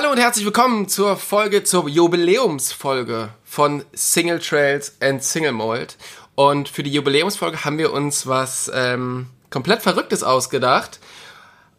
Hallo 0.00 0.12
und 0.12 0.18
herzlich 0.18 0.44
willkommen 0.44 0.86
zur 0.86 1.16
Folge, 1.16 1.64
zur 1.64 1.88
Jubiläumsfolge 1.88 3.30
von 3.42 3.84
Single 3.92 4.38
Trails 4.38 4.96
and 5.00 5.24
Single 5.24 5.50
Mold. 5.50 5.96
Und 6.36 6.68
für 6.68 6.84
die 6.84 6.92
Jubiläumsfolge 6.92 7.64
haben 7.64 7.78
wir 7.78 7.92
uns 7.92 8.28
was 8.28 8.70
ähm, 8.72 9.26
komplett 9.50 9.82
Verrücktes 9.82 10.22
ausgedacht. 10.22 11.00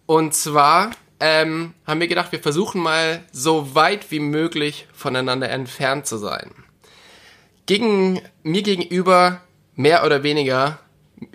Und 0.06 0.34
zwar 0.34 0.92
ähm, 1.22 1.74
haben 1.88 2.02
wir 2.02 2.10
gedacht, 2.10 2.34
wir 2.34 2.42
versuchen 2.42 2.82
mal 2.82 3.24
so 3.32 3.74
weit 3.74 4.12
wie 4.12 4.20
möglich 4.20 4.86
voneinander 4.92 5.50
entfernt 5.50 6.06
zu 6.06 6.18
sein. 6.18 6.52
Gegen 7.68 8.20
mir 8.44 8.64
gegenüber, 8.64 9.40
mehr 9.78 10.06
oder 10.06 10.24
weniger, 10.24 10.80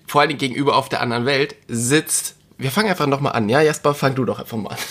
vor 0.07 0.27
Dingen 0.27 0.39
gegenüber 0.39 0.77
auf 0.77 0.91
der 0.91 1.01
anderen 1.01 1.25
Welt, 1.25 1.57
sitzt. 1.67 2.37
Wir 2.59 2.71
fangen 2.71 2.91
einfach 2.91 3.07
nochmal 3.07 3.33
an. 3.33 3.49
Ja, 3.49 3.63
Jasper, 3.63 3.95
fang 3.95 4.15
du 4.15 4.27
doch 4.27 4.39
einfach 4.39 4.59
mal 4.59 4.73
an. 4.73 4.79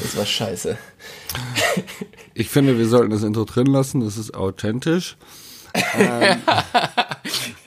Das 0.00 0.16
war 0.16 0.24
scheiße. 0.24 0.78
Ich 2.34 2.48
finde, 2.48 2.78
wir 2.78 2.86
sollten 2.86 3.10
das 3.10 3.22
Intro 3.22 3.44
drin 3.44 3.66
lassen. 3.66 4.00
Das 4.00 4.16
ist 4.16 4.34
authentisch. 4.34 5.16
ähm, 5.94 6.36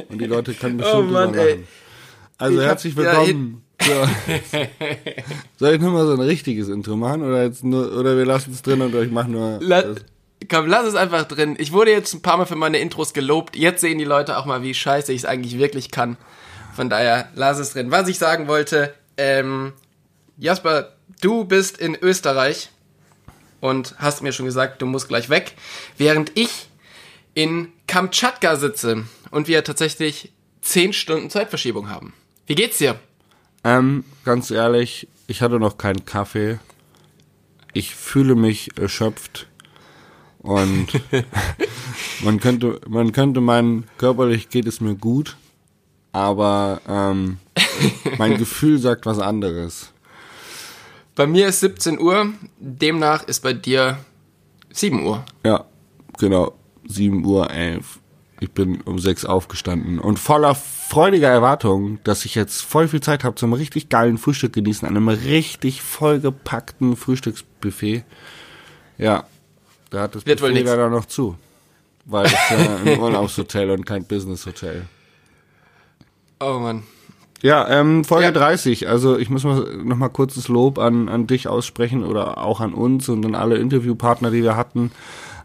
und 0.10 0.20
die 0.20 0.26
Leute 0.26 0.54
können 0.54 0.78
bestimmt 0.78 1.10
oh 1.10 1.12
Mann, 1.12 1.34
ey. 1.34 1.64
Also 2.38 2.60
ich 2.60 2.66
herzlich 2.66 2.96
willkommen. 2.96 3.64
Ja, 3.82 4.10
Soll 5.58 5.76
ich 5.76 5.82
nochmal 5.82 6.06
so 6.06 6.14
ein 6.14 6.20
richtiges 6.20 6.70
Intro 6.70 6.96
machen 6.96 7.22
oder 7.24 7.44
jetzt 7.44 7.64
nur 7.64 7.98
oder 7.98 8.18
wir 8.18 8.26
lassen 8.26 8.52
es 8.52 8.62
drin 8.62 8.82
und 8.82 8.96
euch 8.96 9.12
machen 9.12 9.34
nur. 9.34 9.60
La 9.62 9.84
Komm, 10.50 10.68
lass 10.68 10.86
es 10.86 10.96
einfach 10.96 11.24
drin. 11.24 11.56
Ich 11.58 11.72
wurde 11.72 11.92
jetzt 11.92 12.14
ein 12.14 12.22
paar 12.22 12.38
Mal 12.38 12.46
für 12.46 12.56
meine 12.56 12.78
Intros 12.78 13.14
gelobt. 13.14 13.56
Jetzt 13.56 13.82
sehen 13.82 13.98
die 13.98 14.06
Leute 14.06 14.38
auch 14.38 14.46
mal, 14.46 14.62
wie 14.62 14.74
scheiße 14.74 15.12
ich 15.12 15.20
es 15.22 15.26
eigentlich 15.26 15.58
wirklich 15.58 15.92
kann. 15.92 16.18
Von 16.76 16.90
daher, 16.90 17.30
lass 17.36 17.58
es 17.58 17.72
drin. 17.74 17.90
Was 17.90 18.08
ich 18.08 18.20
sagen 18.20 18.48
wollte, 18.48 18.94
ähm, 19.18 19.74
Jasper, 20.38 20.94
du 21.22 21.46
bist 21.46 21.78
in 21.78 21.96
Österreich 22.00 22.70
und 23.66 23.96
hast 23.98 24.22
mir 24.22 24.32
schon 24.32 24.46
gesagt, 24.46 24.82
du 24.82 24.86
musst 24.86 25.08
gleich 25.08 25.30
weg, 25.30 25.56
während 25.98 26.32
ich 26.36 26.68
in 27.34 27.70
Kamtschatka 27.88 28.58
sitze 28.58 29.06
und 29.32 29.48
wir 29.48 29.64
tatsächlich 29.64 30.32
10 30.62 30.94
Stunden 30.94 31.30
Zeitverschiebung 31.32 31.90
haben. 31.90 32.14
Wie 32.46 32.54
geht's 32.54 32.78
dir? 32.78 33.00
Ähm, 33.64 34.04
ganz 34.24 34.52
ehrlich, 34.52 35.08
ich 35.26 35.42
hatte 35.42 35.60
noch 35.60 35.80
keinen 35.80 36.06
Kaffee. 36.06 36.60
Ich 37.74 37.96
fühle 37.96 38.36
mich 38.36 38.78
erschöpft 38.78 39.48
und 40.40 40.88
man 42.24 42.40
könnte, 42.40 42.80
man 42.88 43.14
könnte 43.14 43.42
meinen, 43.42 43.88
körperlich 43.98 44.50
geht 44.50 44.68
es 44.68 44.80
mir 44.80 44.94
gut, 44.94 45.38
aber 46.12 46.82
ähm, 46.88 47.40
mein 48.20 48.38
Gefühl 48.38 48.78
sagt 48.78 49.08
was 49.08 49.18
anderes. 49.18 49.92
Bei 51.16 51.28
mir 51.28 51.48
ist 51.48 51.62
17 51.62 52.00
Uhr, 52.00 52.34
demnach 52.60 53.24
ist 53.24 53.42
bei 53.42 53.54
dir 53.54 53.98
7 54.72 55.06
Uhr. 55.06 55.24
Ja, 55.46 55.66
genau. 56.18 56.54
7 56.88 57.26
Uhr 57.26 57.50
11. 57.50 58.00
Ich 58.42 58.52
bin 58.52 58.82
um 58.82 59.00
6 59.00 59.26
aufgestanden 59.26 59.98
und 60.00 60.20
voller 60.20 60.56
freudiger 60.56 61.30
Erwartung, 61.30 62.00
dass 62.04 62.26
ich 62.26 62.36
jetzt 62.36 62.62
voll 62.62 62.90
viel 62.90 63.00
Zeit 63.00 63.24
habe 63.24 63.36
zum 63.36 63.54
richtig 63.54 63.88
geilen 63.88 64.18
Frühstück 64.18 64.52
genießen, 64.54 64.88
an 64.88 64.98
einem 64.98 65.08
richtig 65.08 65.82
vollgepackten 65.82 66.98
Frühstücksbuffet. 66.98 68.04
Ja, 68.98 69.26
da 69.90 70.02
hat 70.02 70.16
das 70.16 70.26
Wird 70.26 70.42
Buffet 70.42 70.62
leider 70.62 70.90
noch 70.90 71.06
zu. 71.06 71.38
Weil 72.04 72.26
es 72.26 72.34
ja 72.34 72.76
ein 72.76 73.00
Urlaubshotel 73.00 73.72
und 73.72 73.86
kein 73.86 74.06
Businesshotel. 74.06 74.86
Oh 76.42 76.60
Mann. 76.60 76.84
Ja, 77.46 77.70
ähm, 77.70 78.04
Folge 78.04 78.26
ja. 78.26 78.32
30. 78.32 78.90
Also 78.90 79.20
ich 79.20 79.30
muss 79.30 79.44
mal 79.44 79.78
noch 79.84 79.98
mal 79.98 80.10
kurzes 80.10 80.48
Lob 80.48 80.80
an, 80.80 81.08
an 81.10 81.28
dich 81.28 81.48
aussprechen 81.48 82.04
oder 82.04 82.40
auch 82.40 82.60
an 82.60 82.74
uns 82.74 83.08
und 83.08 83.24
an 83.24 83.36
alle 83.36 83.58
Interviewpartner, 83.58 84.32
die 84.32 84.42
wir 84.42 84.58
hatten. 84.58 84.90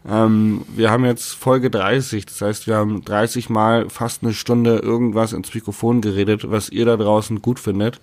Ähm, 0.09 0.63
wir 0.75 0.89
haben 0.89 1.05
jetzt 1.05 1.35
Folge 1.35 1.69
30. 1.69 2.25
Das 2.25 2.41
heißt, 2.41 2.65
wir 2.65 2.75
haben 2.75 3.05
30 3.05 3.51
Mal 3.51 3.87
fast 3.91 4.23
eine 4.23 4.33
Stunde 4.33 4.79
irgendwas 4.79 5.31
ins 5.31 5.53
Mikrofon 5.53 6.01
geredet, 6.01 6.49
was 6.49 6.69
ihr 6.69 6.85
da 6.85 6.97
draußen 6.97 7.39
gut 7.43 7.59
findet. 7.59 8.01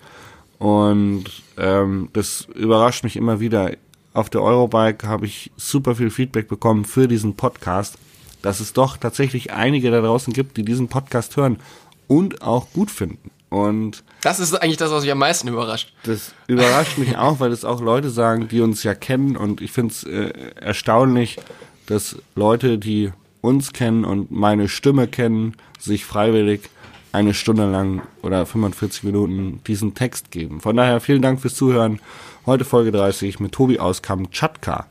Und 0.61 1.25
ähm, 1.57 2.11
das 2.13 2.47
überrascht 2.55 3.03
mich 3.03 3.17
immer 3.17 3.41
wieder. 3.41 3.73
Auf 4.15 4.31
der 4.31 4.43
Eurobike 4.43 5.09
habe 5.09 5.27
ich 5.27 5.51
super 5.57 5.97
viel 5.97 6.11
Feedback 6.11 6.47
bekommen 6.47 6.85
für 6.85 7.09
diesen 7.09 7.35
Podcast, 7.35 7.99
dass 8.43 8.61
es 8.61 8.73
doch 8.73 8.97
tatsächlich 8.97 9.53
einige 9.53 9.91
da 9.91 10.01
draußen 10.01 10.33
gibt, 10.33 10.57
die 10.57 10.65
diesen 10.65 10.87
Podcast 10.87 11.37
hören 11.37 11.59
und 12.07 12.43
auch 12.43 12.71
gut 12.73 12.93
finden. 12.93 13.33
Und 13.51 14.05
das 14.21 14.41
ist 14.41 14.55
eigentlich 14.55 14.77
das, 14.77 14.91
was 14.91 15.03
mich 15.03 15.13
am 15.13 15.19
meisten 15.19 15.49
überrascht. 15.49 15.93
Das 16.03 16.35
überrascht 16.47 16.99
mich 16.99 17.17
auch, 17.17 17.41
weil 17.41 17.53
es 17.53 17.65
auch 17.65 17.81
Leute 17.81 18.11
sagen, 18.11 18.49
die 18.49 18.61
uns 18.61 18.83
ja 18.83 18.95
kennen. 18.95 19.37
Und 19.37 19.61
ich 19.61 19.73
finde 19.73 19.93
es 19.93 20.05
äh, 20.05 20.33
erstaunlich, 20.57 21.39
dass 21.87 22.17
Leute, 22.35 22.79
die 22.79 23.13
uns 23.41 23.73
kennen 23.73 24.05
und 24.05 24.31
meine 24.31 24.69
Stimme 24.69 25.07
kennen, 25.07 25.55
sich 25.79 26.05
freiwillig 26.05 26.69
eine 27.13 27.33
Stunde 27.33 27.71
lang 27.71 28.03
oder 28.23 28.45
45 28.45 29.05
Minuten 29.05 29.61
diesen 29.67 29.95
Text 29.95 30.31
geben. 30.31 30.61
Von 30.61 30.77
daher 30.77 31.01
vielen 31.01 31.23
Dank 31.23 31.41
fürs 31.41 31.55
Zuhören. 31.55 32.01
Heute 32.45 32.65
Folge 32.65 32.93
30 32.93 33.41
mit 33.41 33.53
Tobi 33.53 33.79
aus 33.79 34.03
Kamtschatka. 34.03 34.87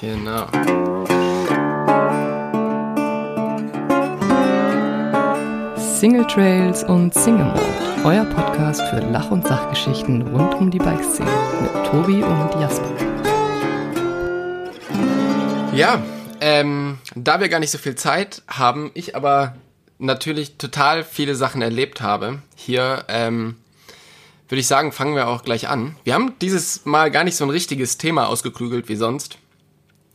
Genau. 0.00 0.46
Single 5.98 6.28
Trails 6.28 6.84
und 6.84 7.12
Single 7.12 7.46
Mode, 7.46 8.04
euer 8.04 8.24
Podcast 8.26 8.82
für 8.82 9.00
Lach- 9.00 9.32
und 9.32 9.44
Sachgeschichten 9.44 10.22
rund 10.28 10.54
um 10.54 10.70
die 10.70 10.78
Bikeszene 10.78 11.28
mit 11.60 11.72
Tobi 11.86 12.22
und 12.22 12.60
Jasper. 12.60 12.88
Ja, 15.74 16.00
ähm, 16.40 16.98
da 17.16 17.40
wir 17.40 17.48
gar 17.48 17.58
nicht 17.58 17.72
so 17.72 17.78
viel 17.78 17.96
Zeit 17.96 18.42
haben, 18.46 18.92
ich 18.94 19.16
aber 19.16 19.56
natürlich 19.98 20.56
total 20.56 21.02
viele 21.02 21.34
Sachen 21.34 21.62
erlebt 21.62 22.00
habe, 22.00 22.42
hier 22.54 23.04
ähm, 23.08 23.56
würde 24.48 24.60
ich 24.60 24.68
sagen, 24.68 24.92
fangen 24.92 25.16
wir 25.16 25.26
auch 25.26 25.42
gleich 25.42 25.68
an. 25.68 25.96
Wir 26.04 26.14
haben 26.14 26.34
dieses 26.40 26.86
Mal 26.86 27.10
gar 27.10 27.24
nicht 27.24 27.34
so 27.34 27.44
ein 27.44 27.50
richtiges 27.50 27.98
Thema 27.98 28.28
ausgeklügelt 28.28 28.88
wie 28.88 28.94
sonst 28.94 29.36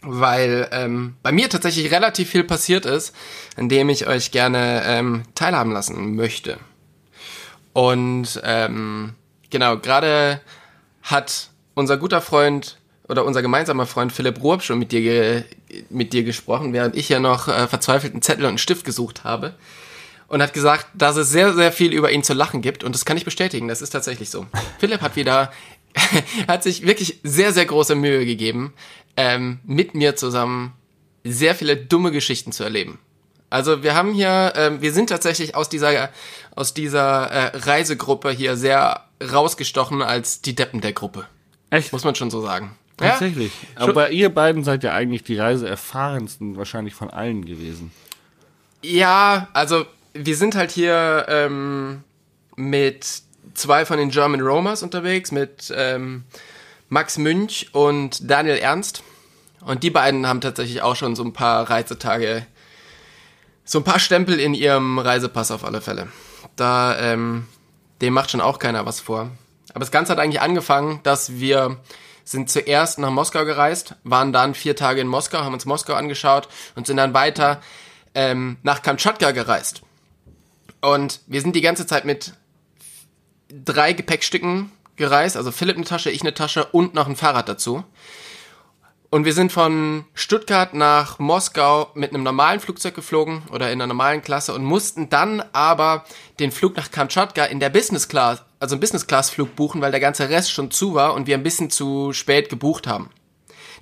weil 0.04 0.68
ähm, 0.72 1.16
bei 1.24 1.32
mir 1.32 1.50
tatsächlich 1.50 1.92
relativ 1.92 2.30
viel 2.30 2.44
passiert 2.44 2.86
ist, 2.86 3.16
an 3.56 3.70
dem 3.70 3.90
ich 3.90 4.08
euch 4.08 4.32
gerne 4.32 4.84
ähm, 4.86 5.24
teilhaben 5.36 5.72
lassen 5.72 6.16
möchte. 6.16 6.58
Und 7.74 8.40
ähm, 8.44 9.16
genau, 9.50 9.78
gerade 9.78 10.42
hat 11.02 11.50
unser 11.74 11.98
guter 11.98 12.22
Freund 12.22 12.78
oder 13.08 13.26
unser 13.26 13.42
gemeinsamer 13.42 13.86
Freund 13.86 14.12
Philipp 14.14 14.42
Ruob 14.42 14.62
schon 14.62 14.80
mit 14.80 14.92
dir, 14.92 15.44
mit 15.90 16.14
dir 16.14 16.24
gesprochen, 16.24 16.74
während 16.74 16.96
ich 16.96 17.10
ja 17.10 17.20
noch 17.20 17.48
äh, 17.48 17.68
verzweifelt 17.68 18.24
Zettel 18.24 18.46
und 18.46 18.50
einen 18.50 18.58
Stift 18.58 18.86
gesucht 18.86 19.24
habe. 19.24 19.56
Und 20.28 20.42
hat 20.42 20.54
gesagt, 20.54 20.88
dass 20.96 21.16
es 21.16 21.30
sehr, 21.30 21.54
sehr 21.54 21.72
viel 21.72 21.94
über 21.94 22.12
ihn 22.12 22.24
zu 22.24 22.34
lachen 22.34 22.62
gibt. 22.62 22.84
Und 22.84 22.96
das 22.96 23.06
kann 23.06 23.18
ich 23.18 23.26
bestätigen, 23.26 23.68
das 23.68 23.84
ist 23.84 23.92
tatsächlich 23.92 24.32
so. 24.32 24.48
Philipp 24.80 25.02
hat 25.02 25.16
wieder, 25.16 25.52
hat 26.48 26.64
sich 26.64 26.88
wirklich 26.88 27.20
sehr, 27.24 27.54
sehr 27.54 27.66
große 27.66 27.94
Mühe 27.94 28.26
gegeben, 28.26 28.74
ähm, 29.18 29.60
mit 29.66 29.96
mir 29.96 30.16
zusammen 30.16 30.74
sehr 31.24 31.56
viele 31.56 31.78
dumme 31.78 32.12
Geschichten 32.12 32.52
zu 32.52 32.64
erleben. 32.64 33.00
Also 33.50 33.84
wir 33.84 33.94
haben 33.94 34.14
hier, 34.14 34.54
ähm, 34.56 34.82
wir 34.82 34.92
sind 34.92 35.10
tatsächlich 35.10 35.56
aus 35.56 35.70
dieser 35.70 36.10
aus 36.56 36.74
dieser 36.74 37.28
äh, 37.28 37.58
Reisegruppe 37.58 38.32
hier 38.32 38.58
sehr 38.58 39.04
rausgestochen 39.22 40.02
als 40.02 40.42
die 40.42 40.56
Deppen 40.56 40.82
der 40.82 40.94
Gruppe. 40.94 41.28
Echt? 41.70 41.94
Muss 41.94 42.04
man 42.04 42.16
schon 42.16 42.32
so 42.32 42.42
sagen. 42.42 42.76
Tatsächlich. 42.98 43.52
Ja? 43.76 43.88
Aber 43.88 44.12
ihr 44.12 44.30
beiden 44.30 44.64
seid 44.64 44.84
ja 44.84 44.94
eigentlich 44.94 45.24
die 45.24 45.38
reiseerfahrensten 45.38 46.58
wahrscheinlich 46.58 46.94
von 46.94 47.10
allen 47.10 47.46
gewesen. 47.46 47.92
Ja, 48.82 49.48
also 49.54 49.86
wir 50.14 50.36
sind 50.36 50.56
halt 50.56 50.72
hier 50.72 51.26
ähm, 51.28 52.04
mit 52.56 53.22
zwei 53.54 53.86
von 53.86 53.98
den 53.98 54.10
German 54.10 54.42
Romers 54.42 54.84
unterwegs, 54.84 55.32
mit 55.32 55.74
ähm, 55.76 56.24
Max 56.94 57.18
Münch 57.18 57.74
und 57.74 58.30
Daniel 58.30 58.58
Ernst. 58.58 59.02
Und 59.62 59.82
die 59.82 59.90
beiden 59.90 60.28
haben 60.28 60.42
tatsächlich 60.42 60.84
auch 60.84 60.96
schon 60.96 61.16
so 61.16 61.24
ein 61.24 61.34
paar 61.34 61.68
Reisetage, 61.68 62.46
so 63.66 63.80
ein 63.80 63.84
paar 63.84 63.98
Stempel 63.98 64.40
in 64.40 64.54
ihrem 64.54 65.00
Reisepass 65.00 65.50
auf 65.50 65.64
alle 65.64 65.82
Fälle. 65.82 66.10
Da, 66.56 66.96
ähm, 67.00 67.48
dem 68.02 68.14
macht 68.14 68.30
schon 68.30 68.42
auch 68.42 68.60
keiner 68.60 68.86
was 68.86 69.00
vor. 69.00 69.32
Aber 69.72 69.80
das 69.80 69.90
Ganze 69.90 70.12
hat 70.12 70.20
eigentlich 70.20 70.42
angefangen, 70.42 71.00
dass 71.02 71.40
wir 71.40 71.78
sind 72.26 72.52
zuerst 72.52 73.00
nach 73.00 73.10
Moskau 73.10 73.44
gereist, 73.44 73.96
waren 74.04 74.32
dann 74.32 74.54
vier 74.54 74.76
Tage 74.76 75.02
in 75.02 75.08
Moskau, 75.08 75.40
haben 75.40 75.54
uns 75.54 75.66
Moskau 75.66 75.94
angeschaut 75.94 76.48
und 76.76 76.86
sind 76.86 76.98
dann 76.98 77.16
weiter 77.16 77.60
ähm, 78.14 78.58
nach 78.62 78.84
Kamtschatka 78.84 79.32
gereist. 79.32 79.82
Und 80.80 81.22
wir 81.26 81.42
sind 81.42 81.56
die 81.56 81.62
ganze 81.62 81.88
Zeit 81.88 82.06
mit 82.06 82.34
drei 83.50 83.94
Gepäckstücken 83.94 84.72
gereist, 84.96 85.38
also 85.38 85.52
Philipp 85.52 85.78
eine 85.78 85.86
Tasche, 85.86 86.12
ich 86.12 86.22
eine 86.22 86.34
Tasche 86.34 86.66
und 86.66 86.94
noch 86.94 87.08
ein 87.08 87.16
Fahrrad 87.16 87.50
dazu. 87.50 87.84
Und 89.14 89.26
wir 89.26 89.34
sind 89.34 89.52
von 89.52 90.06
Stuttgart 90.16 90.74
nach 90.74 91.20
Moskau 91.20 91.92
mit 91.94 92.12
einem 92.12 92.24
normalen 92.24 92.60
Flugzeug 92.60 92.96
geflogen 92.96 93.44
oder 93.52 93.68
in 93.68 93.74
einer 93.74 93.86
normalen 93.86 94.24
Klasse 94.24 94.56
und 94.56 94.64
mussten 94.64 95.08
dann 95.08 95.44
aber 95.54 96.06
den 96.40 96.52
Flug 96.52 96.76
nach 96.76 96.90
Kamtschatka 96.90 97.46
in 97.46 97.60
der 97.60 97.70
Business 97.70 98.08
Class, 98.08 98.42
also 98.60 98.74
einen 98.74 98.80
Business 98.80 99.06
Class 99.06 99.30
Flug 99.30 99.56
buchen, 99.56 99.82
weil 99.82 99.92
der 99.92 100.00
ganze 100.00 100.30
Rest 100.30 100.52
schon 100.52 100.72
zu 100.72 100.96
war 100.96 101.14
und 101.14 101.28
wir 101.28 101.38
ein 101.38 101.44
bisschen 101.44 101.70
zu 101.70 102.12
spät 102.12 102.50
gebucht 102.50 102.88
haben. 102.88 103.12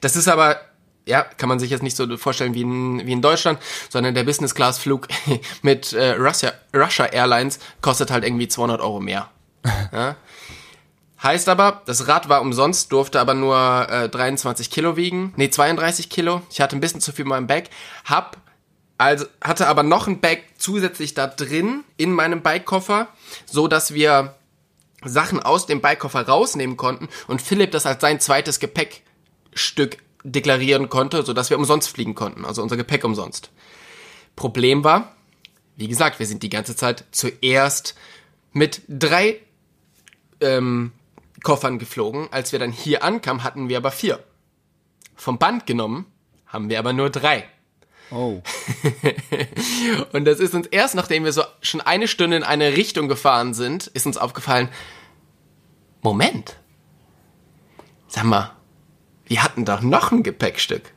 Das 0.02 0.18
ist 0.18 0.28
aber, 0.28 0.60
ja, 1.06 1.22
kann 1.22 1.48
man 1.48 1.60
sich 1.60 1.70
jetzt 1.70 1.82
nicht 1.82 1.96
so 1.96 2.18
vorstellen 2.18 2.54
wie 2.54 2.64
in, 2.64 3.08
wie 3.08 3.14
in 3.14 3.22
Deutschland, 3.22 3.58
sondern 3.88 4.14
der 4.14 4.26
Business-Class-Flug 4.26 5.08
mit 5.62 5.94
äh, 5.94 6.12
Russia, 6.12 6.52
Russia 6.76 7.06
Airlines 7.06 7.60
kostet 7.80 8.12
halt 8.12 8.26
irgendwie 8.26 8.50
200 8.50 8.82
Euro 8.82 9.00
mehr. 9.00 9.30
Ja? 9.94 10.18
Heißt 11.24 11.50
aber, 11.50 11.84
das 11.86 12.08
Rad 12.08 12.30
war 12.30 12.42
umsonst, 12.42 12.92
durfte 12.92 13.20
aber 13.20 13.36
nur 13.36 13.88
äh, 13.90 14.10
23 14.10 14.72
Kilo 14.72 14.98
wiegen. 14.98 15.34
Nee, 15.36 15.50
32 15.50 16.10
Kilo. 16.10 16.42
Ich 16.50 16.62
hatte 16.62 16.76
ein 16.76 16.82
bisschen 16.82 17.02
zu 17.02 17.12
viel 17.12 17.26
in 17.26 17.30
meinem 17.30 17.48
Bag. 17.48 17.70
Hab, 18.06 18.38
also, 18.98 19.26
hatte 19.40 19.68
aber 19.68 19.84
noch 19.84 20.08
ein 20.08 20.20
Bag 20.20 20.40
zusätzlich 20.58 21.14
da 21.14 21.28
drin 21.28 21.84
in 21.98 22.12
meinem 22.12 22.42
Bikekoffer, 22.42 23.08
so 23.46 23.68
dass 23.68 23.94
wir 23.94 24.36
Sachen 25.04 25.42
aus 25.42 25.68
dem 25.68 25.82
Bikekoffer 25.82 26.28
rausnehmen 26.28 26.76
konnten 26.76 27.08
und 27.28 27.42
Philipp 27.42 27.72
das 27.72 27.86
als 27.86 28.02
sein 28.02 28.20
zweites 28.20 28.60
Gepäckstück 28.60 29.98
deklarieren 30.24 30.90
konnte, 30.90 31.24
so 31.24 31.34
dass 31.34 31.52
wir 31.52 31.58
umsonst 31.58 31.90
fliegen 31.90 32.16
konnten. 32.16 32.46
Also 32.46 32.64
unser 32.64 32.78
Gepäck 32.78 33.04
umsonst. 33.04 33.52
Problem 34.36 34.84
war, 34.84 35.16
wie 35.76 35.88
gesagt, 35.88 36.20
wir 36.20 36.26
sind 36.26 36.42
die 36.42 36.50
ganze 36.50 36.76
Zeit 36.76 37.06
zuerst 37.12 37.96
mit 38.54 38.82
drei 38.88 39.40
ähm, 40.40 40.92
Koffern 41.44 41.80
geflogen. 41.80 42.28
Als 42.32 42.52
wir 42.52 42.60
dann 42.60 42.72
hier 42.72 43.04
ankamen, 43.04 43.44
hatten 43.44 43.70
wir 43.70 43.78
aber 43.78 43.92
vier. 43.92 44.24
Vom 45.16 45.38
Band 45.38 45.66
genommen 45.66 46.06
haben 46.48 46.70
wir 46.70 46.80
aber 46.80 46.94
nur 46.94 47.10
drei. 47.10 47.46
Oh. 48.12 48.42
Und 50.14 50.26
das 50.26 50.40
ist 50.40 50.54
uns 50.54 50.68
erst, 50.68 50.96
nachdem 50.96 51.24
wir 51.24 51.32
so 51.32 51.44
schon 51.62 51.80
eine 51.80 52.08
Stunde 52.08 52.38
in 52.38 52.44
eine 52.44 52.76
Richtung 52.76 53.08
gefahren 53.08 53.54
sind, 53.54 53.88
ist 53.88 54.06
uns 54.06 54.18
aufgefallen, 54.18 54.68
Moment. 56.02 56.58
Sag 58.08 58.26
mal, 58.26 58.52
wir 59.26 59.44
hatten 59.44 59.64
doch 59.64 59.82
noch 59.82 60.12
ein 60.12 60.24
Gepäckstück. 60.24 60.92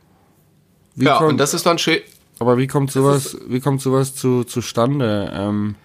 Wie 0.97 1.05
ja, 1.05 1.19
kommt, 1.19 1.31
und 1.31 1.39
das 1.39 1.55
ist 1.55 1.67
dann 1.67 1.79
schön. 1.79 2.01
aber 2.41 2.59
wie 2.59 2.67
kommt 2.67 2.91
sowas, 2.91 3.37
wie 3.47 3.61
kommt 3.61 3.81
sowas 3.81 4.17
zu, 4.17 4.43
zustande? 4.43 5.33
Ähm, 5.33 5.77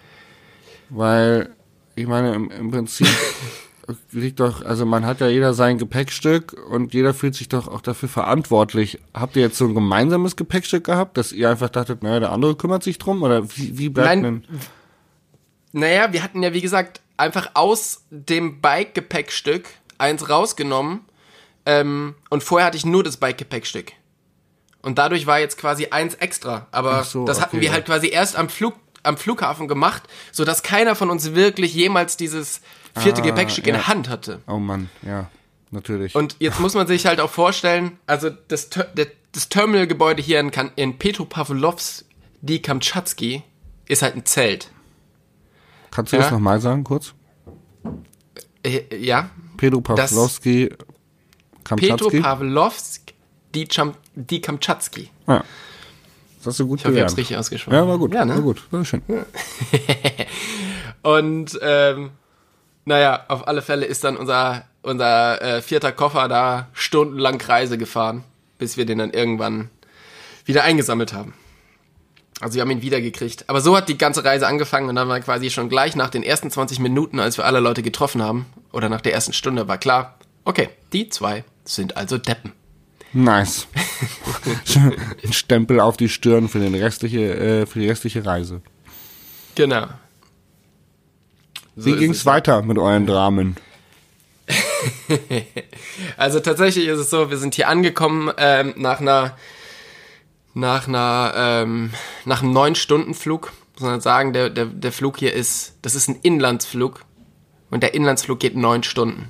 weil, 0.90 1.56
ich 1.96 2.08
meine, 2.08 2.34
im, 2.34 2.50
im 2.50 2.72
Prinzip 2.72 3.08
liegt 4.12 4.40
doch, 4.40 4.64
also 4.64 4.86
man 4.86 5.06
hat 5.06 5.22
ja 5.22 5.28
jeder 5.28 5.54
sein 5.54 5.78
Gepäckstück 5.78 6.54
und 6.70 6.94
jeder 6.94 7.14
fühlt 7.14 7.36
sich 7.36 7.50
doch 7.50 7.68
auch 7.68 7.82
dafür 7.82 8.10
verantwortlich. 8.10 9.00
Habt 9.14 9.36
ihr 9.36 9.42
jetzt 9.42 9.58
so 9.58 9.66
ein 9.66 9.74
gemeinsames 9.74 10.36
Gepäckstück 10.36 10.84
gehabt, 10.84 11.18
dass 11.18 11.32
ihr 11.32 11.50
einfach 11.50 11.70
dachtet, 11.70 12.04
naja, 12.04 12.20
der 12.20 12.32
andere 12.32 12.56
kümmert 12.56 12.84
sich 12.84 12.98
drum? 12.98 13.24
Oder 13.24 13.50
wie, 13.56 13.78
wie 13.78 13.90
bleibt 13.90 14.22
Nein. 14.22 14.44
denn? 14.52 14.60
Naja, 15.72 16.12
wir 16.14 16.24
hatten 16.24 16.42
ja, 16.42 16.54
wie 16.54 16.62
gesagt, 16.62 17.02
einfach 17.18 17.52
aus 17.54 18.06
dem 18.10 18.62
Bike-Gepäckstück 18.62 19.66
eins 19.98 20.30
rausgenommen. 20.30 21.02
Ähm, 21.66 22.16
und 22.30 22.44
vorher 22.44 22.68
hatte 22.68 22.78
ich 22.78 22.86
nur 22.86 23.04
das 23.04 23.18
Bike-Gepäckstück. 23.18 23.92
Und 24.82 24.98
dadurch 24.98 25.28
war 25.28 25.40
jetzt 25.40 25.58
quasi 25.58 25.88
eins 25.88 26.16
extra. 26.16 26.68
Aber 26.72 27.04
so, 27.04 27.26
das 27.26 27.42
hatten 27.42 27.58
okay, 27.58 27.62
wir 27.62 27.68
ja. 27.68 27.74
halt 27.74 27.86
quasi 27.86 28.10
erst 28.10 28.38
am 28.38 28.50
Flug 28.50 28.76
am 29.04 29.18
Flughafen 29.18 29.68
gemacht, 29.68 30.04
sodass 30.32 30.64
keiner 30.64 30.96
von 30.96 31.10
uns 31.10 31.34
wirklich 31.34 31.74
jemals 31.74 32.18
dieses 32.18 32.62
vierte 32.98 33.22
Ah, 33.22 33.26
Gepäckstück 33.26 33.68
in 33.68 33.76
ja. 33.76 33.82
der 33.82 33.88
Hand 33.88 34.10
hatte. 34.10 34.42
Oh 34.48 34.58
Mann, 34.58 34.90
ja, 35.02 35.30
natürlich. 35.72 36.16
Und 36.16 36.36
jetzt 36.40 36.60
muss 36.60 36.74
man 36.74 36.88
sich 36.88 37.06
halt 37.06 37.20
auch 37.20 37.30
vorstellen, 37.30 37.98
also 38.08 38.30
das, 38.48 38.70
das 39.32 39.50
Terminalgebäude 39.50 40.22
hier 40.22 40.40
in, 40.40 40.52
in 40.76 40.98
Petropavlovsk, 40.98 42.06
die 42.42 42.62
Kamtschatsky, 42.62 43.44
ist 43.88 44.02
halt 44.02 44.16
ein 44.16 44.26
Zelt. 44.26 44.72
Kannst 45.92 46.14
du 46.14 46.18
ja. 46.18 46.24
das 46.24 46.32
nochmal 46.32 46.62
sagen, 46.62 46.84
kurz? 46.84 47.14
Äh, 48.64 48.96
ja, 48.96 49.30
Pedro 49.58 49.82
Pawlowski, 49.82 50.70
Kamczatski? 51.64 52.10
Petropavlovsk, 52.10 53.02
die, 53.56 53.68
Cham 53.68 53.94
die 54.16 54.42
Kamtschatsky. 54.42 55.10
Ja. 55.28 55.44
Das 56.40 56.48
hast 56.48 56.60
du 56.60 56.68
gut 56.68 56.80
Ich 56.80 56.86
hoffe, 56.86 56.92
ich 56.94 56.96
gelernt. 56.96 57.12
es 57.12 57.18
richtig 57.18 57.38
ausgesprochen. 57.38 57.76
Ja, 57.76 57.88
war 57.88 57.98
gut, 57.98 58.14
Ja, 58.14 58.26
ne? 58.26 58.34
war 58.36 58.42
gut, 58.42 58.62
war 58.72 58.84
schön. 58.86 59.02
Und 61.02 61.60
ähm, 61.62 62.12
naja, 62.86 63.26
auf 63.28 63.48
alle 63.48 63.62
Fälle 63.62 63.86
ist 63.86 64.04
dann 64.04 64.18
unser, 64.18 64.64
unser 64.82 65.42
äh, 65.42 65.62
vierter 65.62 65.92
Koffer 65.92 66.28
da 66.28 66.68
stundenlang 66.74 67.38
Kreise 67.38 67.78
gefahren, 67.78 68.24
bis 68.58 68.78
wir 68.78 68.86
den 68.86 68.98
dann 69.00 69.12
irgendwann 69.12 69.70
wieder 70.46 70.64
eingesammelt 70.64 71.14
haben. 71.14 71.34
Also 72.42 72.56
wir 72.56 72.62
haben 72.62 72.72
ihn 72.72 72.82
wiedergekriegt. 72.82 73.50
Aber 73.50 73.60
so 73.62 73.76
hat 73.76 73.90
die 73.90 73.98
ganze 73.98 74.24
Reise 74.24 74.48
angefangen 74.48 74.88
und 74.90 74.96
dann 74.96 75.10
war 75.10 75.20
quasi 75.20 75.50
schon 75.50 75.68
gleich 75.70 75.96
nach 75.96 76.10
den 76.10 76.24
ersten 76.24 76.50
20 76.50 76.80
Minuten, 76.80 77.20
als 77.20 77.38
wir 77.38 77.46
alle 77.46 77.60
Leute 77.60 77.84
getroffen 77.84 78.22
haben, 78.24 78.46
oder 78.72 78.88
nach 78.88 79.02
der 79.02 79.14
ersten 79.14 79.34
Stunde, 79.34 79.68
war 79.68 79.78
klar, 79.78 80.16
okay, 80.46 80.70
die 80.94 81.10
zwei 81.10 81.44
sind 81.66 81.98
also 81.98 82.18
Deppen. 82.18 82.54
Nice. 83.14 83.68
Ein 85.24 85.34
Stempel 85.34 85.80
auf 85.80 85.98
die 85.98 86.10
Stirn 86.10 86.48
für, 86.48 86.60
den 86.60 86.76
restliche, 86.76 87.36
äh, 87.36 87.66
für 87.66 87.80
die 87.80 87.90
restliche 87.90 88.26
Reise. 88.26 88.62
Genau. 89.56 89.88
So 91.76 91.86
Wie 91.86 91.96
ging's 91.96 92.18
es. 92.18 92.26
weiter 92.26 92.62
mit 92.62 92.78
euren 92.78 93.06
Dramen? 93.06 93.56
Also 96.18 96.40
tatsächlich 96.40 96.88
ist 96.88 97.00
es 97.00 97.10
so, 97.10 97.30
wir 97.30 97.38
sind 97.38 97.56
hier 97.56 97.68
angekommen 97.68 98.32
ähm, 98.38 98.74
nach 98.78 99.02
einer 99.02 99.38
nach 100.54 100.88
einer 100.88 101.34
ähm, 101.36 101.92
nach 102.26 102.42
einem 102.42 102.54
neun 102.54 102.76
Stunden 102.76 103.14
Flug. 103.14 103.52
Muss 103.74 103.82
man 103.90 104.02
sagen, 104.02 104.32
der, 104.34 104.50
der 104.50 104.66
der 104.66 104.92
Flug 104.92 105.18
hier 105.18 105.34
ist, 105.34 105.76
das 105.82 105.96
ist 105.96 106.08
ein 106.08 106.20
Inlandsflug 106.22 107.04
und 107.70 107.84
der 107.84 107.94
Inlandsflug 107.94 108.40
geht 108.40 108.56
neun 108.56 108.84
Stunden. 108.84 109.30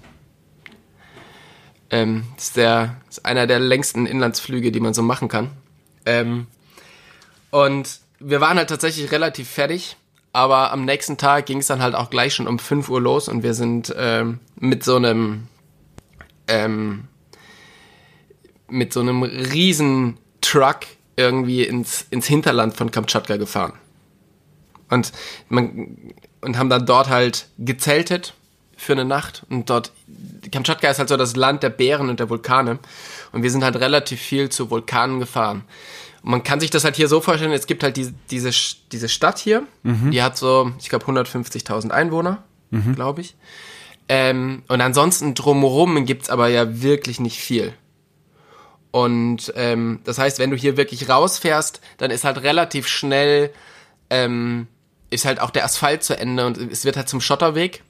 Ähm, 1.92 2.24
ist 2.38 2.56
der 2.56 2.98
ist 3.10 3.26
einer 3.26 3.48
der 3.48 3.60
längsten 3.60 4.06
Inlandsflüge, 4.06 4.72
die 4.72 4.80
man 4.80 4.94
so 4.94 5.02
machen 5.02 5.28
kann. 5.28 5.50
Ähm, 6.06 6.48
und 7.50 8.00
wir 8.20 8.42
waren 8.42 8.58
halt 8.58 8.70
tatsächlich 8.70 9.12
relativ 9.12 9.50
fertig, 9.50 9.98
aber 10.34 10.72
am 10.72 10.86
nächsten 10.86 11.18
Tag 11.18 11.48
ging 11.48 11.60
es 11.60 11.68
dann 11.68 11.82
halt 11.82 11.96
auch 11.96 12.10
gleich 12.10 12.36
schon 12.36 12.48
um 12.48 12.60
5 12.60 12.90
Uhr 12.90 13.02
los 13.02 13.28
und 13.28 13.42
wir 13.42 13.54
sind 13.54 13.94
ähm, 13.98 14.40
mit 14.56 14.84
so 14.84 14.98
einem 14.98 15.48
ähm, 16.48 17.08
mit 18.68 18.94
so 18.94 19.00
einem 19.00 19.24
riesen 19.24 20.18
Truck 20.42 20.82
irgendwie 21.16 21.64
ins, 21.64 22.06
ins 22.10 22.28
Hinterland 22.28 22.76
von 22.76 22.92
Kamtschatka 22.92 23.38
gefahren. 23.38 23.74
Und, 24.90 25.12
man, 25.50 26.14
und 26.42 26.58
haben 26.58 26.70
dann 26.70 26.86
dort 26.86 27.10
halt 27.10 27.48
gezeltet 27.58 28.34
für 28.80 28.94
eine 28.94 29.06
Nacht. 29.06 29.44
Und 29.50 29.70
dort, 29.70 29.92
Kamtschatka 30.52 30.90
ist 30.90 31.00
halt 31.00 31.10
so 31.10 31.18
das 31.18 31.36
Land 31.36 31.62
der 31.64 31.70
Bären 31.70 32.10
und 32.10 32.20
der 32.20 32.30
Vulkane. 32.30 32.80
Und 33.32 33.44
wir 33.44 33.52
sind 33.52 33.64
halt 33.64 33.76
relativ 33.76 34.20
viel 34.20 34.50
zu 34.50 34.72
Vulkanen 34.72 35.20
gefahren. 35.20 35.64
Und 36.24 36.32
man 36.32 36.44
kann 36.44 36.60
sich 36.60 36.70
das 36.70 36.84
halt 36.84 36.96
hier 36.96 37.08
so 37.08 37.22
vorstellen, 37.22 37.52
es 37.52 37.68
gibt 37.68 37.84
halt 37.84 37.98
diese, 37.98 38.14
diese, 38.32 38.52
diese 38.92 39.10
Stadt 39.10 39.38
hier, 39.38 39.64
die 40.12 40.22
hat 40.24 40.38
so, 40.38 40.72
ich 40.80 40.90
glaube, 40.90 41.06
150.000 41.06 41.92
Einwohner, 41.92 42.44
glaube 42.96 43.22
ich. 43.22 43.36
Ähm, 44.08 44.64
und 44.68 44.82
ansonsten 44.82 45.34
drumherum 45.36 46.06
gibt's 46.06 46.30
aber 46.30 46.48
ja 46.48 46.82
wirklich 46.82 47.20
nicht 47.20 47.40
viel. 47.40 47.74
Und 48.92 49.54
ähm, 49.56 50.00
das 50.04 50.18
heißt, 50.18 50.40
wenn 50.40 50.50
du 50.50 50.58
hier 50.58 50.78
wirklich 50.78 51.08
rausfährst, 51.10 51.80
dann 51.98 52.10
ist 52.10 52.24
halt 52.24 52.42
relativ 52.42 52.88
schnell, 52.88 53.52
ähm, 54.10 54.68
ist 55.12 55.26
halt 55.26 55.40
auch 55.40 55.52
der 55.52 55.64
Asphalt 55.64 56.04
zu 56.04 56.18
Ende 56.18 56.46
und 56.48 56.58
es 56.58 56.86
wird 56.86 56.98
halt 56.98 57.08
zum 57.08 57.22
Schotterweg. 57.22 57.84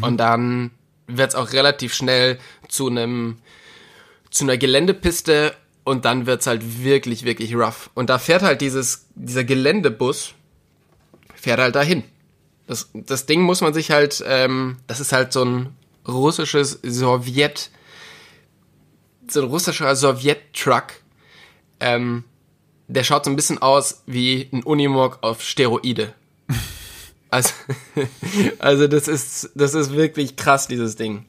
Und 0.00 0.16
dann 0.18 0.70
wird's 1.06 1.34
auch 1.34 1.52
relativ 1.52 1.94
schnell 1.94 2.38
zu 2.68 2.88
einem 2.88 3.38
zu 4.30 4.44
einer 4.44 4.56
Geländepiste 4.56 5.54
und 5.84 6.04
dann 6.04 6.26
wird's 6.26 6.46
halt 6.46 6.82
wirklich, 6.82 7.24
wirklich 7.24 7.54
rough. 7.54 7.90
Und 7.94 8.08
da 8.08 8.18
fährt 8.18 8.42
halt 8.42 8.60
dieses, 8.60 9.06
dieser 9.14 9.44
Geländebus, 9.44 10.34
fährt 11.34 11.60
halt 11.60 11.74
dahin. 11.74 12.02
Das, 12.66 12.90
das 12.94 13.26
Ding 13.26 13.42
muss 13.42 13.60
man 13.60 13.74
sich 13.74 13.90
halt, 13.90 14.24
ähm, 14.26 14.78
das 14.86 15.00
ist 15.00 15.12
halt 15.12 15.32
so 15.32 15.44
ein 15.44 15.76
russisches 16.08 16.80
Sowjet, 16.82 17.70
so 19.28 19.42
ein 19.42 19.48
russischer 19.48 19.94
Sowjet-Truck. 19.94 20.94
Ähm, 21.80 22.24
der 22.88 23.04
schaut 23.04 23.24
so 23.24 23.30
ein 23.30 23.36
bisschen 23.36 23.58
aus 23.58 24.02
wie 24.06 24.48
ein 24.52 24.62
Unimog 24.62 25.18
auf 25.22 25.42
Steroide. 25.42 26.14
Also, 27.32 27.50
also 28.58 28.86
das 28.86 29.08
ist, 29.08 29.50
das 29.54 29.74
ist 29.74 29.92
wirklich 29.92 30.36
krass, 30.36 30.68
dieses 30.68 30.96
Ding. 30.96 31.24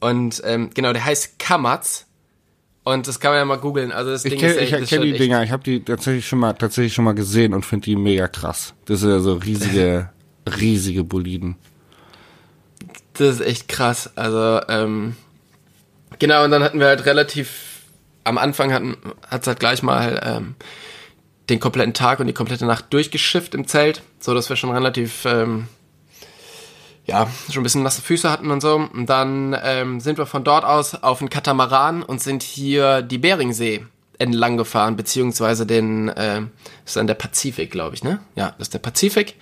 Und 0.00 0.42
ähm, 0.44 0.70
genau, 0.74 0.92
der 0.92 1.04
heißt 1.04 1.38
Kamatz. 1.38 2.06
Und 2.84 3.08
das 3.08 3.18
kann 3.20 3.30
man 3.30 3.38
ja 3.38 3.44
mal 3.44 3.56
googeln. 3.58 3.90
Also 3.92 4.10
das 4.10 4.24
Ich 4.24 4.30
Ding 4.32 4.40
kenne 4.40 4.52
ist 4.52 4.58
echt, 4.58 4.72
ich 4.82 4.88
kenn 4.90 5.02
ist 5.02 5.06
die 5.06 5.12
echt- 5.12 5.20
Dinger, 5.20 5.42
ich 5.42 5.50
habe 5.52 5.62
die 5.62 5.82
tatsächlich 5.84 6.26
schon 6.26 6.38
mal 6.40 6.52
tatsächlich 6.52 6.94
schon 6.94 7.04
mal 7.04 7.14
gesehen 7.14 7.54
und 7.54 7.64
finde 7.64 7.84
die 7.86 7.96
mega 7.96 8.28
krass. 8.28 8.74
Das 8.86 9.00
sind 9.00 9.10
ja 9.10 9.20
so 9.20 9.34
riesige, 9.34 10.10
riesige 10.60 11.02
Boliden. 11.04 11.56
Das 13.14 13.36
ist 13.36 13.40
echt 13.40 13.68
krass. 13.68 14.10
Also, 14.16 14.60
ähm, 14.68 15.16
genau, 16.18 16.44
und 16.44 16.50
dann 16.50 16.62
hatten 16.62 16.78
wir 16.80 16.86
halt 16.86 17.06
relativ, 17.06 17.82
am 18.24 18.36
Anfang 18.38 18.72
hatten, 18.72 18.96
hat's 19.30 19.46
halt 19.46 19.58
gleich 19.60 19.82
mal 19.82 20.20
ähm, 20.24 20.54
den 21.48 21.60
kompletten 21.60 21.94
Tag 21.94 22.20
und 22.20 22.26
die 22.26 22.32
komplette 22.32 22.66
Nacht 22.66 22.86
durchgeschifft 22.92 23.54
im 23.54 23.66
Zelt, 23.66 24.02
so 24.18 24.34
dass 24.34 24.48
wir 24.48 24.56
schon 24.56 24.70
relativ, 24.70 25.24
ähm, 25.24 25.68
ja, 27.04 27.28
schon 27.50 27.60
ein 27.60 27.62
bisschen 27.62 27.82
nasse 27.82 28.02
Füße 28.02 28.30
hatten 28.30 28.50
und 28.50 28.60
so. 28.60 28.74
Und 28.74 29.06
dann 29.06 29.56
ähm, 29.62 30.00
sind 30.00 30.18
wir 30.18 30.26
von 30.26 30.42
dort 30.44 30.64
aus 30.64 30.94
auf 30.94 31.20
den 31.20 31.30
Katamaran 31.30 32.02
und 32.02 32.20
sind 32.20 32.42
hier 32.42 33.02
die 33.02 33.18
Beringsee 33.18 33.86
entlang 34.18 34.56
gefahren, 34.56 34.96
beziehungsweise 34.96 35.66
den, 35.66 36.08
äh, 36.08 36.42
ist 36.84 36.96
dann 36.96 37.06
der 37.06 37.14
Pazifik, 37.14 37.70
glaube 37.70 37.94
ich, 37.94 38.02
ne? 38.02 38.20
Ja, 38.34 38.54
das 38.58 38.68
ist 38.68 38.74
der 38.74 38.78
Pazifik. 38.78 39.36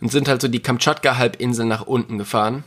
Und 0.00 0.12
sind 0.12 0.28
halt 0.28 0.42
so 0.42 0.48
die 0.48 0.60
Kamtschatka-Halbinsel 0.60 1.64
nach 1.64 1.86
unten 1.86 2.18
gefahren. 2.18 2.64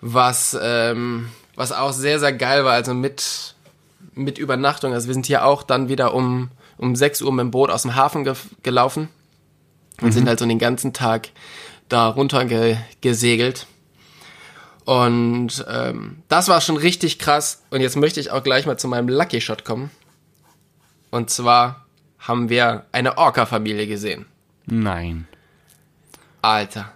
Was, 0.00 0.56
ähm, 0.60 1.28
was 1.54 1.72
auch 1.72 1.92
sehr, 1.92 2.18
sehr 2.18 2.32
geil 2.32 2.64
war, 2.64 2.72
also 2.72 2.92
mit, 2.92 3.54
mit 4.14 4.38
Übernachtung. 4.38 4.92
Also 4.92 5.06
wir 5.06 5.14
sind 5.14 5.26
hier 5.26 5.44
auch 5.44 5.62
dann 5.62 5.88
wieder 5.88 6.12
um, 6.12 6.50
um 6.78 6.96
6 6.96 7.22
Uhr 7.22 7.32
mit 7.32 7.42
dem 7.42 7.50
Boot 7.50 7.70
aus 7.70 7.82
dem 7.82 7.94
Hafen 7.94 8.24
ge 8.24 8.34
gelaufen 8.62 9.08
und 10.00 10.08
mhm. 10.08 10.12
sind 10.12 10.28
halt 10.28 10.38
so 10.38 10.46
den 10.46 10.58
ganzen 10.58 10.92
Tag 10.92 11.30
da 11.88 12.08
runter 12.08 12.44
ge 12.44 12.76
gesegelt. 13.00 13.66
Und 14.84 15.64
ähm, 15.68 16.22
das 16.28 16.48
war 16.48 16.60
schon 16.60 16.76
richtig 16.76 17.18
krass. 17.18 17.62
Und 17.70 17.80
jetzt 17.80 17.96
möchte 17.96 18.20
ich 18.20 18.30
auch 18.30 18.42
gleich 18.42 18.66
mal 18.66 18.78
zu 18.78 18.86
meinem 18.86 19.08
Lucky 19.08 19.40
Shot 19.40 19.64
kommen. 19.64 19.90
Und 21.10 21.28
zwar 21.30 21.86
haben 22.18 22.48
wir 22.48 22.86
eine 22.92 23.18
Orca-Familie 23.18 23.86
gesehen. 23.86 24.26
Nein. 24.66 25.26
Alter. 26.42 26.92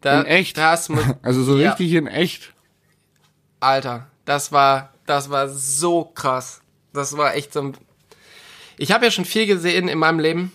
Da, 0.00 0.20
in 0.20 0.26
echt? 0.26 0.58
Also 1.22 1.42
so 1.42 1.58
ja. 1.58 1.70
richtig 1.70 1.92
in 1.92 2.06
echt. 2.06 2.54
Alter, 3.60 4.06
das 4.24 4.52
war, 4.52 4.92
das 5.06 5.30
war 5.30 5.48
so 5.48 6.04
krass. 6.04 6.60
Das 6.92 7.16
war 7.16 7.34
echt 7.34 7.52
so 7.52 7.60
ein. 7.60 7.76
Ich 8.78 8.92
habe 8.92 9.04
ja 9.06 9.10
schon 9.10 9.24
viel 9.24 9.46
gesehen 9.46 9.88
in 9.88 9.98
meinem 9.98 10.18
Leben, 10.18 10.52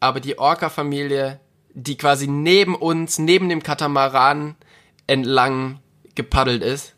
aber 0.00 0.20
die 0.20 0.38
Orca-Familie, 0.38 1.40
die 1.74 1.96
quasi 1.96 2.26
neben 2.26 2.74
uns, 2.74 3.18
neben 3.18 3.48
dem 3.48 3.62
Katamaran 3.62 4.54
entlang 5.06 5.80
gepaddelt 6.14 6.62
ist, 6.62 6.94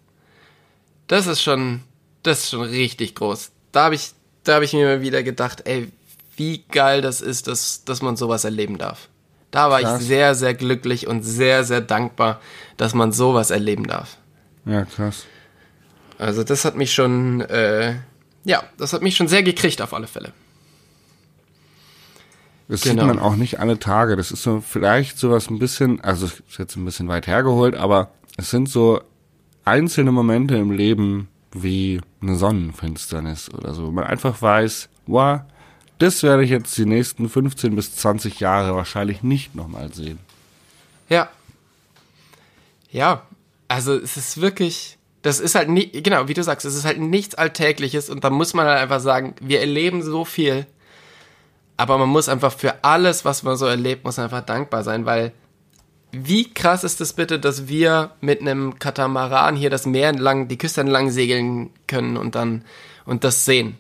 das 1.06 1.26
ist 1.26 1.42
schon, 1.42 1.82
das 2.22 2.44
ist 2.44 2.50
schon 2.50 2.62
richtig 2.62 3.14
groß. 3.14 3.50
Da 3.72 3.84
habe 3.84 3.94
ich, 3.94 4.12
da 4.44 4.54
habe 4.54 4.64
ich 4.64 4.72
mir 4.72 4.86
mal 4.86 5.00
wieder 5.00 5.22
gedacht, 5.22 5.62
ey, 5.66 5.90
wie 6.36 6.64
geil 6.70 7.00
das 7.00 7.20
ist, 7.20 7.46
dass, 7.48 7.84
dass 7.84 8.02
man 8.02 8.16
sowas 8.16 8.44
erleben 8.44 8.78
darf. 8.78 9.08
Da 9.50 9.70
war 9.70 9.80
krass. 9.80 10.00
ich 10.00 10.06
sehr, 10.06 10.34
sehr 10.34 10.54
glücklich 10.54 11.06
und 11.06 11.22
sehr, 11.22 11.64
sehr 11.64 11.80
dankbar, 11.80 12.40
dass 12.76 12.94
man 12.94 13.12
sowas 13.12 13.50
erleben 13.50 13.86
darf. 13.86 14.18
Ja, 14.66 14.84
krass. 14.84 15.24
Also 16.18 16.44
das 16.44 16.64
hat 16.64 16.76
mich 16.76 16.92
schon, 16.92 17.40
äh, 17.42 17.94
ja, 18.48 18.64
das 18.78 18.94
hat 18.94 19.02
mich 19.02 19.14
schon 19.14 19.28
sehr 19.28 19.42
gekriegt 19.42 19.82
auf 19.82 19.92
alle 19.92 20.06
Fälle. 20.06 20.32
Das 22.66 22.80
genau. 22.80 23.02
sieht 23.02 23.14
man 23.14 23.18
auch 23.18 23.36
nicht 23.36 23.60
alle 23.60 23.78
Tage. 23.78 24.16
Das 24.16 24.30
ist 24.30 24.42
so 24.42 24.62
vielleicht 24.62 25.18
sowas 25.18 25.50
ein 25.50 25.58
bisschen, 25.58 26.00
also 26.00 26.26
ist 26.26 26.58
jetzt 26.58 26.76
ein 26.76 26.84
bisschen 26.84 27.08
weit 27.08 27.26
hergeholt, 27.26 27.74
aber 27.74 28.10
es 28.38 28.50
sind 28.50 28.70
so 28.70 29.02
einzelne 29.64 30.12
Momente 30.12 30.56
im 30.56 30.70
Leben 30.70 31.28
wie 31.52 32.00
eine 32.22 32.36
Sonnenfinsternis 32.36 33.52
oder 33.52 33.74
so. 33.74 33.90
Man 33.90 34.04
einfach 34.04 34.40
weiß, 34.40 34.88
wow, 35.06 35.40
das 35.98 36.22
werde 36.22 36.42
ich 36.42 36.50
jetzt 36.50 36.76
die 36.78 36.86
nächsten 36.86 37.28
15 37.28 37.76
bis 37.76 37.96
20 37.96 38.40
Jahre 38.40 38.74
wahrscheinlich 38.74 39.22
nicht 39.22 39.54
nochmal 39.54 39.92
sehen. 39.92 40.18
Ja. 41.10 41.28
Ja, 42.90 43.26
also 43.68 43.94
es 43.94 44.16
ist 44.16 44.40
wirklich, 44.40 44.97
das 45.22 45.40
ist 45.40 45.54
halt 45.54 45.68
nicht, 45.68 46.04
genau, 46.04 46.28
wie 46.28 46.34
du 46.34 46.42
sagst, 46.42 46.64
es 46.64 46.74
ist 46.74 46.84
halt 46.84 47.00
nichts 47.00 47.34
Alltägliches 47.34 48.10
und 48.10 48.24
da 48.24 48.30
muss 48.30 48.54
man 48.54 48.66
halt 48.66 48.80
einfach 48.80 49.00
sagen, 49.00 49.34
wir 49.40 49.60
erleben 49.60 50.02
so 50.02 50.24
viel, 50.24 50.66
aber 51.76 51.98
man 51.98 52.08
muss 52.08 52.28
einfach 52.28 52.52
für 52.52 52.84
alles, 52.84 53.24
was 53.24 53.42
man 53.42 53.56
so 53.56 53.66
erlebt, 53.66 54.04
muss 54.04 54.18
einfach 54.18 54.42
dankbar 54.42 54.84
sein, 54.84 55.06
weil 55.06 55.32
wie 56.10 56.52
krass 56.52 56.84
ist 56.84 57.00
es 57.00 57.12
bitte, 57.12 57.38
dass 57.38 57.68
wir 57.68 58.12
mit 58.20 58.40
einem 58.40 58.78
Katamaran 58.78 59.56
hier 59.56 59.70
das 59.70 59.86
Meer 59.86 60.08
entlang, 60.08 60.48
die 60.48 60.56
Küste 60.56 60.80
entlang 60.80 61.10
segeln 61.10 61.70
können 61.86 62.16
und 62.16 62.34
dann 62.34 62.64
und 63.04 63.24
das 63.24 63.44
sehen. 63.44 63.76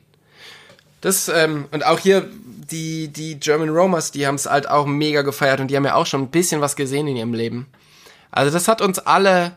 Das, 1.00 1.28
ähm, 1.28 1.66
und 1.70 1.86
auch 1.86 1.98
hier 1.98 2.28
die, 2.70 3.08
die 3.08 3.38
German 3.38 3.68
Romers, 3.68 4.10
die 4.10 4.26
haben 4.26 4.34
es 4.34 4.46
halt 4.46 4.68
auch 4.68 4.86
mega 4.86 5.22
gefeiert 5.22 5.60
und 5.60 5.70
die 5.70 5.76
haben 5.76 5.84
ja 5.84 5.94
auch 5.94 6.06
schon 6.06 6.22
ein 6.22 6.30
bisschen 6.30 6.60
was 6.60 6.76
gesehen 6.76 7.06
in 7.06 7.16
ihrem 7.16 7.34
Leben. 7.34 7.66
Also 8.30 8.52
das 8.52 8.68
hat 8.68 8.82
uns 8.82 8.98
alle, 8.98 9.56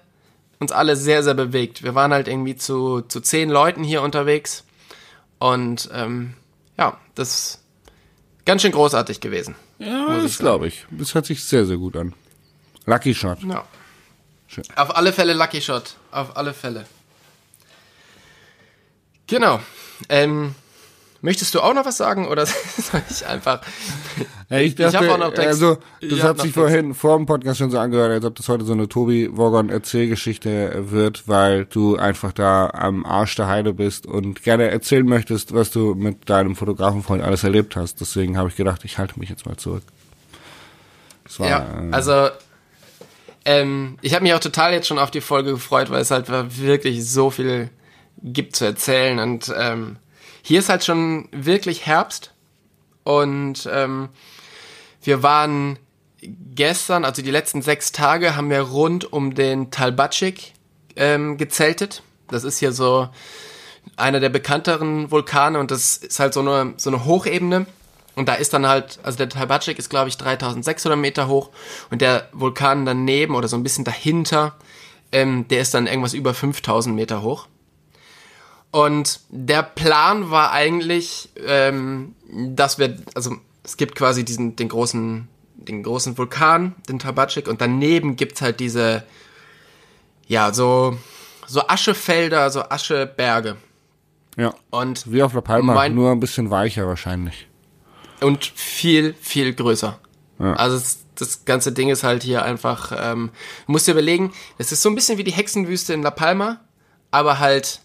uns 0.62 0.72
alle 0.72 0.96
sehr, 0.96 1.24
sehr 1.24 1.34
bewegt. 1.34 1.84
Wir 1.84 1.96
waren 1.96 2.14
halt 2.14 2.28
irgendwie 2.28 2.56
zu, 2.56 3.02
zu 3.02 3.20
zehn 3.20 3.50
Leuten 3.50 3.84
hier 3.84 4.04
unterwegs 4.04 4.64
und 5.40 5.90
ähm, 5.92 6.36
ja, 6.78 6.98
das 7.16 7.30
ist 7.30 7.64
ganz 8.46 8.62
schön 8.62 8.72
großartig 8.72 9.20
gewesen. 9.20 9.56
Ja, 9.80 10.22
das 10.22 10.38
glaube 10.38 10.68
ich. 10.68 10.86
Das 10.92 11.16
hört 11.16 11.26
sich 11.26 11.44
sehr, 11.44 11.66
sehr 11.66 11.78
gut 11.78 11.98
an. 11.98 12.14
Lucky 12.86 13.16
Shot. 13.16 13.42
Ja. 13.44 13.66
Schön. 14.48 14.64
Auf 14.76 14.96
alle 14.96 15.12
Fälle 15.14 15.34
Lucky 15.34 15.62
Shot. 15.62 15.96
Auf 16.12 16.38
alle 16.38 16.54
Fälle. 16.54 16.86
Genau. 19.26 19.60
Ähm, 20.10 20.54
Möchtest 21.24 21.54
du 21.54 21.62
auch 21.62 21.74
noch 21.76 21.86
was 21.86 21.98
sagen 21.98 22.28
oder 22.28 22.46
soll 22.48 23.02
ich 23.10 23.26
einfach? 23.28 23.62
Ich 24.50 24.76
dachte, 24.76 25.06
ich 25.06 25.12
auch 25.12 25.18
noch 25.20 25.34
Text. 25.34 25.48
also 25.48 25.76
das 26.02 26.12
ich 26.12 26.24
hat 26.24 26.42
sich 26.42 26.52
vorhin 26.52 26.96
vor 26.96 27.16
dem 27.16 27.28
Podcast 27.28 27.60
schon 27.60 27.70
so 27.70 27.78
angehört, 27.78 28.12
als 28.12 28.26
ob 28.26 28.36
das 28.36 28.50
heute 28.50 28.66
so 28.66 28.74
eine 28.74 28.90
Tobi 28.90 29.30
Wogon 29.32 29.70
Erzählgeschichte 29.70 30.90
wird, 30.90 31.28
weil 31.28 31.66
du 31.66 31.96
einfach 31.96 32.32
da 32.34 32.72
am 32.72 33.06
Arsch 33.06 33.36
der 33.36 33.48
Heide 33.48 33.74
bist 33.74 34.08
und 34.08 34.44
gerne 34.44 34.70
erzählen 34.70 35.06
möchtest, 35.06 35.54
was 35.54 35.70
du 35.70 35.94
mit 35.94 36.28
deinem 36.30 36.56
Fotografenfreund 36.56 37.24
alles 37.24 37.44
erlebt 37.44 37.76
hast. 37.76 38.02
Deswegen 38.02 38.36
habe 38.38 38.50
ich 38.50 38.56
gedacht, 38.56 38.84
ich 38.84 38.98
halte 38.98 39.20
mich 39.20 39.30
jetzt 39.30 39.46
mal 39.46 39.58
zurück. 39.58 39.84
War, 41.38 41.48
ja, 41.48 41.60
äh, 41.60 41.92
also 41.94 42.30
ähm, 43.46 43.98
ich 44.02 44.14
habe 44.14 44.24
mich 44.24 44.34
auch 44.34 44.40
total 44.40 44.74
jetzt 44.74 44.88
schon 44.88 45.00
auf 45.00 45.12
die 45.12 45.22
Folge 45.22 45.52
gefreut, 45.52 45.90
weil 45.92 46.02
es 46.02 46.12
halt 46.12 46.30
wirklich 46.30 47.08
so 47.08 47.30
viel 47.30 47.70
gibt 48.24 48.56
zu 48.56 48.66
erzählen 48.66 49.20
und 49.20 49.54
ähm, 49.58 49.98
hier 50.42 50.60
ist 50.60 50.70
halt 50.70 50.84
schon 50.84 51.28
wirklich 51.32 51.86
Herbst 51.86 52.34
und 53.04 53.70
ähm, 53.72 54.10
wir 55.04 55.24
waren 55.24 55.80
gestern, 56.22 57.04
also 57.06 57.22
die 57.22 57.32
letzten 57.32 57.62
sechs 57.62 57.92
Tage, 57.92 58.36
haben 58.36 58.50
wir 58.50 58.62
rund 58.62 59.12
um 59.12 59.34
den 59.34 59.72
Talbacik 59.72 60.54
ähm, 60.96 61.38
gezeltet. 61.38 62.04
Das 62.28 62.44
ist 62.44 62.60
hier 62.60 62.72
so 62.72 63.10
einer 63.98 64.20
der 64.20 64.30
bekannteren 64.30 65.10
Vulkane 65.10 65.60
und 65.60 65.72
das 65.72 65.98
ist 65.98 66.20
halt 66.20 66.34
so 66.34 66.42
eine, 66.42 66.74
so 66.78 66.90
eine 66.90 67.06
Hochebene. 67.06 67.66
Und 68.16 68.28
da 68.28 68.34
ist 68.34 68.54
dann 68.54 68.68
halt, 68.68 69.00
also 69.04 69.18
der 69.18 69.30
Talbacik 69.30 69.80
ist 69.80 69.90
glaube 69.90 70.10
ich 70.10 70.18
3600 70.18 71.00
Meter 71.00 71.28
hoch 71.28 71.50
und 71.90 72.02
der 72.02 72.28
Vulkan 72.34 72.86
daneben 72.86 73.36
oder 73.36 73.48
so 73.48 73.56
ein 73.56 73.64
bisschen 73.64 73.86
dahinter, 73.86 74.56
ähm, 75.12 75.48
der 75.48 75.62
ist 75.62 75.74
dann 75.74 75.88
irgendwas 75.88 76.14
über 76.14 76.34
5000 76.34 76.96
Meter 76.96 77.22
hoch. 77.22 77.48
Und 78.72 79.20
der 79.30 79.64
Plan 79.64 80.32
war 80.32 80.52
eigentlich, 80.52 81.30
ähm, 81.46 82.16
dass 82.30 82.80
wir, 82.80 82.98
also 83.14 83.36
es 83.64 83.76
gibt 83.76 83.96
quasi 83.96 84.24
diesen, 84.24 84.56
den 84.56 84.70
großen, 84.70 85.28
den 85.56 85.84
großen 85.84 86.18
Vulkan, 86.18 86.76
den 86.88 86.98
Tabacik, 86.98 87.48
und 87.48 87.60
daneben 87.60 88.16
gibt's 88.16 88.42
halt 88.42 88.62
diese, 88.62 89.04
ja, 90.28 90.54
so, 90.54 90.98
so 91.48 91.68
Aschefelder, 91.68 92.50
so 92.50 92.64
Ascheberge. 92.64 93.58
Ja. 94.38 94.54
Und 94.70 95.12
wie 95.12 95.22
auf 95.22 95.34
La 95.34 95.42
Palma, 95.42 95.74
mein, 95.74 95.94
nur 95.94 96.12
ein 96.12 96.22
bisschen 96.22 96.50
weicher 96.50 96.88
wahrscheinlich. 96.88 97.48
Und 98.22 98.46
viel, 98.46 99.14
viel 99.20 99.54
größer. 99.54 100.00
Ja. 100.40 100.54
Also 100.54 100.78
es, 100.78 101.00
das 101.16 101.44
ganze 101.44 101.74
Ding 101.74 101.90
ist 101.90 102.04
halt 102.04 102.24
hier 102.24 102.44
einfach, 102.44 102.94
ähm, 102.98 103.32
musst 103.68 103.88
dir 103.88 103.92
überlegen, 103.92 104.32
es 104.58 104.72
ist 104.72 104.82
so 104.82 104.90
ein 104.90 104.96
bisschen 104.96 105.18
wie 105.18 105.26
die 105.26 105.34
Hexenwüste 105.34 105.94
in 105.94 106.02
La 106.02 106.12
Palma, 106.12 106.62
aber 107.12 107.40
halt 107.40 107.82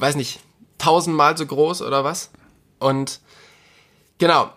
weiß 0.00 0.16
nicht, 0.16 0.40
tausendmal 0.78 1.36
so 1.36 1.46
groß 1.46 1.82
oder 1.82 2.04
was. 2.04 2.30
Und 2.78 3.20
genau, 4.18 4.50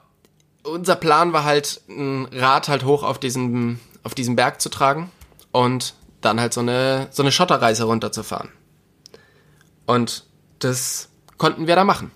unser 0.64 0.96
Plan 0.96 1.34
war 1.34 1.44
halt, 1.44 1.82
ein 1.90 2.28
Rad 2.32 2.70
halt 2.70 2.86
hoch 2.86 3.04
auf 3.04 3.20
diesen, 3.20 3.80
auf 4.04 4.16
diesen 4.16 4.36
Berg 4.36 4.62
zu 4.62 4.70
tragen 4.70 5.12
und 5.52 5.94
dann 6.22 6.40
halt 6.40 6.54
so 6.54 6.62
eine, 6.62 7.08
so 7.12 7.22
eine 7.22 7.32
Schotterreise 7.32 7.84
runterzufahren. 7.84 8.50
Und 9.86 10.24
das 10.60 11.10
konnten 11.38 11.68
wir 11.68 11.76
da 11.76 11.84
machen. 11.84 12.12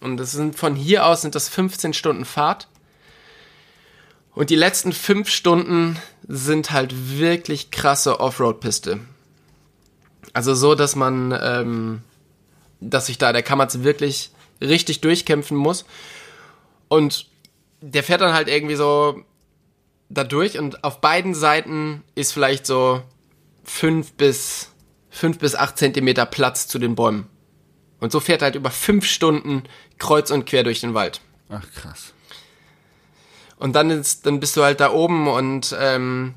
Und 0.00 0.16
das 0.16 0.32
sind 0.32 0.56
von 0.58 0.74
hier 0.74 1.06
aus 1.06 1.22
sind 1.22 1.34
das 1.34 1.48
15 1.48 1.94
Stunden 1.94 2.24
Fahrt. 2.24 2.68
Und 4.34 4.50
die 4.50 4.56
letzten 4.56 4.92
fünf 4.92 5.30
Stunden 5.30 5.96
sind 6.26 6.72
halt 6.72 7.18
wirklich 7.18 7.70
krasse 7.70 8.18
Offroad-Piste. 8.18 8.98
Also 10.32 10.54
so, 10.54 10.74
dass 10.74 10.96
man 10.96 11.38
ähm, 11.40 12.02
dass 12.80 13.06
sich 13.06 13.18
da 13.18 13.32
der 13.32 13.42
Kamatz 13.42 13.80
wirklich 13.80 14.30
richtig 14.60 15.00
durchkämpfen 15.00 15.56
muss. 15.56 15.84
Und 16.88 17.28
der 17.80 18.02
fährt 18.02 18.20
dann 18.20 18.34
halt 18.34 18.48
irgendwie 18.48 18.76
so 18.76 19.22
da 20.08 20.24
durch 20.24 20.58
und 20.58 20.84
auf 20.84 21.00
beiden 21.00 21.34
Seiten 21.34 22.04
ist 22.14 22.32
vielleicht 22.32 22.66
so 22.66 23.02
fünf 23.64 24.12
bis 24.12 24.70
fünf 25.10 25.38
bis 25.38 25.54
acht 25.54 25.78
Zentimeter 25.78 26.26
Platz 26.26 26.66
zu 26.66 26.78
den 26.78 26.94
Bäumen. 26.94 27.28
Und 28.00 28.12
so 28.12 28.20
fährt 28.20 28.42
er 28.42 28.46
halt 28.46 28.56
über 28.56 28.70
fünf 28.70 29.06
Stunden 29.06 29.62
kreuz 29.98 30.30
und 30.30 30.44
quer 30.44 30.64
durch 30.64 30.80
den 30.80 30.92
Wald. 30.92 31.20
Ach 31.48 31.64
krass. 31.74 32.12
Und 33.56 33.74
dann, 33.74 33.90
ist, 33.90 34.26
dann 34.26 34.40
bist 34.40 34.56
du 34.56 34.62
halt 34.62 34.80
da 34.80 34.90
oben 34.92 35.28
und 35.28 35.74
ähm, 35.78 36.34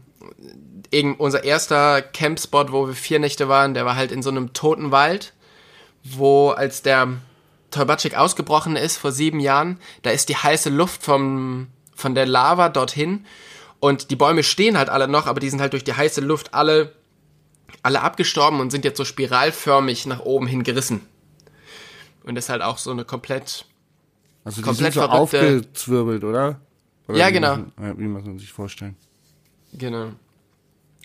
unser 1.18 1.44
erster 1.44 2.02
Campspot, 2.02 2.72
wo 2.72 2.88
wir 2.88 2.94
vier 2.94 3.20
Nächte 3.20 3.50
waren, 3.50 3.74
der 3.74 3.86
war 3.86 3.96
halt 3.96 4.12
in 4.12 4.22
so 4.22 4.30
einem 4.30 4.54
toten 4.54 4.92
Wald, 4.92 5.34
wo 6.16 6.50
als 6.50 6.82
der 6.82 7.10
Tolbatschik 7.72 8.16
ausgebrochen 8.16 8.76
ist 8.76 8.98
vor 8.98 9.12
sieben 9.12 9.40
Jahren, 9.40 9.80
da 10.04 10.10
ist 10.12 10.30
die 10.30 10.36
heiße 10.38 10.70
Luft 10.70 11.04
vom, 11.04 11.68
von 11.96 12.16
der 12.16 12.26
Lava 12.26 12.70
dorthin 12.70 13.26
und 13.80 14.10
die 14.12 14.16
Bäume 14.16 14.44
stehen 14.44 14.78
halt 14.78 14.90
alle 14.90 15.08
noch, 15.08 15.28
aber 15.28 15.40
die 15.40 15.50
sind 15.50 15.60
halt 15.62 15.74
durch 15.74 15.84
die 15.84 15.94
heiße 15.94 16.22
Luft 16.22 16.54
alle, 16.54 16.94
alle 17.84 18.02
abgestorben 18.02 18.60
und 18.60 18.72
sind 18.72 18.86
jetzt 18.86 18.98
so 18.98 19.06
spiralförmig 19.06 20.06
nach 20.06 20.22
oben 20.22 20.48
hin 20.48 20.64
gerissen. 20.64 21.02
Und 22.24 22.36
das 22.36 22.46
ist 22.46 22.50
halt 22.50 22.62
auch 22.62 22.78
so 22.78 22.92
eine 22.92 23.06
komplett, 23.06 23.66
Also 24.44 24.58
die 24.62 24.62
Komplett 24.64 24.94
sind 24.94 25.02
so 25.04 25.08
aufgezwirbelt, 25.10 26.24
oder? 26.24 26.60
oder 27.08 27.18
Ja, 27.18 27.28
wie 27.30 27.34
genau. 27.34 27.58
Man- 27.78 27.98
wie 28.00 28.08
muss 28.08 28.24
man 28.26 28.40
sich 28.40 28.52
vorstellen? 28.52 28.96
Genau. 29.74 30.12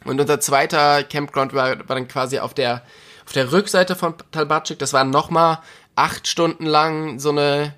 Und 0.04 0.20
unser 0.20 0.40
zweiter 0.40 1.04
Campground 1.04 1.52
war, 1.54 1.78
war 1.88 1.96
dann 1.96 2.08
quasi 2.08 2.38
auf 2.38 2.54
der, 2.54 2.82
auf 3.24 3.32
der 3.32 3.52
Rückseite 3.52 3.96
von 3.96 4.14
Talbatschik. 4.30 4.78
Das 4.78 4.92
war 4.92 5.04
nochmal 5.04 5.58
acht 5.94 6.26
Stunden 6.26 6.66
lang 6.66 7.18
so 7.18 7.30
eine, 7.30 7.74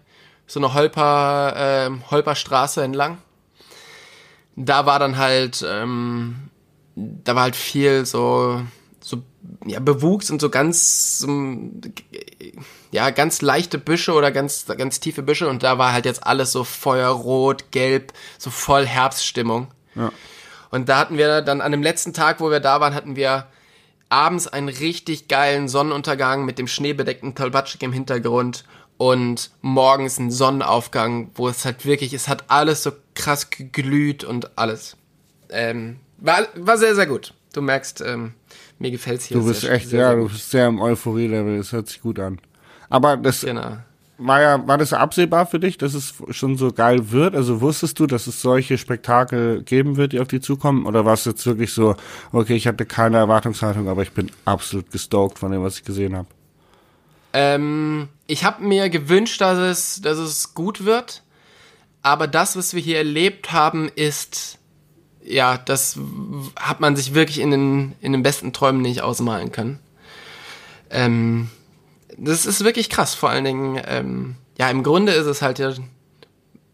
so 0.47 0.61
eine 0.61 0.75
Holper, 0.75 1.55
ähm, 1.57 2.03
Holperstraße 2.11 2.83
entlang. 2.83 3.19
Da 4.57 4.87
war 4.87 4.99
dann 4.99 5.19
halt, 5.19 5.65
ähm, 5.69 6.51
da 6.95 7.35
war 7.35 7.43
halt 7.43 7.57
viel 7.57 8.07
so, 8.07 8.63
so, 9.01 9.23
ja, 9.67 9.81
Bewuchs 9.81 10.31
und 10.31 10.41
so 10.41 10.49
ganz, 10.49 11.25
ähm, 11.27 11.81
ja, 12.93 13.11
ganz 13.11 13.43
leichte 13.43 13.79
Büsche 13.79 14.13
oder 14.13 14.31
ganz, 14.31 14.67
ganz 14.67 15.01
tiefe 15.01 15.23
Büsche 15.23 15.49
und 15.49 15.63
da 15.65 15.77
war 15.79 15.93
halt 15.93 16.05
jetzt 16.05 16.25
alles 16.25 16.53
so 16.53 16.63
feuerrot, 16.63 17.73
gelb, 17.73 18.13
so 18.39 18.51
voll 18.51 18.87
Herbststimmung. 18.87 19.69
Ja. 19.97 20.13
Und 20.71 20.89
da 20.89 20.99
hatten 20.99 21.19
wir 21.19 21.43
dann 21.43 21.61
an 21.61 21.73
dem 21.73 21.83
letzten 21.83 22.13
Tag, 22.13 22.41
wo 22.41 22.51
wir 22.51 22.61
da 22.61 22.81
waren, 22.81 22.95
hatten 22.95 23.17
wir 23.17 23.47
abends 24.09 24.47
einen 24.47 24.69
richtig 24.69 25.29
geilen 25.29 25.69
Sonnenuntergang 25.69 26.45
mit 26.45 26.59
dem 26.59 26.67
schneebedeckten 26.67 27.35
Tolbatschik 27.35 27.83
im 27.83 27.93
Hintergrund 27.93 28.65
und 28.97 29.51
morgens 29.61 30.19
einen 30.19 30.31
Sonnenaufgang, 30.31 31.31
wo 31.35 31.49
es 31.49 31.65
halt 31.65 31.85
wirklich, 31.85 32.13
es 32.13 32.29
hat 32.29 32.45
alles 32.49 32.83
so 32.83 32.93
krass 33.15 33.51
geglüht 33.51 34.25
und 34.25 34.57
alles. 34.57 34.97
Ähm, 35.51 35.97
war, 36.19 36.47
war 36.55 36.79
sehr, 36.79 36.95
sehr 36.95 37.07
gut. 37.07 37.35
Du 37.53 37.61
merkst, 37.61 38.01
ähm, 38.03 38.35
mir 38.79 38.91
gefällt's 38.91 39.27
hier. 39.27 39.39
Du 39.39 39.47
bist 39.47 39.63
sehr, 39.63 39.73
echt, 39.73 39.89
sehr, 39.89 40.01
ja, 40.01 40.09
sehr 40.09 40.17
du 40.17 40.29
bist 40.29 40.51
sehr 40.51 40.67
im 40.67 40.81
Euphorie-Level, 40.81 41.59
das 41.59 41.73
hört 41.73 41.89
sich 41.89 42.01
gut 42.01 42.19
an. 42.19 42.41
Aber 42.89 43.17
das 43.17 43.41
Genau. 43.41 43.79
War 44.19 44.41
ja, 44.41 44.67
war 44.67 44.79
das 44.79 44.93
absehbar 44.93 45.47
für 45.47 45.59
dich, 45.59 45.77
dass 45.77 45.95
es 45.95 46.15
schon 46.31 46.57
so 46.57 46.73
geil 46.73 47.11
wird? 47.11 47.35
Also 47.35 47.61
wusstest 47.61 47.99
du, 47.99 48.07
dass 48.07 48.27
es 48.27 48.41
solche 48.41 48.79
Spektakel 48.79 49.63
geben 49.63 49.97
wird, 49.97 50.13
die 50.13 50.21
auf 50.21 50.29
dich 50.29 50.43
zukommen? 50.43 50.87
Oder 50.87 51.05
war 51.05 51.15
es 51.15 51.25
jetzt 51.25 51.45
wirklich 51.47 51.73
so, 51.73 51.97
okay, 52.33 52.55
ich 52.55 52.67
hatte 52.67 52.87
keine 52.87 53.19
Erwartungshaltung, 53.19 53.89
aber 53.89 54.03
ich 54.03 54.13
bin 54.13 54.31
absolut 54.45 54.91
gestoked 54.91 55.39
von 55.39 55.51
dem, 55.51 55.63
was 55.63 55.79
ich 55.79 55.85
gesehen 55.85 56.17
habe? 56.17 56.29
Ähm, 57.33 58.09
ich 58.29 58.45
habe 58.45 58.63
mir 58.63 58.89
gewünscht, 58.89 59.41
dass 59.41 59.59
es, 59.59 60.01
dass 60.01 60.19
es 60.19 60.55
gut 60.55 60.85
wird, 60.85 61.23
aber 62.03 62.29
das, 62.29 62.57
was 62.57 62.75
wir 62.75 62.81
hier 62.81 62.99
erlebt 62.99 63.51
haben, 63.51 63.91
ist, 63.97 64.59
ja, 65.25 65.59
das 65.59 65.99
hat 66.55 66.79
man 66.79 66.95
sich 66.95 67.15
wirklich 67.15 67.41
in 67.41 67.51
den, 67.51 67.95
in 68.01 68.13
den 68.13 68.23
besten 68.23 68.53
Träumen 68.53 68.83
nicht 68.83 69.01
ausmalen 69.01 69.51
können. 69.51 69.81
Ähm, 70.91 71.49
das 72.17 72.47
ist 72.47 72.65
wirklich 72.65 72.91
krass, 72.91 73.15
vor 73.15 73.31
allen 73.31 73.45
Dingen, 73.45 73.83
ähm, 73.87 74.37
ja, 74.59 74.71
im 74.71 74.83
Grunde 74.83 75.13
ist 75.13 75.27
es 75.27 75.43
halt 75.43 75.59
ja, 75.59 75.73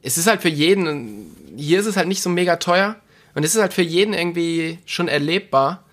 es 0.02 0.18
ist 0.18 0.26
halt 0.26 0.42
für 0.42 0.48
jeden, 0.48 1.36
hier 1.56 1.80
ist 1.80 1.86
es 1.86 1.96
halt 1.96 2.08
nicht 2.08 2.22
so 2.22 2.30
mega 2.30 2.56
teuer 2.56 2.96
und 3.34 3.44
es 3.44 3.54
ist 3.54 3.60
halt 3.60 3.74
für 3.74 3.82
jeden 3.82 4.14
irgendwie 4.14 4.78
schon 4.86 5.08
erlebbar. 5.08 5.84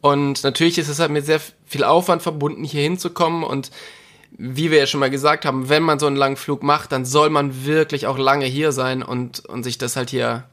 Und 0.00 0.44
natürlich 0.44 0.78
ist 0.78 0.88
es 0.88 1.00
halt 1.00 1.10
mit 1.10 1.26
sehr 1.26 1.40
viel 1.66 1.84
Aufwand 1.84 2.22
verbunden, 2.22 2.64
hier 2.64 2.82
hinzukommen. 2.82 3.42
Und 3.42 3.70
wie 4.30 4.70
wir 4.70 4.78
ja 4.78 4.86
schon 4.86 5.00
mal 5.00 5.10
gesagt 5.10 5.44
haben, 5.44 5.68
wenn 5.68 5.82
man 5.82 5.98
so 5.98 6.06
einen 6.06 6.16
langen 6.16 6.36
Flug 6.36 6.62
macht, 6.62 6.92
dann 6.92 7.04
soll 7.04 7.30
man 7.30 7.66
wirklich 7.66 8.06
auch 8.06 8.18
lange 8.18 8.46
hier 8.46 8.72
sein 8.72 9.02
und, 9.02 9.44
und 9.46 9.64
sich 9.64 9.78
das 9.78 9.96
halt 9.96 10.10
hier 10.10 10.44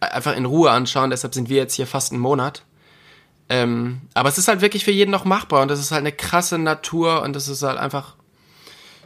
einfach 0.00 0.36
in 0.36 0.44
Ruhe 0.44 0.70
anschauen. 0.70 1.10
Deshalb 1.10 1.34
sind 1.34 1.48
wir 1.48 1.56
jetzt 1.56 1.74
hier 1.74 1.86
fast 1.86 2.12
einen 2.12 2.20
Monat. 2.20 2.62
Ähm, 3.52 4.00
aber 4.14 4.30
es 4.30 4.38
ist 4.38 4.48
halt 4.48 4.62
wirklich 4.62 4.82
für 4.82 4.92
jeden 4.92 5.10
noch 5.10 5.26
machbar 5.26 5.60
und 5.60 5.68
das 5.68 5.78
ist 5.78 5.90
halt 5.90 6.00
eine 6.00 6.12
krasse 6.12 6.56
Natur 6.56 7.20
und 7.20 7.34
das 7.36 7.48
ist 7.48 7.62
halt 7.62 7.78
einfach. 7.78 8.14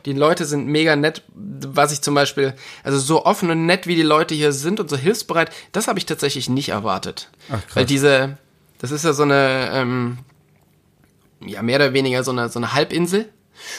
Die 0.04 0.12
Leute 0.12 0.44
sind 0.44 0.68
mega 0.68 0.94
nett, 0.94 1.24
was 1.34 1.90
ich 1.90 2.00
zum 2.00 2.14
Beispiel, 2.14 2.54
also 2.84 2.96
so 2.96 3.26
offen 3.26 3.50
und 3.50 3.66
nett 3.66 3.88
wie 3.88 3.96
die 3.96 4.02
Leute 4.02 4.36
hier 4.36 4.52
sind 4.52 4.78
und 4.78 4.88
so 4.88 4.96
hilfsbereit, 4.96 5.50
das 5.72 5.88
habe 5.88 5.98
ich 5.98 6.06
tatsächlich 6.06 6.48
nicht 6.48 6.68
erwartet. 6.68 7.28
Ach, 7.48 7.54
krass. 7.54 7.74
Weil 7.74 7.86
diese, 7.86 8.38
das 8.78 8.92
ist 8.92 9.04
ja 9.04 9.14
so 9.14 9.24
eine, 9.24 9.70
ähm, 9.72 10.18
ja, 11.44 11.60
mehr 11.62 11.76
oder 11.76 11.92
weniger 11.92 12.22
so 12.22 12.30
eine, 12.30 12.48
so 12.48 12.60
eine 12.60 12.72
Halbinsel. 12.72 13.28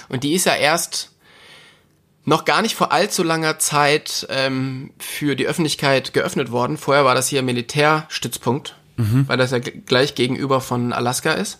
Und 0.10 0.26
die 0.26 0.34
ist 0.34 0.46
ja 0.46 0.56
erst 0.56 1.12
noch 2.26 2.44
gar 2.44 2.62
nicht 2.62 2.76
vor 2.76 2.92
allzu 2.92 3.24
langer 3.24 3.58
Zeit 3.58 4.28
ähm, 4.30 4.92
für 5.00 5.38
die 5.38 5.48
Öffentlichkeit 5.48 6.12
geöffnet 6.12 6.52
worden. 6.52 6.76
Vorher 6.76 7.06
war 7.06 7.16
das 7.16 7.30
hier 7.30 7.42
Militärstützpunkt, 7.42 8.76
weil 8.98 9.38
das 9.38 9.52
ja 9.52 9.60
gleich 9.60 10.16
gegenüber 10.16 10.60
von 10.62 10.92
Alaska 10.92 11.34
ist. 11.34 11.60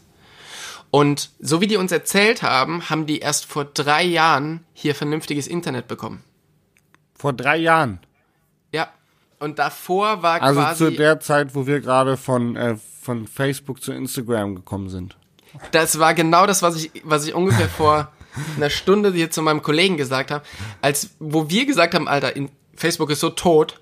Und 0.90 1.30
so 1.40 1.62
wie 1.62 1.68
die 1.68 1.78
uns 1.78 1.92
erzählt 1.92 2.42
haben, 2.42 2.90
haben 2.90 3.06
die 3.06 3.20
erst 3.20 3.46
vor 3.46 3.66
drei 3.66 4.04
Jahren 4.04 4.64
hier 4.74 4.96
vernünftiges 4.96 5.46
Internet 5.48 5.88
bekommen. 5.88 6.24
Vor 7.16 7.34
drei 7.34 7.58
Jahren. 7.58 8.00
Ja. 8.72 8.88
Und 9.40 9.60
davor 9.60 10.24
war 10.24 10.42
Also 10.42 10.62
quasi. 10.62 10.86
zu 10.86 10.92
der 10.92 11.20
Zeit, 11.20 11.54
wo 11.56 11.68
wir 11.68 11.82
gerade 11.82 12.18
von, 12.18 12.56
äh, 12.56 12.78
von 13.02 13.28
Facebook 13.28 13.82
zu 13.84 13.92
Instagram 13.92 14.56
gekommen 14.56 14.90
sind. 14.90 15.18
Das 15.72 16.00
war 16.00 16.14
genau 16.14 16.46
das, 16.48 16.62
was 16.62 16.76
ich, 16.84 16.92
was 17.04 17.26
ich 17.28 17.34
ungefähr 17.34 17.70
vor 17.70 18.12
einer 18.56 18.70
Stunde 18.70 19.12
hier 19.14 19.30
zu 19.30 19.42
meinem 19.42 19.62
Kollegen 19.62 19.98
gesagt 19.98 20.32
habe. 20.32 20.44
Als, 20.82 21.12
wo 21.20 21.50
wir 21.50 21.66
gesagt 21.66 21.94
haben, 21.94 22.08
Alter, 22.08 22.34
Facebook 22.76 23.10
ist 23.10 23.20
so 23.20 23.30
tot. 23.30 23.80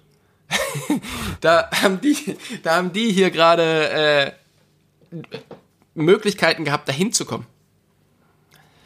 da 1.42 1.70
haben 1.72 2.02
die, 2.02 2.38
da 2.64 2.76
haben 2.76 2.94
die 2.94 3.12
hier 3.12 3.32
gerade 3.32 3.90
äh, 3.90 4.32
Möglichkeiten 5.94 6.66
gehabt, 6.66 6.88
da 6.88 6.94
hinzukommen. 6.94 7.48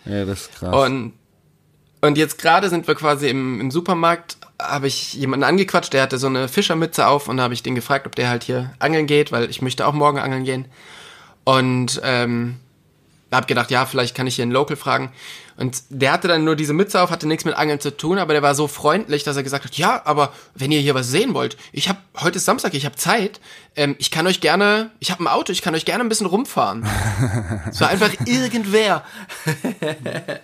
Ja, 0.06 0.26
das 0.26 0.42
ist 0.42 0.56
krass. 0.56 0.76
Und, 0.76 1.14
und 2.02 2.18
jetzt 2.18 2.38
gerade 2.38 2.70
sind 2.70 2.88
wir 2.88 2.96
quasi 2.96 3.30
im, 3.30 3.60
im 3.60 3.72
Supermarkt, 3.72 4.38
habe 4.62 4.88
ich 4.88 5.14
jemanden 5.14 5.44
angequatscht, 5.44 5.94
der 5.94 6.04
hatte 6.04 6.18
so 6.18 6.28
eine 6.28 6.48
Fischermütze 6.48 7.08
auf 7.08 7.28
und 7.28 7.38
da 7.38 7.44
habe 7.44 7.54
ich 7.54 7.64
den 7.64 7.76
gefragt, 7.76 8.08
ob 8.08 8.16
der 8.16 8.30
halt 8.30 8.44
hier 8.44 8.74
angeln 8.80 9.08
geht, 9.08 9.32
weil 9.32 9.50
ich 9.50 9.62
möchte 9.62 9.86
auch 9.86 9.94
morgen 9.94 10.20
angeln 10.20 10.44
gehen. 10.44 10.66
Und 11.44 12.00
ähm, 12.04 12.58
habe 13.38 13.48
gedacht, 13.48 13.70
ja, 13.72 13.86
vielleicht 13.86 14.16
kann 14.16 14.28
ich 14.28 14.36
hier 14.36 14.44
einen 14.44 14.52
Local 14.52 14.76
fragen. 14.76 15.12
Und 15.58 15.84
der 15.90 16.14
hatte 16.14 16.28
dann 16.30 16.46
nur 16.46 16.56
diese 16.56 16.74
Mütze 16.74 17.02
auf, 17.02 17.12
hatte 17.12 17.28
nichts 17.28 17.44
mit 17.46 17.54
Angeln 17.56 17.80
zu 17.82 17.96
tun, 17.96 18.18
aber 18.18 18.32
der 18.34 18.42
war 18.42 18.56
so 18.56 18.68
freundlich, 18.68 19.24
dass 19.24 19.36
er 19.36 19.44
gesagt 19.44 19.66
hat, 19.66 19.76
ja, 19.76 20.02
aber 20.06 20.32
wenn 20.56 20.72
ihr 20.72 20.80
hier 20.80 20.96
was 20.96 21.10
sehen 21.10 21.34
wollt, 21.34 21.58
ich 21.74 21.90
habe 21.90 22.00
heute 22.22 22.38
ist 22.38 22.46
Samstag, 22.46 22.74
ich 22.74 22.86
habe 22.86 22.96
Zeit, 22.96 23.42
ähm, 23.76 23.96
ich 24.00 24.10
kann 24.10 24.26
euch 24.26 24.40
gerne, 24.40 24.92
ich 25.00 25.12
habe 25.12 25.22
ein 25.24 25.28
Auto, 25.28 25.52
ich 25.52 25.62
kann 25.62 25.76
euch 25.76 25.84
gerne 25.86 26.04
ein 26.04 26.10
bisschen 26.10 26.28
rumfahren. 26.28 26.84
War 27.80 27.90
einfach 27.90 28.12
irgendwer. 28.26 29.04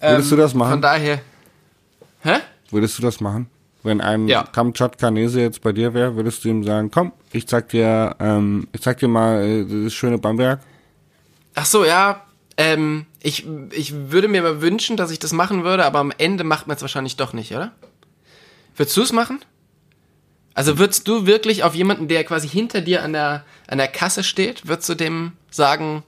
Würdest 0.00 0.30
du 0.30 0.36
das 0.36 0.52
Von 0.52 0.58
machen? 0.60 0.82
daher. 0.82 1.20
Hä? 2.22 2.36
Würdest 2.70 2.98
du 2.98 3.02
das 3.02 3.20
machen? 3.20 3.48
Wenn 3.82 4.00
ein 4.00 4.28
Ja. 4.28 4.42
Kamtschatkanese 4.44 5.40
jetzt 5.40 5.62
bei 5.62 5.72
dir 5.72 5.94
wäre, 5.94 6.16
würdest 6.16 6.44
du 6.44 6.48
ihm 6.48 6.64
sagen, 6.64 6.90
komm, 6.90 7.12
ich 7.32 7.46
zeig 7.48 7.68
dir, 7.70 8.14
ähm, 8.20 8.68
ich 8.72 8.82
zeig 8.82 8.98
dir 8.98 9.08
mal 9.08 9.42
äh, 9.42 9.84
das 9.84 9.94
schöne 9.94 10.18
Bamberg. 10.18 10.60
Ach 11.58 11.66
so, 11.66 11.84
ja. 11.84 12.22
Ähm, 12.56 13.06
ich, 13.20 13.44
ich 13.72 13.92
würde 13.92 14.28
mir 14.28 14.42
mal 14.42 14.60
wünschen, 14.60 14.96
dass 14.96 15.10
ich 15.10 15.18
das 15.18 15.32
machen 15.32 15.64
würde, 15.64 15.84
aber 15.84 15.98
am 15.98 16.12
Ende 16.16 16.44
macht 16.44 16.68
man 16.68 16.76
es 16.76 16.82
wahrscheinlich 16.82 17.16
doch 17.16 17.32
nicht, 17.32 17.52
oder? 17.52 17.72
Würdest 18.76 18.96
du 18.96 19.02
es 19.02 19.12
machen? 19.12 19.40
Also 20.54 20.78
würdest 20.78 21.08
du 21.08 21.26
wirklich 21.26 21.64
auf 21.64 21.74
jemanden, 21.74 22.06
der 22.06 22.22
quasi 22.22 22.48
hinter 22.48 22.80
dir 22.80 23.02
an 23.02 23.12
der, 23.12 23.44
an 23.66 23.78
der 23.78 23.88
Kasse 23.88 24.22
steht, 24.22 24.68
würdest 24.68 24.88
du 24.88 24.94
dem 24.94 25.32
sagen, 25.50 26.04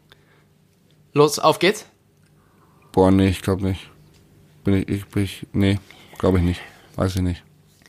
los, 1.14 1.40
auf 1.40 1.58
geht's? 1.58 1.84
Boah, 2.92 3.10
nee, 3.10 3.28
ich 3.28 3.42
glaube 3.42 3.64
nicht. 3.64 3.90
Bin 4.62 4.74
ich, 4.74 4.88
ich, 4.88 5.06
bin 5.06 5.24
ich, 5.24 5.46
nee, 5.52 5.80
glaube 6.18 6.38
ich 6.38 6.44
nicht. 6.44 6.60
Weiß 6.94 7.16
ich 7.16 7.22
nicht. 7.22 7.42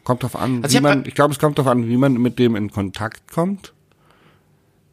Kommt 0.04 0.24
drauf 0.24 0.36
an, 0.36 0.64
Also 0.64 0.76
wie 0.76 0.82
man, 0.82 1.06
ich 1.06 1.14
glaube, 1.14 1.32
es 1.32 1.40
kommt 1.40 1.60
drauf 1.60 1.68
an, 1.68 1.88
wie 1.88 1.98
man 1.98 2.14
mit 2.14 2.40
dem 2.40 2.56
in 2.56 2.72
Kontakt 2.72 3.32
kommt. 3.32 3.74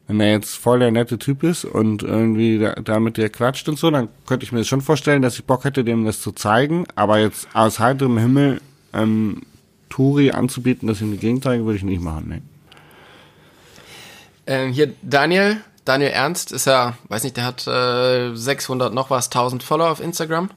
Wenn 0.08 0.20
er 0.20 0.32
jetzt 0.32 0.56
voll 0.56 0.78
der 0.78 0.90
nette 0.90 1.18
Typ 1.18 1.42
ist 1.42 1.66
und 1.66 2.02
irgendwie 2.02 2.58
da, 2.58 2.72
da 2.72 2.98
mit 2.98 3.18
dir 3.18 3.28
quatscht 3.28 3.68
und 3.68 3.78
so, 3.78 3.90
dann 3.90 4.08
könnte 4.26 4.44
ich 4.44 4.52
mir 4.52 4.58
das 4.58 4.68
schon 4.68 4.80
vorstellen, 4.80 5.20
dass 5.20 5.38
ich 5.38 5.44
Bock 5.44 5.64
hätte, 5.64 5.84
dem 5.84 6.06
das 6.06 6.20
zu 6.20 6.32
zeigen. 6.32 6.86
Aber 6.94 7.18
jetzt 7.18 7.46
aus 7.52 7.78
heiterem 7.78 8.16
Himmel 8.16 8.60
ähm, 8.94 9.42
Turi 9.90 10.30
anzubieten, 10.30 10.88
dass 10.88 10.96
ich 10.96 11.02
ihm 11.02 11.12
die 11.12 11.18
Gegend 11.18 11.44
zeige, 11.44 11.64
würde 11.64 11.76
ich 11.76 11.82
nicht 11.84 12.00
machen, 12.00 12.24
nee. 12.28 12.42
Ähm, 14.46 14.72
hier 14.72 14.94
Daniel, 15.02 15.58
Daniel 15.84 16.10
Ernst 16.10 16.52
ist 16.52 16.66
ja, 16.66 16.96
weiß 17.08 17.22
nicht, 17.24 17.36
der 17.36 17.44
hat 17.44 17.66
äh, 17.66 18.34
600 18.34 18.94
noch 18.94 19.10
was, 19.10 19.26
1000 19.26 19.62
Follower 19.62 19.90
auf 19.90 20.00
Instagram. 20.00 20.50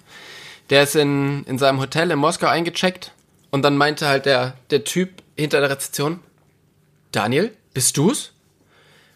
Der 0.70 0.84
ist 0.84 0.96
in, 0.96 1.44
in 1.44 1.58
seinem 1.58 1.82
Hotel 1.82 2.10
in 2.12 2.20
Moskau 2.20 2.48
eingecheckt 2.48 3.12
Und 3.50 3.64
dann 3.64 3.76
meinte 3.76 4.08
halt 4.08 4.26
der, 4.26 4.54
der 4.70 4.86
Typ 4.86 5.22
hinter 5.36 5.60
der 5.60 5.70
Rezeption, 5.70 6.22
Daniel, 7.12 7.52
bist 7.74 7.98
du's? 7.98 8.32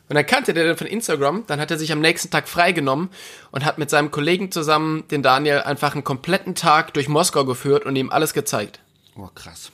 Und 0.08 0.16
dann 0.16 0.26
kannte 0.26 0.54
der 0.54 0.66
den 0.66 0.78
von 0.78 0.86
Instagram, 0.88 1.46
dann 1.48 1.60
hat 1.60 1.72
er 1.72 1.80
sich 1.80 1.92
am 1.92 2.00
nächsten 2.00 2.30
Tag 2.30 2.48
freigenommen 2.48 3.10
und 3.52 3.66
hat 3.66 3.80
mit 3.80 3.90
seinem 3.90 4.12
Kollegen 4.12 4.52
zusammen 4.52 5.08
den 5.10 5.24
Daniel 5.24 5.62
einfach 5.62 5.94
einen 5.94 6.04
kompletten 6.04 6.54
Tag 6.54 6.94
durch 6.94 7.08
Moskau 7.08 7.44
geführt 7.44 7.86
und 7.86 7.96
ihm 7.96 8.12
alles 8.12 8.34
gezeigt. 8.34 8.80
Oh, 9.18 9.30
krass. 9.34 9.72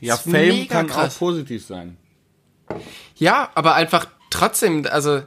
Ja, 0.00 0.14
Ist 0.14 0.24
Fame 0.24 0.68
kann 0.68 0.88
krass. 0.88 1.14
auch 1.14 1.18
positiv 1.18 1.64
sein. 1.64 1.96
Ja, 3.16 3.50
aber 3.54 3.74
einfach 3.74 4.06
trotzdem, 4.30 4.86
also 4.90 5.22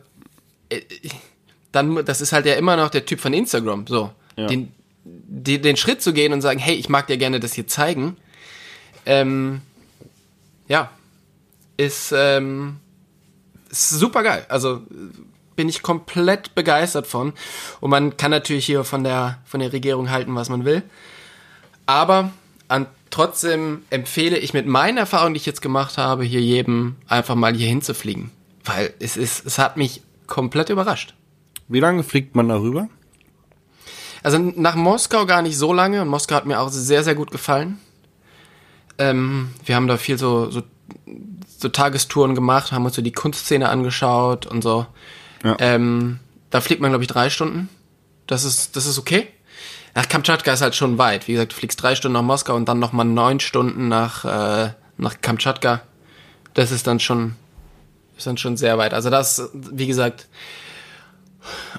äh, 0.70 0.82
dann, 1.72 2.06
das 2.06 2.22
ist 2.22 2.32
halt 2.32 2.46
ja 2.46 2.54
immer 2.56 2.78
noch 2.78 2.90
der 2.90 3.06
Typ 3.06 3.20
von 3.20 3.34
Instagram, 3.34 3.88
so. 3.88 4.12
Ja. 4.36 4.48
Den, 4.48 4.72
die, 5.04 5.62
den 5.62 5.78
Schritt 5.78 6.02
zu 6.02 6.14
gehen 6.14 6.34
und 6.34 6.42
sagen, 6.42 6.60
hey, 6.60 6.76
ich 6.76 6.90
mag 6.90 7.08
dir 7.08 7.18
gerne 7.18 7.40
das 7.40 7.54
hier 7.54 7.68
zeigen, 7.68 8.18
ähm, 9.06 9.62
ja, 10.68 10.92
ist, 11.78 12.14
ähm, 12.16 12.78
ist 13.80 14.00
super 14.00 14.24
geil. 14.24 14.46
Also 14.50 14.82
bin 15.56 15.70
ich 15.70 15.82
komplett 15.82 16.56
begeistert 16.56 17.08
von. 17.08 17.34
Und 17.80 17.90
man 17.90 18.18
kann 18.18 18.32
natürlich 18.32 18.66
hier 18.66 18.84
von 18.84 19.04
der, 19.04 19.40
von 19.46 19.60
der 19.60 19.74
Regierung 19.74 20.10
halten, 20.10 20.36
was 20.36 20.50
man 20.50 20.66
will. 20.66 20.84
Aber 21.86 22.32
an, 22.68 22.88
trotzdem 23.10 23.84
empfehle 23.90 24.38
ich 24.38 24.54
mit 24.54 24.68
meinen 24.68 24.98
Erfahrungen, 24.98 25.34
die 25.34 25.40
ich 25.40 25.46
jetzt 25.46 25.62
gemacht 25.62 25.98
habe, 25.98 26.24
hier 26.24 26.42
jedem 26.42 26.96
einfach 27.08 27.36
mal 27.36 27.54
hier 27.54 27.68
hinzufliegen. 27.68 28.32
Weil 28.64 28.94
es 29.00 29.18
ist, 29.18 29.46
es 29.46 29.58
hat 29.58 29.78
mich 29.78 30.02
komplett 30.28 30.70
überrascht. 30.70 31.14
Wie 31.68 31.80
lange 31.80 32.04
fliegt 32.04 32.36
man 32.36 32.50
darüber? 32.50 32.90
Also 34.24 34.40
nach 34.40 34.76
Moskau 34.76 35.26
gar 35.26 35.42
nicht 35.42 35.58
so 35.58 35.72
lange. 35.72 36.02
Und 36.02 36.08
Moskau 36.08 36.36
hat 36.36 36.46
mir 36.46 36.60
auch 36.60 36.70
sehr, 36.70 37.04
sehr 37.04 37.16
gut 37.16 37.32
gefallen. 37.32 37.80
Ähm, 38.98 39.52
wir 39.66 39.76
haben 39.76 39.88
da 39.88 39.98
viel 39.98 40.18
so, 40.18 40.50
so, 40.50 40.64
so 41.58 41.70
Tagestouren 41.70 42.36
gemacht, 42.36 42.72
haben 42.72 42.86
uns 42.86 42.96
so 42.96 43.02
die 43.02 43.12
Kunstszene 43.12 43.70
angeschaut 43.70 44.46
und 44.46 44.62
so. 44.62 44.86
Ja. 45.44 45.56
Ähm, 45.60 46.20
da 46.50 46.62
fliegt 46.62 46.82
man, 46.82 46.92
glaube 46.92 47.04
ich, 47.04 47.08
drei 47.10 47.30
Stunden. 47.30 47.70
Das 48.28 48.44
ist, 48.44 48.76
das 48.76 48.86
ist 48.86 48.98
okay. 48.98 49.28
Nach 49.94 50.10
Kamtschatka 50.10 50.52
ist 50.52 50.62
halt 50.62 50.76
schon 50.76 50.98
weit. 50.98 51.28
Wie 51.28 51.34
gesagt, 51.34 51.54
du 51.54 51.56
fliegst 51.56 51.82
drei 51.82 51.96
Stunden 51.96 52.14
nach 52.14 52.22
Moskau 52.22 52.56
und 52.56 52.68
dann 52.68 52.80
nochmal 52.80 53.06
neun 53.06 53.40
Stunden 53.40 53.88
nach, 53.88 54.26
äh, 54.26 54.74
nach 54.98 55.22
Kamtschatka. 55.22 55.82
Das 56.54 56.72
ist 56.72 56.88
dann 56.88 57.00
schon, 57.00 57.36
ist 58.18 58.28
dann 58.28 58.38
schon 58.38 58.58
sehr 58.58 58.78
weit. 58.78 58.94
Also 58.94 59.10
das, 59.10 59.50
wie 59.54 59.88
gesagt, 59.88 60.28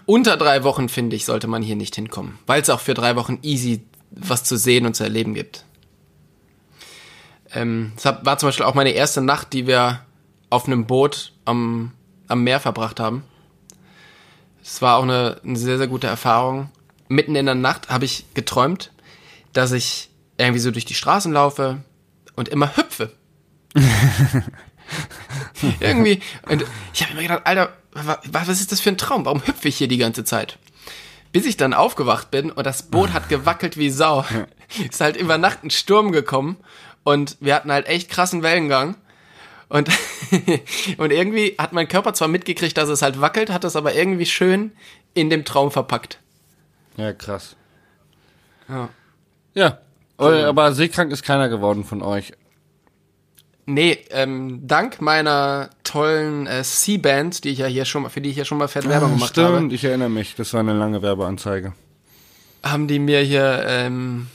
unter 0.07 0.37
drei 0.37 0.65
Wochen, 0.65 0.89
finde 0.89 1.17
ich, 1.17 1.25
sollte 1.25 1.47
man 1.47 1.63
hier 1.63 1.77
nicht 1.77 1.95
hinkommen. 1.95 2.39
Weil 2.47 2.63
es 2.63 2.71
auch 2.71 2.81
für 2.81 2.95
drei 2.95 3.17
Wochen 3.17 3.39
easy 3.43 3.83
was 4.11 4.45
zu 4.45 4.57
sehen 4.57 4.87
und 4.87 4.95
zu 4.95 5.05
erleben 5.05 5.35
gibt. 5.35 5.66
Ähm, 7.57 7.93
das 8.01 8.05
war 8.25 8.39
zum 8.39 8.49
Beispiel 8.49 8.67
auch 8.67 8.75
meine 8.75 8.91
erste 8.91 9.21
Nacht, 9.23 9.53
die 9.53 9.67
wir 9.67 10.01
auf 10.51 10.67
einem 10.67 10.87
Boot 10.87 11.33
am, 11.45 11.93
am 12.29 12.45
Meer 12.45 12.61
verbracht 12.61 13.01
haben. 13.01 13.25
Es 14.63 14.83
war 14.83 14.97
auch 14.99 15.05
eine, 15.05 15.41
eine 15.45 15.57
sehr, 15.57 15.79
sehr 15.79 15.87
gute 15.89 16.07
Erfahrung. 16.07 16.71
Mitten 17.09 17.35
in 17.37 17.47
der 17.47 17.55
Nacht 17.55 17.89
habe 17.89 18.05
ich 18.05 18.27
geträumt, 18.35 18.93
dass 19.53 19.73
ich 19.73 20.11
irgendwie 20.39 20.59
so 20.61 20.71
durch 20.71 20.85
die 20.85 20.95
Straßen 20.95 21.33
laufe 21.33 21.79
und 22.35 22.49
immer 22.49 22.77
hüpfe. 22.77 23.13
irgendwie. 25.81 26.21
Und 26.49 26.65
ich 26.93 27.03
habe 27.05 27.15
mir 27.15 27.23
gedacht, 27.23 27.43
Alter, 27.47 27.73
wa- 27.93 28.19
wa- 28.25 28.43
was 28.45 28.49
ist 28.49 28.73
das 28.73 28.81
für 28.81 28.91
ein 28.91 28.99
Traum? 28.99 29.25
Warum 29.25 29.47
hüpfe 29.47 29.69
ich 29.69 29.77
hier 29.77 29.89
die 29.89 29.99
ganze 29.99 30.25
Zeit? 30.25 30.59
Bis 31.33 31.47
ich 31.47 31.57
dann 31.57 31.75
aufgewacht 31.75 32.31
bin 32.31 32.51
und 32.51 32.65
das 32.67 32.85
Boot 32.85 33.13
hat 33.13 33.29
gewackelt 33.29 33.77
wie 33.77 33.91
Sau. 33.91 34.25
Ist 34.91 35.01
halt 35.01 35.17
über 35.17 35.39
Nacht 35.39 35.63
ein 35.65 35.71
Sturm 35.71 36.11
gekommen 36.13 36.57
und 37.07 37.37
wir 37.39 37.55
hatten 37.55 37.71
halt 37.71 37.87
echt 37.87 38.11
krassen 38.11 38.43
Wellengang. 38.43 38.97
Und, 39.69 39.89
und 40.99 41.13
irgendwie 41.13 41.55
hat 41.57 41.73
mein 41.73 41.87
Körper 41.87 42.15
zwar 42.15 42.27
mitgekriegt, 42.27 42.77
dass 42.77 42.89
es 42.89 43.01
halt 43.01 43.21
wackelt, 43.21 43.49
hat 43.49 43.63
es 43.63 43.77
aber 43.77 43.95
irgendwie 43.95 44.27
schön 44.27 44.73
in 45.15 45.31
dem 45.31 45.45
Traum 45.45 45.71
verpackt. 45.71 46.19
Ja, 46.97 47.13
krass. 47.13 47.55
Ja. 48.69 48.89
Ja. 49.55 49.79
Aber 50.17 50.47
aber 50.47 50.73
seekrank 50.73 51.13
ist 51.13 51.23
keiner 51.23 51.49
geworden 51.49 51.85
von 51.85 52.03
euch. 52.03 52.33
Nee, 53.67 53.99
ähm, 54.11 54.67
dank 54.67 55.01
meiner 55.01 55.71
tollen 55.85 56.49
äh, 56.49 56.65
C-Band, 56.65 57.45
die 57.45 57.51
ich 57.51 57.59
ja 57.59 57.67
hier 57.67 57.85
schon 57.85 58.03
mal, 58.03 58.09
für 58.09 58.21
die 58.21 58.31
ich 58.31 58.37
ja 58.37 58.45
schon 58.45 58.59
mal 58.59 58.67
fett 58.67 58.89
Werbung 58.89 59.13
gemacht 59.13 59.31
Stimmt, 59.31 59.47
habe, 59.49 59.75
ich 59.75 59.85
erinnere 59.85 60.11
mich. 60.11 60.35
Das 60.35 60.53
war 60.55 60.61
eine 60.61 60.73
lange 60.73 61.03
Werbeanzeige. 61.03 61.73
haben 62.65 62.89
die 62.89 62.99
mir 62.99 63.21
hier, 63.21 63.63
ähm, 63.65 64.27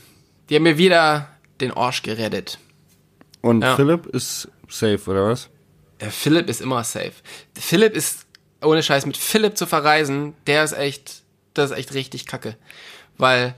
die 0.48 0.56
haben 0.56 0.62
mir 0.62 0.78
wieder 0.78 1.31
den 1.62 1.72
Arsch 1.72 2.02
gerettet. 2.02 2.58
Und 3.40 3.62
Ja. 3.62 3.76
Philipp 3.76 4.06
ist 4.06 4.48
safe, 4.68 5.00
oder 5.06 5.28
was? 5.28 5.48
Äh, 5.98 6.10
Philipp 6.10 6.48
ist 6.48 6.60
immer 6.60 6.82
safe. 6.84 7.12
Philipp 7.58 7.94
ist, 7.96 8.26
ohne 8.62 8.82
Scheiß, 8.82 9.06
mit 9.06 9.16
Philipp 9.16 9.56
zu 9.56 9.66
verreisen, 9.66 10.34
der 10.46 10.64
ist 10.64 10.72
echt, 10.72 11.22
das 11.54 11.70
ist 11.70 11.76
echt 11.76 11.94
richtig 11.94 12.26
kacke. 12.26 12.56
Weil 13.18 13.54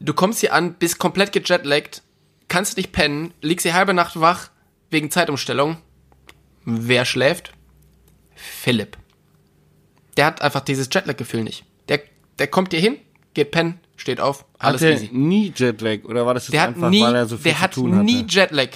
du 0.00 0.14
kommst 0.14 0.40
hier 0.40 0.52
an, 0.54 0.74
bist 0.74 0.98
komplett 0.98 1.32
gejetlaggt, 1.32 2.02
kannst 2.48 2.76
nicht 2.76 2.92
pennen, 2.92 3.32
liegst 3.40 3.64
die 3.64 3.72
halbe 3.72 3.94
Nacht 3.94 4.20
wach 4.20 4.50
wegen 4.90 5.10
Zeitumstellung. 5.10 5.78
Wer 6.64 7.04
schläft? 7.04 7.52
Philipp. 8.34 8.96
Der 10.16 10.26
hat 10.26 10.42
einfach 10.42 10.60
dieses 10.60 10.88
Jetlag-Gefühl 10.92 11.42
nicht. 11.44 11.64
Der, 11.88 12.00
der 12.38 12.46
kommt 12.46 12.72
hier 12.72 12.80
hin, 12.80 12.98
geht 13.34 13.50
pennen, 13.50 13.80
steht 14.02 14.20
auf, 14.20 14.44
alles 14.58 14.82
hat 14.82 14.88
er 14.88 14.94
easy. 14.94 15.08
nie 15.12 15.52
Jetlag 15.56 16.04
oder 16.04 16.26
war 16.26 16.34
das 16.34 16.44
jetzt 16.48 16.52
Der 16.52 16.62
hat 16.62 16.68
einfach, 16.74 16.90
nie, 16.90 17.02
weil 17.02 17.14
er 17.14 17.26
so 17.26 17.36
viel 17.36 17.44
der 17.44 17.54
zu 17.54 17.60
hat 17.62 17.72
tun 17.74 17.94
hatte? 17.94 18.04
nie 18.04 18.26
Jetlag. 18.28 18.68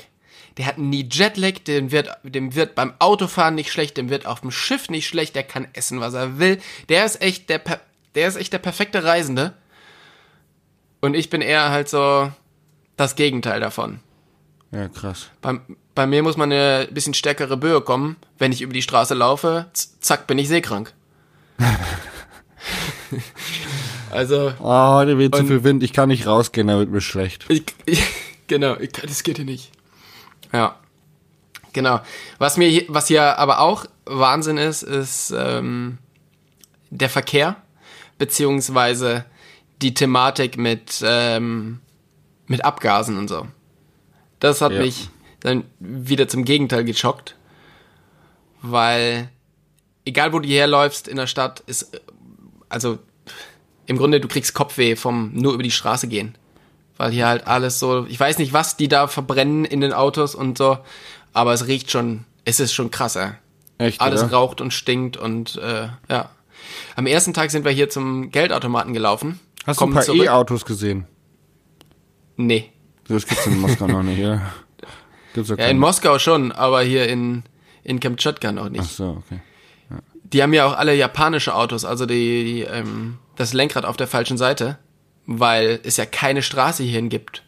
Der 0.56 0.64
hat 0.66 0.78
nie 0.78 1.06
Jetlag, 1.10 1.58
dem 1.66 1.90
wird, 1.92 2.08
dem 2.22 2.54
wird 2.54 2.74
beim 2.74 2.94
Autofahren 2.98 3.54
nicht 3.56 3.70
schlecht, 3.70 3.98
dem 3.98 4.08
wird 4.08 4.24
auf 4.24 4.40
dem 4.40 4.50
Schiff 4.50 4.88
nicht 4.88 5.06
schlecht, 5.06 5.34
der 5.34 5.42
kann 5.42 5.68
essen, 5.74 6.00
was 6.00 6.14
er 6.14 6.38
will. 6.38 6.58
Der 6.88 7.04
ist 7.04 7.20
echt 7.20 7.50
der, 7.50 7.60
der 8.14 8.28
ist 8.28 8.36
echt 8.36 8.54
der 8.54 8.58
perfekte 8.58 9.04
Reisende. 9.04 9.52
Und 11.02 11.14
ich 11.14 11.28
bin 11.28 11.42
eher 11.42 11.68
halt 11.70 11.90
so 11.90 12.32
das 12.96 13.16
Gegenteil 13.16 13.60
davon. 13.60 14.00
Ja, 14.70 14.88
krass. 14.88 15.28
Bei, 15.42 15.60
bei 15.94 16.06
mir 16.06 16.22
muss 16.22 16.36
man 16.38 16.50
eine 16.50 16.88
bisschen 16.90 17.14
stärkere 17.14 17.56
Böe 17.58 17.82
kommen. 17.82 18.16
Wenn 18.38 18.52
ich 18.52 18.62
über 18.62 18.72
die 18.72 18.82
Straße 18.82 19.12
laufe, 19.14 19.66
zack, 20.00 20.26
bin 20.26 20.38
ich 20.38 20.48
seekrank. 20.48 20.94
also, 24.16 24.52
Oh, 24.60 24.94
heute 24.94 25.18
weht 25.18 25.34
zu 25.34 25.44
viel 25.44 25.62
Wind, 25.64 25.82
ich 25.82 25.92
kann 25.92 26.08
nicht 26.08 26.26
rausgehen, 26.26 26.66
da 26.66 26.78
wird 26.78 26.90
mir 26.90 27.00
schlecht. 27.00 27.44
Ich, 27.48 27.64
ich, 27.84 28.02
genau, 28.46 28.76
ich, 28.76 28.92
das 28.92 29.22
geht 29.22 29.36
hier 29.36 29.44
nicht. 29.44 29.70
Ja. 30.52 30.76
Genau. 31.72 32.00
Was 32.38 32.56
mir 32.56 32.68
hier, 32.68 32.84
was 32.88 33.08
hier 33.08 33.38
aber 33.38 33.60
auch 33.60 33.84
Wahnsinn 34.06 34.56
ist, 34.56 34.82
ist 34.82 35.34
ähm, 35.36 35.98
der 36.90 37.10
Verkehr, 37.10 37.56
beziehungsweise 38.16 39.26
die 39.82 39.92
Thematik 39.92 40.56
mit, 40.56 41.02
ähm, 41.04 41.80
mit 42.46 42.64
Abgasen 42.64 43.18
und 43.18 43.28
so. 43.28 43.46
Das 44.40 44.62
hat 44.62 44.72
Ja. 44.72 44.80
mich 44.80 45.10
dann 45.40 45.64
wieder 45.78 46.28
zum 46.28 46.44
Gegenteil 46.46 46.84
geschockt, 46.84 47.36
weil 48.62 49.28
egal 50.06 50.32
wo 50.32 50.38
du 50.38 50.48
herläufst 50.48 51.08
in 51.08 51.16
der 51.16 51.26
Stadt, 51.26 51.60
ist, 51.66 51.94
äh, 51.94 52.00
also 52.70 52.98
im 53.86 53.96
Grunde 53.96 54.20
du 54.20 54.28
kriegst 54.28 54.54
Kopfweh 54.54 54.96
vom 54.96 55.30
nur 55.34 55.54
über 55.54 55.62
die 55.62 55.70
Straße 55.70 56.08
gehen 56.08 56.36
weil 56.96 57.12
hier 57.12 57.26
halt 57.26 57.46
alles 57.46 57.78
so, 57.78 58.06
ich 58.08 58.18
weiß 58.18 58.38
nicht, 58.38 58.52
was 58.52 58.76
die 58.76 58.88
da 58.88 59.06
verbrennen 59.06 59.64
in 59.64 59.80
den 59.80 59.92
Autos 59.92 60.34
und 60.34 60.58
so, 60.58 60.78
aber 61.32 61.52
es 61.52 61.66
riecht 61.66 61.90
schon, 61.90 62.24
es 62.44 62.60
ist 62.60 62.72
schon 62.72 62.90
krass, 62.90 63.16
ey. 63.16 63.32
Echt, 63.78 64.00
Alles 64.00 64.22
oder? 64.22 64.32
raucht 64.32 64.62
und 64.62 64.72
stinkt 64.72 65.18
und 65.18 65.56
äh, 65.56 65.88
ja. 66.08 66.30
Am 66.96 67.06
ersten 67.06 67.34
Tag 67.34 67.50
sind 67.50 67.66
wir 67.66 67.72
hier 67.72 67.90
zum 67.90 68.30
Geldautomaten 68.30 68.94
gelaufen. 68.94 69.38
Hast 69.66 69.80
du 69.82 69.84
ein 69.84 69.92
paar. 69.92 70.08
E-Autos 70.08 70.64
gesehen? 70.64 71.06
Nee. 72.36 72.72
Das 73.06 73.26
gibt's 73.26 73.46
in 73.46 73.60
Moskau 73.60 73.86
noch 73.86 74.02
nicht, 74.02 74.18
ja. 74.18 74.40
Gibt's 75.34 75.50
ja, 75.50 75.56
Ja, 75.58 75.66
in 75.66 75.78
Moskau 75.78 76.18
schon, 76.18 76.52
aber 76.52 76.82
hier 76.82 77.06
in, 77.06 77.42
in 77.84 78.00
Kamtschatka 78.00 78.50
noch 78.50 78.66
Ach 78.66 78.70
nicht. 78.70 78.84
so, 78.84 79.22
okay. 79.22 79.40
Die 80.32 80.42
haben 80.42 80.52
ja 80.52 80.66
auch 80.66 80.76
alle 80.76 80.94
japanische 80.94 81.54
Autos, 81.54 81.84
also 81.84 82.06
die, 82.06 82.44
die 82.44 82.60
ähm, 82.62 83.18
das 83.36 83.52
Lenkrad 83.52 83.84
auf 83.84 83.96
der 83.96 84.06
falschen 84.08 84.36
Seite, 84.38 84.78
weil 85.26 85.80
es 85.84 85.96
ja 85.96 86.06
keine 86.06 86.42
Straße 86.42 86.82
hierhin 86.82 87.08
gibt. 87.08 87.42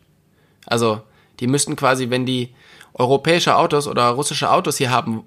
Also, 0.66 1.00
die 1.40 1.46
müssten 1.46 1.76
quasi, 1.76 2.10
wenn 2.10 2.26
die 2.26 2.54
europäische 2.94 3.56
Autos 3.56 3.86
oder 3.86 4.08
russische 4.10 4.50
Autos 4.50 4.76
hier 4.78 4.90
haben, 4.90 5.24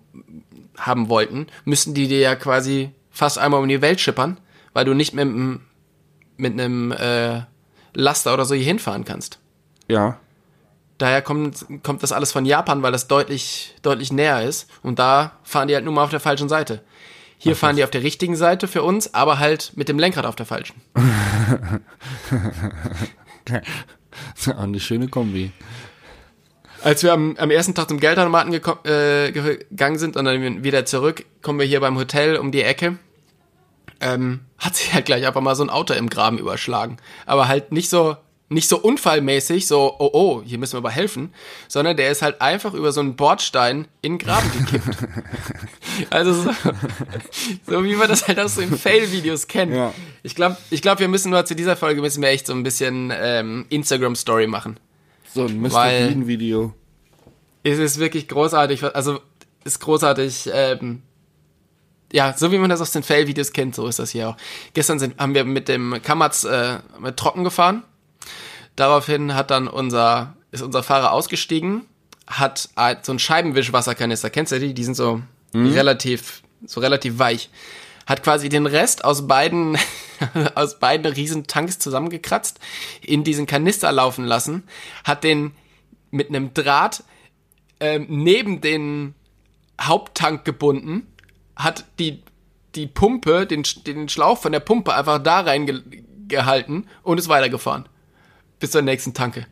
haben 0.78 1.10
wollten, 1.10 1.48
müssten 1.66 1.94
die 1.94 2.08
dir 2.08 2.20
ja 2.20 2.36
quasi 2.36 2.92
fast 3.10 3.38
einmal 3.38 3.62
um 3.62 3.68
die 3.68 3.82
Welt 3.82 4.00
schippern, 4.00 4.38
weil 4.74 4.86
du 4.86 4.94
nicht 4.94 5.14
mit, 5.14 5.24
einem- 5.28 5.62
mit 6.38 6.54
einem 6.54 6.92
äh, 6.92 7.42
Laster 7.94 8.34
oder 8.34 8.46
so 8.46 8.56
hier 8.56 8.66
hinfahren 8.66 9.04
kannst. 9.06 9.40
Ja. 9.88 10.18
Daher 10.98 11.22
kommt, 11.22 11.66
kommt 11.84 12.04
das 12.04 12.12
alles 12.12 12.32
von 12.32 12.46
Japan, 12.46 12.84
weil 12.84 12.92
das 12.92 13.08
deutlich, 13.08 13.76
deutlich 13.82 14.14
näher 14.14 14.44
ist. 14.44 14.70
Und 14.84 15.00
da 15.00 15.32
fahren 15.44 15.68
die 15.68 15.74
halt 15.76 15.84
nur 15.84 15.94
mal 15.94 16.04
auf 16.04 16.12
der 16.12 16.20
falschen 16.20 16.48
Seite. 16.48 16.84
Hier 17.44 17.56
fahren 17.56 17.76
die 17.76 17.84
auf 17.84 17.90
der 17.90 18.04
richtigen 18.04 18.36
Seite 18.36 18.68
für 18.68 18.84
uns, 18.84 19.16
aber 19.16 19.40
halt 19.40 19.72
mit 19.76 19.90
dem 19.90 19.98
Lenkrad 19.98 20.28
auf 20.28 20.36
der 20.36 20.46
falschen. 20.46 20.80
Das 23.46 23.62
ist 24.36 24.50
auch 24.50 24.60
eine 24.60 24.80
schöne 24.80 25.08
Kombi. 25.08 25.52
Als 26.84 27.02
wir 27.02 27.14
am, 27.14 27.36
am 27.38 27.50
ersten 27.50 27.74
Tag 27.74 27.90
zum 27.90 28.00
Geldautomaten 28.00 28.54
äh, 28.54 29.32
gegangen 29.32 29.98
sind 29.98 30.18
und 30.18 30.26
dann 30.26 30.64
wieder 30.64 30.86
zurück, 30.86 31.26
kommen 31.42 31.58
wir 31.58 31.66
hier 31.66 31.80
beim 31.80 31.98
Hotel 31.98 32.36
um 32.36 32.52
die 32.52 32.62
Ecke. 32.62 33.00
Ähm, 34.02 34.42
hat 34.60 34.76
sich 34.76 34.94
halt 34.94 35.06
gleich 35.06 35.26
einfach 35.26 35.42
mal 35.42 35.56
so 35.56 35.64
ein 35.64 35.72
Auto 35.72 35.96
im 35.96 36.12
Graben 36.12 36.38
überschlagen. 36.38 36.98
Aber 37.26 37.48
halt 37.48 37.72
nicht 37.72 37.90
so, 37.90 38.18
nicht 38.52 38.68
so 38.68 38.78
unfallmäßig, 38.78 39.66
so, 39.66 39.96
oh 39.98 40.10
oh, 40.12 40.42
hier 40.44 40.58
müssen 40.58 40.74
wir 40.74 40.80
aber 40.80 40.92
helfen, 40.92 41.34
sondern 41.70 41.96
der 41.96 42.12
ist 42.12 42.22
halt 42.22 42.42
einfach 42.42 42.74
über 42.74 42.92
so 42.92 43.00
einen 43.00 43.16
Bordstein 43.16 43.88
in 44.02 44.14
den 44.14 44.18
Graben 44.18 44.52
gekippt. 44.52 44.98
also 46.10 46.34
so, 46.34 46.52
so 47.66 47.84
wie 47.86 47.96
man 47.96 48.10
das 48.10 48.28
halt 48.28 48.40
aus 48.40 48.56
den 48.56 48.78
Fail-Videos 48.78 49.48
kennt. 49.48 49.74
Ja. 49.74 49.94
Ich 50.22 50.36
glaube, 50.36 50.58
ich 50.70 50.82
glaub, 50.82 51.00
wir 51.00 51.08
müssen 51.08 51.32
nur 51.32 51.46
zu 51.46 51.56
dieser 51.56 51.78
Folge 51.78 52.02
müssen 52.02 52.22
wir 52.22 52.30
echt 52.30 52.46
so 52.46 52.54
ein 52.54 52.64
bisschen 52.64 53.12
ähm, 53.16 53.66
Instagram-Story 53.70 54.48
machen. 54.48 54.78
So 55.34 55.46
ein 55.46 55.62
Mr. 55.62 55.70
Bean-Video. 55.70 56.74
Es 57.64 57.80
ist 57.80 58.00
wirklich 58.00 58.28
großartig, 58.28 58.84
also 58.84 59.22
ist 59.64 59.80
großartig, 59.80 60.50
ähm, 60.54 61.04
ja, 62.12 62.36
so 62.36 62.52
wie 62.52 62.58
man 62.58 62.70
das 62.70 62.82
aus 62.82 62.92
den 62.92 63.04
Fail-Videos 63.04 63.54
kennt, 63.54 63.76
so 63.76 63.88
ist 63.88 64.00
das 64.00 64.12
hier 64.12 64.30
auch. 64.30 64.38
Gestern 64.74 65.00
sind, 65.00 65.18
haben 65.20 65.36
wir 65.36 65.46
mit 65.46 65.70
dem 65.70 66.02
Kammerz 66.04 66.44
äh, 66.44 66.80
mit 67.00 67.16
trocken 67.16 67.46
gefahren. 67.46 67.84
Daraufhin 68.76 69.34
hat 69.36 69.52
dann 69.52 69.68
unser, 69.68 70.36
ist 70.52 70.62
unser 70.62 70.84
Fahrer 70.84 71.12
ausgestiegen, 71.12 71.84
hat 72.28 72.70
so 73.04 73.12
einen 73.12 73.20
Scheibenwischwasserkanister, 73.20 74.30
kennst 74.30 74.52
du 74.52 74.60
die? 74.60 74.74
Die 74.74 74.84
sind 74.84 74.96
so 74.96 75.22
relativ, 75.54 76.42
so 76.66 76.80
relativ 76.80 77.20
weich. 77.20 77.50
Hat 78.06 78.24
quasi 78.24 78.50
den 78.50 78.66
Rest 78.66 79.04
aus 79.04 79.28
beiden, 79.28 79.78
aus 80.56 80.80
beiden 80.80 81.12
riesen 81.12 81.48
Tanks 81.48 81.80
zusammengekratzt, 81.80 82.60
in 83.02 83.24
diesen 83.24 83.46
Kanister 83.46 83.92
laufen 83.92 84.26
lassen, 84.26 84.64
hat 85.04 85.24
den 85.24 85.54
mit 86.10 86.30
einem 86.30 86.54
Draht 86.54 87.04
ähm, 87.80 88.06
neben 88.10 88.62
den 88.62 89.16
Haupttank 89.80 90.46
gebunden, 90.46 91.08
hat 91.56 91.86
die, 92.00 92.22
die 92.76 92.88
Pumpe, 92.88 93.46
den, 93.46 93.64
den 93.86 94.08
Schlauch 94.10 94.38
von 94.38 94.52
der 94.52 94.60
Pumpe 94.60 94.94
einfach 94.94 95.20
da 95.20 95.42
reingehalten 95.42 96.88
und 97.04 97.18
ist 97.18 97.28
weitergefahren. 97.30 97.86
Bis 98.62 98.72
zur 98.72 98.84
nächsten 98.84 99.14
Tanke. 99.14 99.46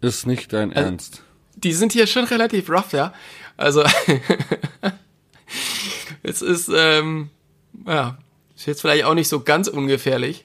Ist 0.00 0.26
nicht 0.26 0.52
dein 0.52 0.70
Ernst. 0.70 1.22
Die 1.56 1.72
sind 1.72 1.92
hier 1.92 2.06
schon 2.06 2.24
relativ 2.24 2.70
rough, 2.70 2.92
ja. 2.92 3.12
Also, 3.56 3.82
es 6.22 6.42
ist, 6.42 6.70
ähm, 6.74 7.30
ja, 7.86 8.16
ist 8.56 8.66
jetzt 8.66 8.80
vielleicht 8.80 9.04
auch 9.04 9.14
nicht 9.14 9.28
so 9.28 9.40
ganz 9.40 9.68
ungefährlich. 9.68 10.44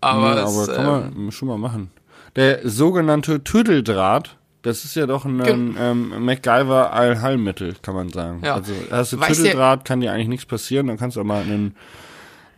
Aber, 0.00 0.36
Ja, 0.36 0.44
es, 0.48 0.68
aber 0.68 0.76
kann 0.76 1.12
ähm, 1.16 1.22
man 1.24 1.32
schon 1.32 1.48
mal 1.48 1.58
machen. 1.58 1.90
Der 2.36 2.68
sogenannte 2.68 3.42
Tüdeldraht, 3.42 4.36
das 4.62 4.84
ist 4.84 4.94
ja 4.94 5.06
doch 5.06 5.24
ein 5.24 5.74
ähm, 5.78 6.24
MacGyver 6.24 6.92
Allheilmittel, 6.92 7.74
kann 7.82 7.94
man 7.94 8.10
sagen. 8.10 8.42
Ja. 8.44 8.54
Also 8.54 8.72
hast 8.90 9.12
du- 9.12 9.16
Tüdeldraht, 9.16 9.84
kann 9.84 10.00
dir 10.00 10.12
eigentlich 10.12 10.28
nichts 10.28 10.46
passieren, 10.46 10.86
dann 10.86 10.98
kannst 10.98 11.16
du 11.16 11.20
auch 11.20 11.24
mal 11.24 11.42
einen, 11.42 11.74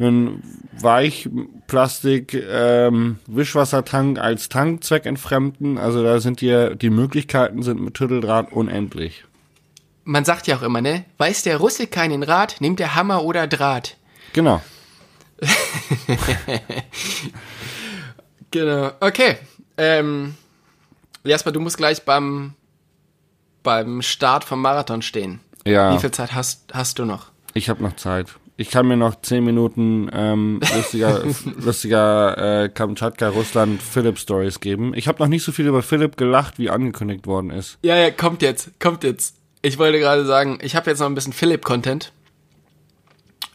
einen 0.00 0.42
Weichplastik 0.80 2.34
ähm, 2.34 3.18
Wischwassertank 3.26 4.18
als 4.18 4.48
Tankzweck 4.48 5.06
entfremden. 5.06 5.78
Also 5.78 6.02
da 6.02 6.20
sind 6.20 6.40
dir 6.40 6.74
die 6.74 6.90
Möglichkeiten 6.90 7.62
sind 7.62 7.80
mit 7.80 7.94
Tüdeldraht 7.94 8.52
unendlich. 8.52 9.24
man 10.04 10.24
sagt 10.24 10.46
ja 10.46 10.56
auch 10.56 10.62
immer, 10.62 10.80
ne? 10.80 11.04
Weiß 11.18 11.42
der 11.42 11.58
Russe 11.58 11.86
keinen 11.86 12.22
Rat, 12.22 12.56
nimmt 12.60 12.80
der 12.80 12.94
Hammer 12.94 13.22
oder 13.24 13.46
Draht. 13.46 13.96
Genau. 14.32 14.60
Genau. 18.50 18.90
Okay. 19.00 19.38
Ähm, 19.76 20.34
Jasper, 21.24 21.52
du 21.52 21.60
musst 21.60 21.76
gleich 21.76 22.04
beim, 22.04 22.54
beim 23.62 24.02
Start 24.02 24.44
vom 24.44 24.60
Marathon 24.60 25.02
stehen. 25.02 25.40
Ja. 25.64 25.94
Wie 25.94 25.98
viel 25.98 26.10
Zeit 26.10 26.34
hast, 26.34 26.72
hast 26.72 26.98
du 26.98 27.04
noch? 27.04 27.26
Ich 27.54 27.68
habe 27.68 27.82
noch 27.82 27.96
Zeit. 27.96 28.28
Ich 28.60 28.68
kann 28.68 28.86
mir 28.86 28.98
noch 28.98 29.22
zehn 29.22 29.42
Minuten 29.42 30.10
ähm, 30.12 30.60
lustiger, 30.76 31.22
lustiger 31.64 32.64
äh, 32.64 32.68
Kamtschatka 32.68 33.30
Russland 33.30 33.80
Philipp 33.80 34.18
Stories 34.18 34.60
geben. 34.60 34.92
Ich 34.94 35.08
habe 35.08 35.18
noch 35.18 35.28
nicht 35.28 35.44
so 35.44 35.50
viel 35.50 35.66
über 35.66 35.82
Philipp 35.82 36.18
gelacht, 36.18 36.58
wie 36.58 36.68
angekündigt 36.68 37.26
worden 37.26 37.48
ist. 37.48 37.78
Ja, 37.80 37.96
ja, 37.96 38.10
kommt 38.10 38.42
jetzt, 38.42 38.78
kommt 38.78 39.02
jetzt. 39.02 39.36
Ich 39.62 39.78
wollte 39.78 39.98
gerade 39.98 40.26
sagen, 40.26 40.58
ich 40.60 40.76
habe 40.76 40.90
jetzt 40.90 40.98
noch 40.98 41.06
ein 41.06 41.14
bisschen 41.14 41.32
Philipp-Content. 41.32 42.12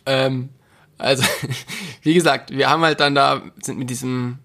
Ähm, 0.08 0.50
also, 0.98 1.24
wie 2.02 2.16
gesagt, 2.16 2.50
wir 2.50 2.68
haben 2.72 2.82
halt 2.82 3.00
dann 3.00 3.14
da, 3.14 3.44
sind 3.62 3.78
mit 3.78 3.92
diesem, 3.92 4.40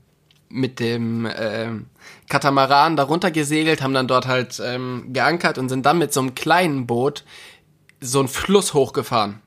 mit 0.51 0.79
dem 0.79 1.27
ähm, 1.39 1.87
Katamaran 2.29 2.97
da 2.97 3.05
runtergesegelt, 3.05 3.81
haben 3.81 3.95
dann 3.95 4.09
dort 4.09 4.27
halt 4.27 4.61
ähm, 4.63 5.07
geankert 5.15 5.57
und 5.57 5.71
sind 5.71 5.87
dann 5.87 5.97
mit 5.97 6.13
so 6.13 6.21
einem 6.21 6.35
kleinen 6.35 6.87
Boot 6.87 7.25
so 8.03 8.19
einen 8.19 8.29
Fluss 8.29 8.75
hochgefahren. 8.75 9.41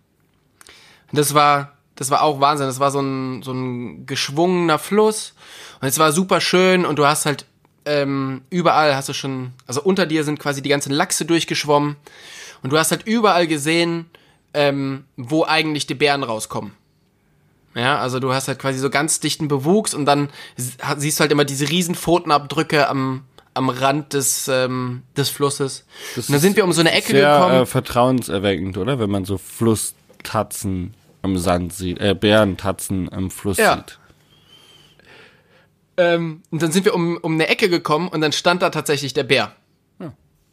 Und 1.14 1.20
das 1.20 1.34
war, 1.34 1.78
das 1.96 2.12
war 2.12 2.22
auch 2.24 2.42
Wahnsinn. 2.42 2.68
Das 2.68 2.82
war 2.82 2.92
so 2.92 3.00
ein, 3.00 3.42
so 3.44 3.54
ein 3.54 4.06
geschwungener 4.06 4.80
Fluss. 4.80 5.34
Und 5.80 5.88
es 5.88 5.98
war 6.00 6.12
super 6.12 6.42
schön 6.42 6.86
und 6.86 7.00
du 7.00 7.06
hast 7.06 7.26
halt 7.26 7.46
ähm, 7.86 8.42
überall 8.50 8.96
hast 8.96 9.10
du 9.10 9.14
schon, 9.14 9.52
also 9.68 9.82
unter 9.82 10.06
dir 10.06 10.24
sind 10.24 10.40
quasi 10.40 10.62
die 10.62 10.70
ganzen 10.70 10.92
Lachse 10.92 11.26
durchgeschwommen. 11.26 11.96
Und 12.62 12.72
du 12.72 12.78
hast 12.78 12.92
halt 12.92 13.06
überall 13.06 13.48
gesehen, 13.48 14.06
ähm, 14.54 15.06
wo 15.18 15.44
eigentlich 15.46 15.88
die 15.88 15.96
Bären 15.96 16.24
rauskommen. 16.24 16.72
Ja, 17.76 17.98
also 17.98 18.20
du 18.20 18.34
hast 18.34 18.48
halt 18.48 18.60
quasi 18.60 18.78
so 18.80 18.90
ganz 18.90 19.20
dichten 19.20 19.48
Bewuchs 19.48 19.94
und 19.94 20.06
dann 20.06 20.30
siehst 20.98 21.20
du 21.20 21.22
halt 21.22 21.32
immer 21.32 21.44
diese 21.44 21.70
riesen 21.70 21.96
Pfotenabdrücke 21.96 22.88
am, 22.88 23.24
am 23.56 23.70
Rand 23.70 24.14
des, 24.14 24.48
ähm, 24.48 25.02
des 25.18 25.30
Flusses. 25.30 25.86
Das 26.16 26.30
und 26.30 26.34
dann 26.34 26.42
sind 26.42 26.56
wir 26.56 26.64
um 26.66 26.72
so 26.72 26.82
eine 26.82 26.92
Ecke 26.92 27.14
Sehr 27.14 27.34
gekommen. 27.34 27.64
äh, 27.64 27.66
vertrauenserweckend, 27.66 28.78
oder? 28.78 29.00
Wenn 29.00 29.10
man 29.10 29.26
so 29.26 29.40
Flusstatzen 29.40 30.94
am 31.24 31.38
Sand 31.40 31.74
sieht, 31.74 32.00
äh, 32.00 32.14
Bärentatzen 32.14 33.12
am 33.12 33.32
Fluss 33.32 33.58
Ja. 33.58 33.78
sieht. 33.78 33.98
Ähm, 35.98 36.42
und 36.52 36.62
dann 36.62 36.72
sind 36.72 36.86
wir 36.86 36.94
um, 36.94 37.18
um 37.18 37.34
eine 37.34 37.48
Ecke 37.48 37.70
gekommen 37.70 38.08
und 38.08 38.22
dann 38.22 38.32
stand 38.32 38.62
da 38.62 38.70
tatsächlich 38.70 39.14
der 39.14 39.24
Bär. 39.24 39.52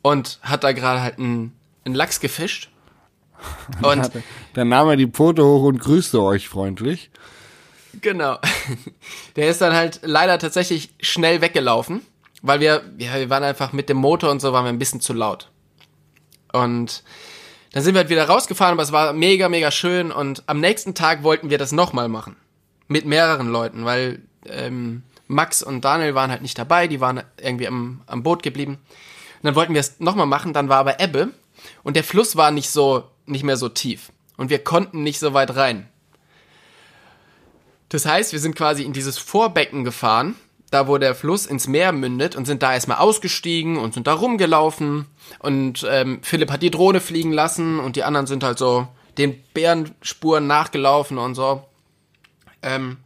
Und 0.02 0.38
hat 0.40 0.64
da 0.64 0.72
gerade 0.72 1.02
halt 1.02 1.18
einen, 1.18 1.52
einen 1.85 1.94
Lachs 1.94 2.20
gefischt. 2.20 2.70
Und 3.83 4.11
Dann 4.54 4.68
nahm 4.70 4.88
er 4.88 4.96
die 4.96 5.06
Pfote 5.06 5.44
hoch 5.44 5.62
und 5.64 5.78
grüßte 5.78 6.22
euch 6.22 6.48
freundlich. 6.48 7.11
genau. 8.00 8.38
Der 9.37 9.48
ist 9.48 9.61
dann 9.61 9.74
halt 9.74 10.00
leider 10.02 10.38
tatsächlich 10.38 10.90
schnell 11.00 11.42
weggelaufen, 11.42 12.00
weil 12.40 12.61
wir, 12.61 12.83
ja, 12.96 13.14
wir 13.18 13.28
waren 13.28 13.42
einfach 13.44 13.72
mit 13.74 13.90
dem 13.90 13.98
Motor 13.98 14.30
und 14.30 14.40
so 14.40 14.54
waren 14.54 14.64
wir 14.64 14.70
ein 14.70 14.78
bisschen 14.78 15.02
zu 15.02 15.12
laut. 15.12 15.50
Und 16.52 17.02
dann 17.72 17.83
sind 17.83 17.94
wir 17.94 18.00
halt 18.00 18.11
wieder 18.11 18.26
rausgefahren, 18.26 18.72
aber 18.72 18.83
es 18.83 18.92
war 18.92 19.12
mega, 19.12 19.48
mega 19.48 19.70
schön 19.70 20.11
und 20.11 20.42
am 20.46 20.61
nächsten 20.61 20.94
Tag 20.94 21.22
wollten 21.22 21.50
wir 21.50 21.59
das 21.59 21.72
nochmal 21.72 22.09
machen. 22.09 22.37
Mit 22.88 23.04
mehreren 23.04 23.48
Leuten, 23.48 23.85
weil 23.85 24.22
ähm, 24.46 25.02
Max 25.28 25.62
und 25.62 25.85
Daniel 25.85 26.14
waren 26.14 26.30
halt 26.30 26.42
nicht 26.42 26.59
dabei, 26.59 26.88
die 26.88 27.00
waren 27.00 27.22
irgendwie 27.40 27.68
am, 27.68 28.02
am 28.06 28.22
Boot 28.24 28.42
geblieben. 28.42 28.74
Und 28.74 29.44
dann 29.44 29.54
wollten 29.54 29.74
wir 29.74 29.80
es 29.80 30.00
nochmal 30.00 30.26
machen, 30.26 30.52
dann 30.52 30.68
war 30.68 30.78
aber 30.78 30.98
Ebbe 30.98 31.28
und 31.85 31.94
der 31.94 32.04
Fluss 32.04 32.35
war 32.37 32.50
nicht 32.50 32.70
so, 32.70 33.04
nicht 33.26 33.44
mehr 33.44 33.56
so 33.56 33.68
tief. 33.68 34.11
Und 34.37 34.50
wir 34.50 34.59
konnten 34.59 35.02
nicht 35.02 35.20
so 35.20 35.33
weit 35.33 35.54
rein. 35.54 35.88
Das 37.90 38.06
heißt, 38.06 38.33
wir 38.33 38.40
sind 38.40 38.56
quasi 38.56 38.83
in 38.83 38.92
dieses 38.92 39.18
Vorbecken 39.18 39.85
gefahren, 39.85 40.35
da 40.70 40.87
wo 40.87 40.98
der 40.98 41.14
Fluss 41.14 41.46
ins 41.46 41.66
Meer 41.66 41.92
mündet 41.92 42.37
und 42.37 42.46
sind 42.46 42.62
da 42.62 42.72
erstmal 42.72 42.98
ausgestiegen 42.98 43.76
und 43.76 43.94
sind 43.94 44.06
da 44.06 44.14
rumgelaufen. 44.14 45.06
Und 45.40 45.87
ähm, 45.88 46.20
Philipp 46.22 46.50
hat 46.50 46.62
die 46.62 46.70
Drohne 46.70 47.00
fliegen 47.00 47.33
lassen 47.33 47.80
und 47.80 47.96
die 47.96 48.04
anderen 48.04 48.26
sind 48.26 48.44
halt 48.44 48.59
so 48.59 48.87
den 49.18 49.42
Bärenspuren 49.52 50.46
nachgelaufen 50.46 51.18
und 51.18 51.35
so. 51.35 51.64
Ähm, 52.62 52.98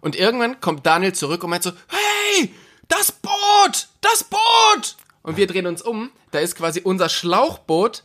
und 0.00 0.16
irgendwann 0.16 0.60
kommt 0.60 0.84
Daniel 0.84 1.14
zurück 1.14 1.44
und 1.44 1.50
meint 1.50 1.62
so, 1.62 1.72
hey, 1.88 2.52
das 2.88 3.12
Boot, 3.12 3.88
das 4.00 4.24
Boot! 4.24 4.96
Und 5.22 5.36
wir 5.36 5.46
drehen 5.46 5.66
uns 5.66 5.80
um, 5.80 6.10
da 6.32 6.40
ist 6.40 6.56
quasi 6.56 6.80
unser 6.82 7.08
Schlauchboot 7.08 8.02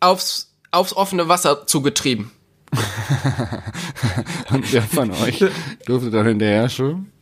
aufs, 0.00 0.52
aufs 0.70 0.92
offene 0.92 1.28
Wasser 1.28 1.66
zugetrieben. 1.66 2.30
Und 4.50 4.72
wer 4.72 4.82
von 4.82 5.10
euch 5.10 5.44
durfte 5.86 6.10
dann 6.10 6.26
hinterher 6.26 6.68
schwimmen? 6.68 7.12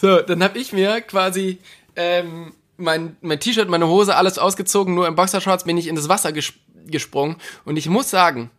So, 0.00 0.20
dann 0.20 0.44
habe 0.44 0.58
ich 0.60 0.72
mir 0.72 1.00
quasi 1.00 1.58
ähm, 1.96 2.52
mein, 2.76 3.16
mein 3.20 3.40
T-Shirt, 3.40 3.68
meine 3.68 3.88
Hose, 3.88 4.14
alles 4.14 4.38
ausgezogen, 4.38 4.94
nur 4.94 5.08
im 5.08 5.16
Boxershorts 5.16 5.64
bin 5.64 5.76
ich 5.76 5.88
in 5.88 5.96
das 5.96 6.08
Wasser 6.08 6.30
ges 6.30 6.52
gesprungen. 6.86 7.36
Und 7.64 7.76
ich 7.76 7.88
muss 7.88 8.08
sagen, 8.08 8.50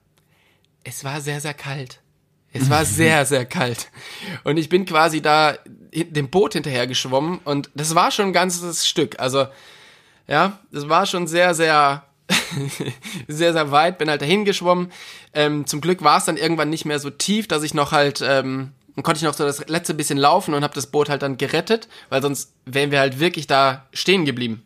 es 0.84 1.06
war 1.06 1.21
sehr, 1.21 1.39
sehr 1.39 1.54
kalt. 1.54 2.02
Es 2.52 2.69
war 2.69 2.84
sehr, 2.99 3.25
sehr 3.25 3.45
kalt. 3.45 3.89
Und 4.43 4.58
ich 4.58 4.67
bin 4.67 4.86
quasi 4.86 5.21
da 5.21 5.58
dem 5.93 6.30
Boot 6.30 6.54
hinterher 6.54 6.88
geschwommen 6.88 7.39
und 7.45 7.69
das 7.73 7.95
war 7.95 8.12
schon 8.12 8.28
ein 8.28 8.34
ganzes 8.34 8.86
Stück. 8.86 9.17
Also, 9.19 9.47
ja, 10.28 10.60
das 10.73 10.89
war 10.89 11.06
schon 11.06 11.25
sehr, 11.25 11.56
sehr, 11.56 12.04
sehr, 13.30 13.54
sehr 13.54 13.71
weit. 13.71 13.97
Bin 13.97 14.10
halt 14.10 14.21
dahin 14.21 14.43
geschwommen. 14.43 14.91
Ähm, 15.34 15.65
zum 15.65 15.80
Glück 15.80 16.04
war 16.04 16.17
es 16.17 16.25
dann 16.25 16.36
irgendwann 16.36 16.69
nicht 16.69 16.84
mehr 16.84 16.99
so 16.99 17.10
tief, 17.10 17.47
dass 17.47 17.63
ich 17.63 17.73
noch 17.73 17.93
halt, 17.93 18.21
ähm, 18.21 18.73
dann 19.00 19.04
konnte 19.04 19.20
ich 19.20 19.24
noch 19.24 19.34
so 19.34 19.46
das 19.46 19.66
letzte 19.70 19.94
bisschen 19.94 20.18
laufen 20.18 20.54
und 20.54 20.62
habe 20.62 20.74
das 20.76 20.88
Boot 20.88 21.08
halt 21.08 21.22
dann 21.22 21.38
gerettet, 21.38 21.88
weil 22.10 22.22
sonst 22.22 22.52
wären 22.66 22.92
wir 22.92 23.00
halt 23.00 23.22
wirklich 23.22 23.48
da 23.48 23.86
stehen 23.94 24.26
geblieben. 24.26 24.62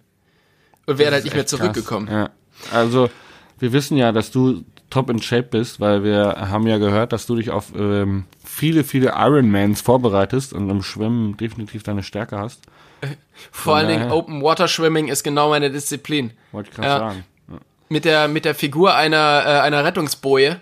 und 0.88 0.98
wäre 0.98 1.12
halt 1.14 1.24
nicht 1.24 1.36
mehr 1.36 1.46
zurückgekommen. 1.46 2.08
Ja. 2.12 2.32
Also, 2.72 3.12
wir 3.60 3.74
wissen 3.74 3.96
ja, 3.96 4.12
dass 4.12 4.32
du 4.32 4.64
top 4.90 5.12
in 5.12 5.22
Shape 5.22 5.44
bist, 5.44 5.80
weil 5.80 6.04
wir 6.04 6.48
haben 6.50 6.66
ja 6.66 6.80
gehört, 6.80 7.14
dass 7.14 7.28
du 7.28 7.36
dich 7.36 7.52
auf 7.52 7.74
ähm, 7.78 8.26
viele, 8.44 8.84
viele 8.84 9.10
Ironmans 9.16 9.82
vorbereitest 9.82 10.52
und 10.52 10.68
im 10.68 10.82
Schwimmen 10.82 11.38
definitiv 11.38 11.84
deine 11.84 12.02
Stärke 12.02 12.40
hast. 12.40 12.64
Vor 13.52 13.76
allen 13.76 13.88
Dingen 13.88 14.12
Open 14.12 14.42
Water 14.42 14.68
Swimming 14.68 15.10
ist 15.10 15.22
genau 15.24 15.50
meine 15.50 15.70
Disziplin. 15.70 16.32
Wollte 16.52 16.70
ich 16.72 16.76
gerade 16.76 16.88
Ja. 16.88 16.98
sagen. 16.98 17.24
Mit 17.90 18.06
der, 18.06 18.28
mit 18.28 18.46
der 18.46 18.56
Figur 18.56 18.96
einer, 18.96 19.44
äh, 19.46 19.60
einer 19.60 19.84
Rettungsboje 19.86 20.60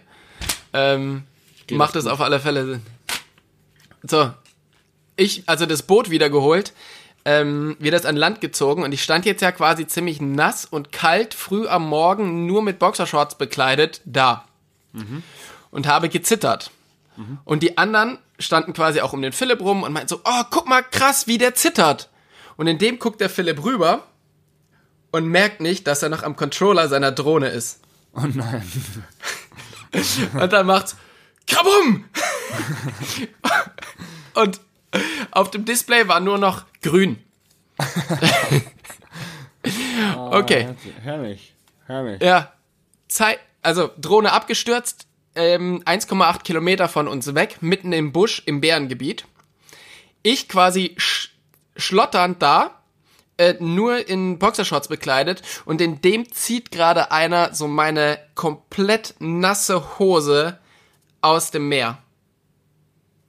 ähm, 0.74 1.24
macht 1.72 1.96
es 1.96 2.06
auf 2.06 2.20
alle 2.20 2.42
Fälle 2.42 2.66
Sinn. 2.66 2.82
So, 4.04 4.32
ich, 5.16 5.44
also 5.48 5.66
das 5.66 5.84
Boot 5.84 6.10
wieder 6.10 6.30
geholt, 6.30 6.74
ähm, 7.26 7.76
wir 7.80 7.92
das 7.92 8.06
an 8.06 8.16
Land 8.16 8.42
gezogen 8.42 8.84
und 8.84 8.92
ich 8.92 9.04
stand 9.04 9.26
jetzt 9.26 9.42
ja 9.42 9.52
quasi 9.52 9.86
ziemlich 9.86 10.22
nass 10.22 10.66
und 10.66 10.92
kalt 10.92 11.34
früh 11.34 11.68
am 11.68 11.88
Morgen 11.88 12.46
nur 12.48 12.64
mit 12.64 12.80
Boxershorts 12.80 13.36
bekleidet 13.36 14.02
da 14.06 14.46
und 15.70 15.88
habe 15.88 16.10
gezittert. 16.10 16.72
Und 17.46 17.62
die 17.62 17.78
anderen 17.78 18.18
standen 18.40 18.74
quasi 18.74 19.02
auch 19.02 19.14
um 19.14 19.22
den 19.22 19.32
Philipp 19.32 19.62
rum 19.62 19.84
und 19.84 19.94
meinten 19.94 20.10
so, 20.10 20.22
oh, 20.24 20.44
guck 20.50 20.68
mal 20.68 20.82
krass, 20.82 21.28
wie 21.28 21.38
der 21.38 21.56
zittert. 21.56 22.10
Und 22.58 22.68
in 22.68 22.78
dem 22.78 23.00
guckt 23.00 23.22
der 23.22 23.30
Philipp 23.30 23.64
rüber 23.64 24.08
und 25.12 25.28
merkt 25.28 25.62
nicht, 25.62 25.88
dass 25.88 26.04
er 26.04 26.10
noch 26.10 26.24
am 26.24 26.36
Controller 26.36 26.88
seiner 26.88 27.12
Drohne 27.12 27.50
ist. 27.50 27.80
Oh 28.14 28.26
nein. 28.34 28.64
Und 30.34 30.54
dann 30.54 30.66
macht's 30.66 30.96
Kabum! 31.48 32.06
und 34.34 34.62
auf 35.32 35.52
dem 35.52 35.66
Display 35.66 36.08
war 36.08 36.20
nur 36.20 36.38
noch 36.38 36.66
grün. 36.82 37.18
okay, 40.32 40.76
Herrlich. 41.02 41.54
Herrlich. 41.88 42.22
ja. 42.22 42.52
Zeit, 43.08 43.40
also 43.62 43.90
Drohne 43.98 44.32
abgestürzt, 44.32 45.08
ähm, 45.36 45.82
1,8 45.86 46.44
Kilometer 46.44 46.88
von 46.88 47.08
uns 47.08 47.34
weg, 47.36 47.58
mitten 47.62 47.94
im 47.94 48.12
Busch 48.12 48.44
im 48.46 48.62
Bärengebiet. 48.62 49.26
Ich 50.24 50.48
quasi 50.48 50.96
sch 50.98 51.30
schlotternd 51.78 52.42
da, 52.42 52.82
äh, 53.38 53.56
nur 53.60 54.08
in 54.08 54.40
Boxershorts 54.40 54.88
bekleidet 54.88 55.42
und 55.66 55.82
in 55.82 56.02
dem 56.02 56.32
zieht 56.32 56.70
gerade 56.72 57.12
einer 57.12 57.56
so 57.56 57.68
meine 57.68 58.20
komplett 58.36 59.16
nasse 59.20 59.98
Hose 59.98 60.60
aus 61.22 61.52
dem 61.52 61.70
Meer. 61.70 61.98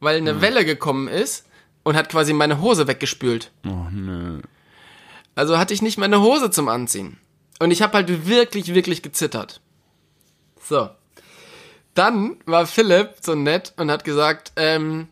Weil 0.02 0.16
eine 0.16 0.40
Welle 0.40 0.64
gekommen 0.64 1.06
ist 1.06 1.46
und 1.84 1.94
hat 1.94 2.08
quasi 2.08 2.32
meine 2.32 2.60
Hose 2.60 2.88
weggespült. 2.88 3.52
Oh 3.64 3.86
nö. 3.88 4.42
Also 5.36 5.58
hatte 5.58 5.72
ich 5.72 5.80
nicht 5.80 5.96
meine 5.96 6.20
Hose 6.20 6.50
zum 6.50 6.68
Anziehen. 6.68 7.18
Und 7.60 7.70
ich 7.70 7.82
habe 7.82 7.94
halt 7.94 8.26
wirklich, 8.26 8.74
wirklich 8.74 9.02
gezittert. 9.02 9.60
So. 10.60 10.90
Dann 11.94 12.36
war 12.46 12.66
Philipp 12.66 13.10
so 13.20 13.36
nett 13.36 13.74
und 13.76 13.92
hat 13.92 14.02
gesagt, 14.02 14.50
ähm, 14.56 15.06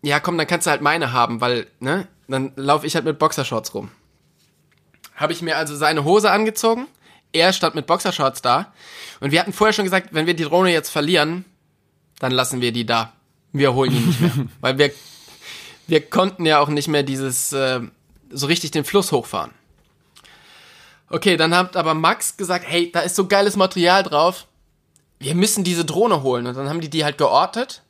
ja 0.00 0.18
komm, 0.18 0.38
dann 0.38 0.46
kannst 0.46 0.66
du 0.66 0.70
halt 0.70 0.80
meine 0.80 1.12
haben, 1.12 1.42
weil, 1.42 1.66
ne, 1.78 2.08
dann 2.26 2.52
laufe 2.56 2.86
ich 2.86 2.94
halt 2.94 3.04
mit 3.04 3.18
Boxershorts 3.18 3.74
rum. 3.74 3.90
Habe 5.14 5.34
ich 5.34 5.42
mir 5.42 5.58
also 5.58 5.76
seine 5.76 6.04
Hose 6.04 6.30
angezogen, 6.30 6.86
er 7.32 7.52
stand 7.52 7.74
mit 7.74 7.86
Boxershorts 7.86 8.40
da 8.40 8.72
und 9.20 9.30
wir 9.30 9.40
hatten 9.40 9.52
vorher 9.52 9.74
schon 9.74 9.84
gesagt, 9.84 10.08
wenn 10.12 10.26
wir 10.26 10.34
die 10.34 10.44
Drohne 10.44 10.72
jetzt 10.72 10.88
verlieren, 10.88 11.44
dann 12.18 12.32
lassen 12.32 12.62
wir 12.62 12.72
die 12.72 12.86
da. 12.86 13.12
Wir 13.52 13.74
holen 13.74 13.90
die 13.90 13.98
nicht 13.98 14.20
mehr, 14.20 14.32
weil 14.60 14.78
wir 14.78 14.90
wir 15.86 16.00
konnten 16.00 16.46
ja 16.46 16.60
auch 16.60 16.68
nicht 16.68 16.88
mehr 16.88 17.02
dieses 17.02 17.52
äh, 17.52 17.80
so 18.30 18.46
richtig 18.46 18.70
den 18.70 18.84
Fluss 18.84 19.12
hochfahren. 19.12 19.50
Okay, 21.08 21.36
dann 21.36 21.54
hat 21.54 21.76
aber 21.76 21.92
Max 21.92 22.36
gesagt, 22.36 22.64
hey, 22.66 22.90
da 22.90 23.00
ist 23.00 23.16
so 23.16 23.26
geiles 23.26 23.56
Material 23.56 24.02
drauf. 24.02 24.46
Wir 25.18 25.34
müssen 25.34 25.64
diese 25.64 25.84
Drohne 25.84 26.22
holen. 26.22 26.46
Und 26.46 26.56
dann 26.56 26.68
haben 26.68 26.80
die 26.80 26.88
die 26.88 27.04
halt 27.04 27.18
geortet 27.18 27.82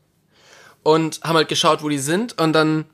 und 0.82 1.20
haben 1.22 1.36
halt 1.36 1.48
geschaut, 1.48 1.82
wo 1.82 1.88
die 1.88 1.98
sind. 1.98 2.40
Und 2.40 2.52
dann 2.52 2.86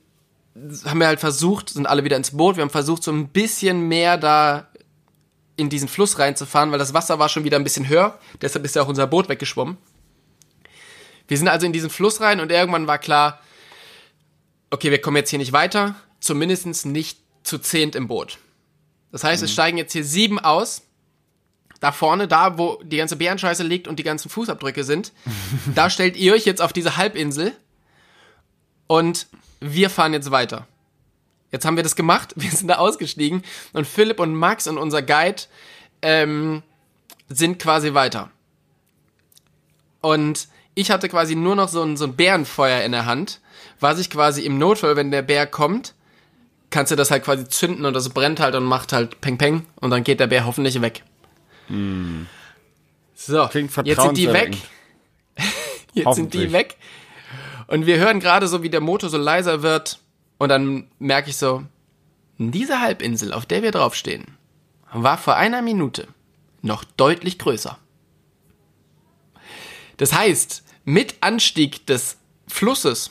haben 0.85 1.01
wir 1.01 1.07
halt 1.07 1.21
versucht, 1.21 1.71
sind 1.71 1.87
alle 1.87 2.05
wieder 2.05 2.17
ins 2.17 2.37
Boot. 2.37 2.57
Wir 2.57 2.63
haben 2.63 2.71
versucht, 2.71 3.03
so 3.03 3.11
ein 3.11 3.29
bisschen 3.29 3.89
mehr 3.89 4.19
da 4.19 4.69
in 5.57 5.71
diesen 5.71 5.89
Fluss 5.89 6.19
reinzufahren, 6.19 6.71
weil 6.71 6.79
das 6.79 6.93
Wasser 6.93 7.19
war 7.19 7.31
schon 7.31 7.45
wieder 7.45 7.57
ein 7.57 7.65
bisschen 7.65 7.89
höher. 7.89 8.19
Deshalb 8.43 8.65
ist 8.67 8.77
ja 8.77 8.83
auch 8.83 8.89
unser 8.89 9.07
Boot 9.07 9.31
weggeschwommen. 9.31 9.79
Wir 11.29 11.37
sind 11.37 11.49
also 11.49 11.67
in 11.67 11.73
diesen 11.73 11.91
Fluss 11.91 12.21
rein 12.21 12.41
und 12.41 12.51
irgendwann 12.51 12.87
war 12.87 12.99
klar, 12.99 13.41
okay, 14.71 14.91
wir 14.91 15.01
kommen 15.01 15.17
jetzt 15.17 15.31
hier 15.31 15.39
nicht 15.39 15.53
weiter, 15.53 15.95
zumindest 16.21 16.87
nicht 16.87 17.21
zu 17.43 17.59
zehnt 17.59 17.95
im 17.95 18.09
Boot. 18.09 18.39
Das 19.13 19.25
heißt, 19.25 19.43
es 19.43 19.53
steigen 19.53 19.79
jetzt 19.79 19.93
hier 19.93 20.05
sieben 20.05 20.39
aus. 20.39 20.83
Da 21.81 21.93
vorne, 21.93 22.27
da 22.27 22.59
wo 22.59 22.83
die 22.83 22.97
ganze 22.97 23.17
Bärenscheiße 23.17 23.63
liegt 23.63 23.87
und 23.87 23.99
die 23.99 24.03
ganzen 24.03 24.29
Fußabdrücke 24.31 24.83
sind, 24.83 25.13
da 25.75 25.89
stellt 25.91 26.17
ihr 26.17 26.33
euch 26.33 26.45
jetzt 26.45 26.61
auf 26.61 26.73
diese 26.73 26.97
Halbinsel 26.97 27.53
und 28.89 29.29
wir 29.61 29.89
fahren 29.91 30.13
jetzt 30.13 30.31
weiter. 30.31 30.67
Jetzt 31.53 31.65
haben 31.65 31.77
wir 31.77 31.85
das 31.85 31.95
gemacht, 31.95 32.33
wir 32.37 32.51
sind 32.51 32.69
da 32.69 32.77
ausgestiegen 32.77 33.43
und 33.73 33.87
Philipp 33.87 34.19
und 34.19 34.35
Max 34.35 34.67
und 34.67 34.77
unser 34.77 35.03
Guide 35.03 35.43
ähm, 36.03 36.63
sind 37.29 37.59
quasi 37.59 37.95
weiter. 37.95 38.31
Und 40.01 40.49
ich 40.79 40.93
hatte 40.93 41.09
quasi 41.09 41.35
nur 41.35 41.57
noch 41.57 41.69
so 41.69 41.83
ein, 41.83 41.97
so 41.97 42.05
ein 42.05 42.15
Bärenfeuer 42.15 42.83
in 42.83 42.93
der 42.93 43.05
Hand, 43.05 43.41
was 43.81 43.99
ich 43.99 44.11
quasi 44.11 44.43
im 44.43 44.59
Notfall, 44.59 44.95
wenn 44.95 45.11
der 45.11 45.23
Bär 45.23 45.45
kommt, 45.45 45.93
kannst 46.71 46.93
du 46.93 46.97
das 46.97 47.11
halt 47.11 47.25
quasi 47.25 47.49
zünden 47.49 47.85
und 47.85 47.95
das 47.95 48.11
brennt 48.11 48.39
halt 48.39 48.55
und 48.55 48.63
macht 48.63 48.93
halt 48.93 49.21
Peng 49.21 49.39
Peng 49.39 49.67
und 49.81 49.91
dann 49.91 50.05
geht 50.05 50.21
der 50.21 50.29
Bär 50.29 50.47
hoffentlich 50.47 50.81
weg. 50.81 51.03
So, 53.17 53.49
Klingt 53.49 53.75
jetzt 53.85 54.03
sind 54.03 54.17
die 54.17 54.33
weg. 54.33 54.57
Jetzt 55.95 56.15
sind 56.15 56.33
die 56.33 56.53
weg. 56.53 56.77
Und 57.67 57.87
wir 57.87 57.99
hören 57.99 58.21
gerade 58.21 58.47
so, 58.47 58.63
wie 58.63 58.71
der 58.71 58.81
Motor 58.81 59.11
so 59.11 59.19
leiser 59.19 59.63
wird. 59.63 59.99
Und 60.39 60.49
dann 60.49 60.87
merke 61.01 61.31
ich 61.31 61.37
so, 61.37 61.65
diese 62.39 62.81
Halbinsel, 62.81 63.33
auf 63.33 63.47
der 63.47 63.63
wir 63.63 63.73
draufstehen, 63.73 64.25
war 64.93 65.19
vor 65.19 65.35
einer 65.35 65.61
Minute 65.61 66.07
noch 66.63 66.85
deutlich 66.85 67.39
größer. 67.39 67.77
Das 69.97 70.13
heißt, 70.13 70.63
mit 70.89 71.17
Anstieg 71.21 71.87
des 71.87 72.17
Flusses 72.47 73.11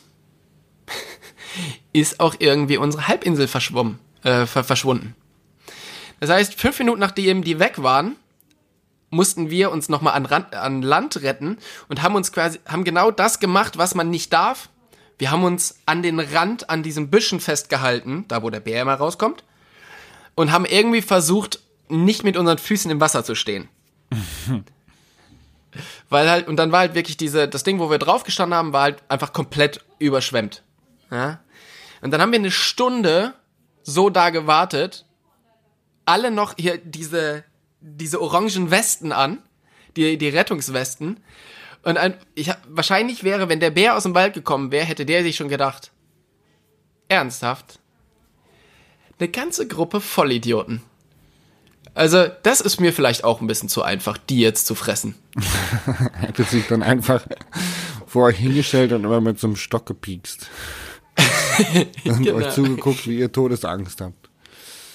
ist 1.94 2.20
auch 2.20 2.36
irgendwie 2.40 2.78
unsere 2.78 3.08
Halbinsel 3.08 3.48
verschwommen, 3.48 4.00
äh, 4.24 4.48
ver 4.48 4.63
verschwunden. 4.63 5.16
Das 6.20 6.32
heißt, 6.32 6.60
fünf 6.60 6.80
Minuten 6.80 7.00
nachdem 7.00 7.44
die 7.44 7.60
weg 7.60 7.84
waren, 7.84 8.16
mussten 9.12 9.52
wir 9.52 9.70
uns 9.70 9.90
nochmal 9.90 10.16
an, 10.16 10.26
an 10.26 10.82
Land 10.82 11.22
retten 11.22 11.60
und 11.88 12.02
haben 12.02 12.16
uns 12.16 12.32
quasi, 12.32 12.60
haben 12.68 12.84
genau 12.84 13.12
das 13.12 13.40
gemacht, 13.40 13.78
was 13.78 13.94
man 13.94 14.10
nicht 14.10 14.34
darf. 14.34 14.70
Wir 15.20 15.30
haben 15.30 15.44
uns 15.44 15.78
an 15.86 16.02
den 16.02 16.20
Rand, 16.20 16.72
an 16.72 16.82
diesen 16.82 17.12
Büschen 17.12 17.40
festgehalten, 17.40 18.26
da 18.28 18.42
wo 18.42 18.50
der 18.50 18.60
Bär 18.60 18.82
immer 18.82 18.96
rauskommt, 18.96 19.44
und 20.34 20.52
haben 20.52 20.66
irgendwie 20.66 21.04
versucht, 21.04 21.60
nicht 21.90 22.24
mit 22.24 22.38
unseren 22.38 22.58
Füßen 22.58 22.90
im 22.90 23.00
Wasser 23.00 23.24
zu 23.24 23.36
stehen. 23.36 23.70
Weil 26.10 26.30
halt, 26.30 26.48
und 26.48 26.58
dann 26.58 26.72
war 26.72 26.80
halt 26.80 26.96
wirklich 26.96 27.18
diese, 27.18 27.48
das 27.48 27.63
Ding, 27.63 27.80
wo 27.80 27.90
wir 27.90 27.98
drauf 27.98 28.24
gestanden 28.24 28.58
haben, 28.58 28.74
war 28.74 28.84
halt 28.84 29.04
einfach 29.08 29.34
komplett 29.34 29.84
überschwemmt. 30.00 30.63
Ja? 31.12 31.40
Und 32.02 32.12
dann 32.12 32.22
haben 32.22 32.32
wir 32.32 32.40
eine 32.40 32.52
Stunde 32.52 33.34
so 33.84 34.10
da 34.10 34.30
gewartet, 34.30 35.06
alle 36.06 36.32
noch 36.32 36.56
hier 36.58 36.78
diese, 36.78 37.44
diese 37.82 38.22
orangen 38.22 38.72
Westen 38.72 39.12
an, 39.12 39.40
die, 39.96 40.18
die 40.18 40.30
Rettungswesten. 40.30 41.20
Und 41.84 41.98
ein, 41.98 42.16
ich, 42.36 42.52
wahrscheinlich 42.68 43.24
wäre, 43.24 43.50
wenn 43.50 43.60
der 43.60 43.72
Bär 43.72 43.96
aus 43.96 44.04
dem 44.04 44.16
Wald 44.16 44.34
gekommen 44.34 44.72
wäre, 44.72 44.86
hätte 44.86 45.06
der 45.06 45.24
sich 45.24 45.36
schon 45.36 45.50
gedacht, 45.50 45.92
ernsthaft? 47.08 47.80
Eine 49.20 49.30
ganze 49.30 49.68
Gruppe 49.68 50.00
Vollidioten. 50.00 50.82
Also, 51.98 52.28
das 52.44 52.62
ist 52.62 52.80
mir 52.80 52.94
vielleicht 52.94 53.24
auch 53.24 53.42
ein 53.42 53.48
bisschen 53.48 53.70
zu 53.70 53.82
einfach, 53.82 54.18
die 54.18 54.39
jetzt 54.39 54.68
zu 54.68 54.76
fressen. 54.76 55.16
Hätte 56.14 56.43
sich 56.43 56.68
dann 56.68 56.84
einfach 56.84 57.26
vor 58.06 58.26
euch 58.26 58.38
hingestellt 58.38 58.91
und 58.93 59.04
immer 59.04 59.20
mit 59.22 59.39
so 59.39 59.48
einem 59.48 59.56
Stock 59.56 59.86
gepiekst. 59.86 60.48
und 62.06 62.24
Genau. 62.24 62.36
euch 62.36 62.50
zugeguckt, 62.54 63.08
wie 63.08 63.18
ihr 63.20 63.32
Todesangst 63.32 64.02
habt. 64.02 64.30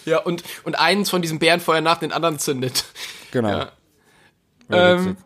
Ja, 0.04 0.18
und, 0.18 0.42
und 0.64 0.78
eins 0.78 1.10
von 1.10 1.22
diesem 1.22 1.38
Bärenfeuer 1.38 1.80
nach 1.80 1.98
den 1.98 2.12
anderen 2.12 2.38
zündet. 2.38 2.84
Genau. 3.32 3.48
Ja. 3.48 3.72
Ähm. 4.70 5.16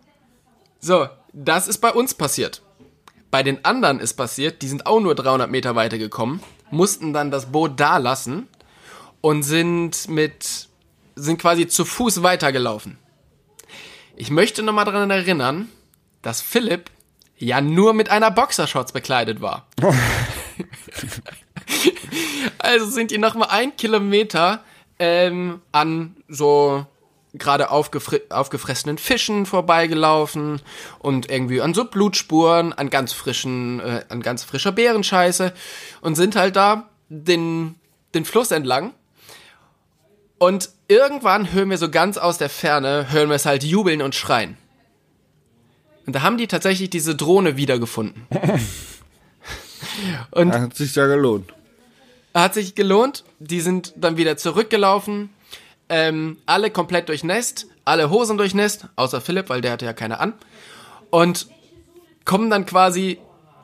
So, 0.81 1.09
das 1.33 1.69
ist 1.69 1.79
bei 1.79 1.93
uns 1.93 2.15
passiert. 2.15 2.63
Bei 3.31 3.43
den 3.43 3.65
anderen 3.65 4.01
ist 4.01 4.15
passiert, 4.15 4.63
die 4.63 4.69
sind 4.69 4.87
auch 4.87 5.01
nur 5.01 5.15
300 5.15 5.51
Meter 5.51 5.75
weiter 5.75 5.99
gekommen, 5.99 6.41
mussten 6.71 7.13
dann 7.13 7.31
das 7.31 7.47
Boot 7.53 7.79
da 7.79 7.99
lassen 7.99 8.49
und 9.21 9.43
sind 9.43 10.09
mit, 10.09 10.69
sind 11.17 11.41
quasi 11.41 11.67
zu 11.67 11.85
Fuß 11.85 12.23
weitergelaufen. 12.23 12.99
Ich 14.17 14.31
möchte 14.31 14.63
nochmal 14.63 14.85
daran 14.85 15.11
erinnern, 15.11 15.69
dass 16.23 16.41
Philipp 16.41 16.91
ja 17.39 17.61
nur 17.61 17.93
mit 17.93 18.09
einer 18.09 18.31
Boxershorts 18.31 18.93
bekleidet 18.93 19.41
war. 19.41 19.67
also 22.59 22.87
sind 22.87 23.11
die 23.11 23.19
nochmal 23.19 23.49
ein 23.51 23.77
Kilometer 23.77 24.63
ähm, 24.99 25.61
an 25.73 26.17
so 26.29 26.87
gerade 27.35 27.71
aufgefri 27.71 28.23
aufgefressenen 28.31 28.99
Fischen 28.99 29.45
vorbeigelaufen 29.45 30.63
und 30.99 31.31
irgendwie 31.31 31.61
an 31.61 31.75
so 31.75 31.85
Blutspuren, 31.85 32.73
an 32.73 32.89
ganz 32.89 33.13
frischen, 33.13 33.81
äh, 33.81 34.05
an 34.09 34.23
ganz 34.23 34.43
frischer 34.43 34.73
Beerenscheiße 34.73 35.53
und 36.01 36.15
sind 36.15 36.37
halt 36.37 36.57
da 36.57 36.89
den, 37.09 37.75
den 38.15 38.25
Fluss 38.25 38.51
entlang. 38.51 38.95
Und 40.39 40.71
irgendwann 40.89 41.53
hören 41.53 41.71
wir 41.71 41.79
so 41.79 41.91
ganz 41.91 42.19
aus 42.19 42.39
der 42.39 42.51
Ferne, 42.51 43.11
hören 43.11 43.29
wir 43.29 43.37
es 43.37 43.47
halt 43.47 43.65
jubeln 43.65 44.03
und 44.03 44.15
schreien. 44.15 44.57
Und 46.07 46.15
da 46.15 46.23
haben 46.23 46.39
die 46.39 46.47
tatsächlich 46.47 46.91
diese 46.91 47.17
Drohne 47.17 47.57
wiedergefunden. 47.57 48.27
und 50.31 50.53
hat 50.53 50.77
sich 50.77 50.95
ja 50.95 51.07
gelohnt. 51.07 51.53
Hat 52.35 52.55
sich 52.55 52.75
gelohnt. 52.75 53.25
Die 53.39 53.61
sind 53.61 53.95
dann 53.97 54.17
wieder 54.17 54.37
zurückgelaufen. 54.37 55.31
Ähm, 55.89 56.39
alle 56.47 56.71
komplett 56.71 57.09
durchnässt, 57.09 57.67
alle 57.85 58.11
Hosen 58.11 58.37
durchnässt, 58.37 58.89
außer 58.97 59.21
Philipp, 59.21 59.49
weil 59.49 59.61
der 59.61 59.73
hatte 59.73 59.85
ja 59.85 59.93
keine 59.93 60.21
an. 60.21 60.35
Und 61.11 61.47
kommen 62.25 62.51
dann 62.51 62.67
quasi 62.67 63.19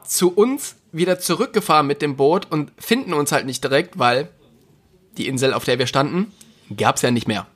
zu 0.07 0.33
uns 0.33 0.77
wieder 0.93 1.19
zurückgefahren 1.19 1.87
mit 1.87 2.01
dem 2.01 2.17
Boot 2.17 2.47
und 2.51 2.71
finden 2.79 3.13
uns 3.13 3.33
halt 3.33 3.47
nicht 3.47 3.63
direkt, 3.63 3.99
weil 3.99 4.29
die 5.17 5.27
Insel, 5.27 5.53
auf 5.53 5.65
der 5.65 5.79
wir 5.79 5.87
standen, 5.87 6.33
gab's 6.77 7.03
ja 7.03 7.11
nicht 7.11 7.29
mehr. 7.29 7.47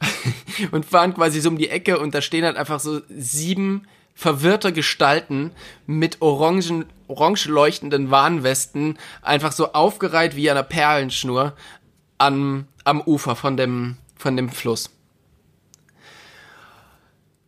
und 0.70 0.86
fahren 0.86 1.14
quasi 1.14 1.40
so 1.40 1.48
um 1.48 1.58
die 1.58 1.68
Ecke 1.68 1.98
und 1.98 2.14
da 2.14 2.22
stehen 2.22 2.44
halt 2.44 2.56
einfach 2.56 2.80
so 2.80 3.00
sieben 3.08 3.86
verwirrte 4.14 4.72
Gestalten 4.72 5.52
mit 5.86 6.20
orangen, 6.20 6.86
orange 7.06 7.46
leuchtenden 7.46 8.10
Warnwesten, 8.10 8.98
einfach 9.22 9.52
so 9.52 9.72
aufgereiht 9.72 10.34
wie 10.34 10.50
an 10.50 10.56
einer 10.56 10.66
Perlenschnur 10.66 11.54
am, 12.18 12.66
am 12.84 13.00
Ufer 13.00 13.36
von 13.36 13.56
dem, 13.56 13.96
von 14.16 14.36
dem 14.36 14.48
Fluss. 14.48 14.90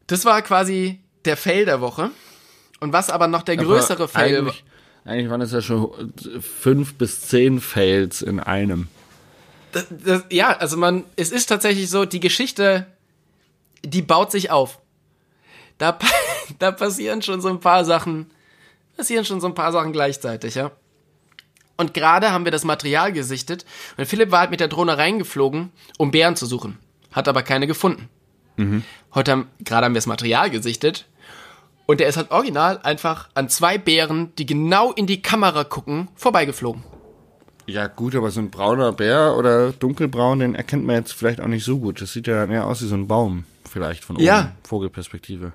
Das 0.07 0.25
war 0.25 0.43
quasi 0.43 1.01
der 1.25 1.37
Fail 1.37 1.65
der 1.65 1.81
Woche. 1.81 2.11
Und 2.79 2.93
was 2.93 3.11
aber 3.11 3.27
noch 3.27 3.43
der 3.43 3.57
größere 3.57 4.09
Fail 4.09 4.39
eigentlich, 4.39 4.65
eigentlich 5.05 5.31
waren 5.31 5.41
es 5.41 5.53
ja 5.53 5.61
schon 5.61 6.13
fünf 6.41 6.95
bis 6.95 7.23
zehn 7.23 7.61
Fails 7.61 8.23
in 8.23 8.41
einem. 8.41 8.89
Das, 9.73 9.87
das, 9.91 10.25
ja, 10.31 10.57
also 10.57 10.77
man, 10.77 11.05
es 11.17 11.31
ist 11.31 11.47
tatsächlich 11.47 11.89
so, 11.91 12.05
die 12.05 12.21
Geschichte, 12.21 12.87
die 13.85 14.03
baut 14.03 14.31
sich 14.31 14.51
auf. 14.51 14.79
Da, 15.79 15.99
da 16.59 16.73
passieren 16.73 17.23
schon 17.23 17.41
so 17.41 17.49
ein 17.49 17.61
paar 17.61 17.85
Sachen, 17.85 18.31
passieren 18.97 19.25
schon 19.25 19.41
so 19.41 19.47
ein 19.47 19.55
paar 19.55 19.73
Sachen 19.73 19.93
gleichzeitig, 19.93 20.55
ja. 20.55 20.71
Und 21.77 21.95
gerade 21.95 22.31
haben 22.31 22.45
wir 22.45 22.53
das 22.53 22.65
Material 22.65 23.11
gesichtet 23.13 23.65
und 23.97 24.05
Philipp 24.05 24.31
war 24.31 24.41
halt 24.41 24.51
mit 24.51 24.61
der 24.61 24.69
Drohne 24.69 24.99
reingeflogen, 24.99 25.73
um 25.97 26.11
Bären 26.11 26.37
zu 26.37 26.45
suchen. 26.45 26.79
Hat 27.11 27.27
aber 27.27 27.43
keine 27.43 27.67
gefunden. 27.67 28.11
Mhm. 28.57 28.85
Heute 29.15 29.33
haben, 29.33 29.49
gerade 29.61 29.87
haben 29.87 29.95
wir 29.95 29.99
das 29.99 30.07
Material 30.07 30.51
gesichtet 30.51 31.07
und 31.87 32.01
er 32.01 32.09
ist 32.09 32.19
halt 32.19 32.31
original 32.31 32.81
einfach 32.83 33.31
an 33.35 33.49
zwei 33.49 33.79
Bären, 33.79 34.35
die 34.37 34.45
genau 34.45 34.93
in 34.93 35.07
die 35.07 35.23
Kamera 35.23 35.65
gucken, 35.65 36.09
vorbeigeflogen. 36.15 36.85
Ja, 37.71 37.87
gut, 37.87 38.17
aber 38.17 38.31
so 38.31 38.41
ein 38.41 38.51
brauner 38.51 38.93
Bär 38.93 39.37
oder 39.37 39.73
dunkelbraun, 39.73 40.41
den 40.41 40.55
erkennt 40.55 40.85
man 40.85 40.97
jetzt 40.97 41.13
vielleicht 41.13 41.41
auch 41.41 41.47
nicht 41.47 41.65
so 41.65 41.79
gut. 41.79 42.01
Das 42.01 42.13
sieht 42.13 42.27
ja 42.27 42.47
mehr 42.47 42.67
aus 42.67 42.83
wie 42.83 42.87
so 42.87 42.97
ein 42.97 43.07
Baum, 43.07 43.45
vielleicht 43.69 44.05
von 44.05 44.17
oben. 44.17 44.25
Ja. 44.25 44.53
Vogelperspektive. 44.65 45.53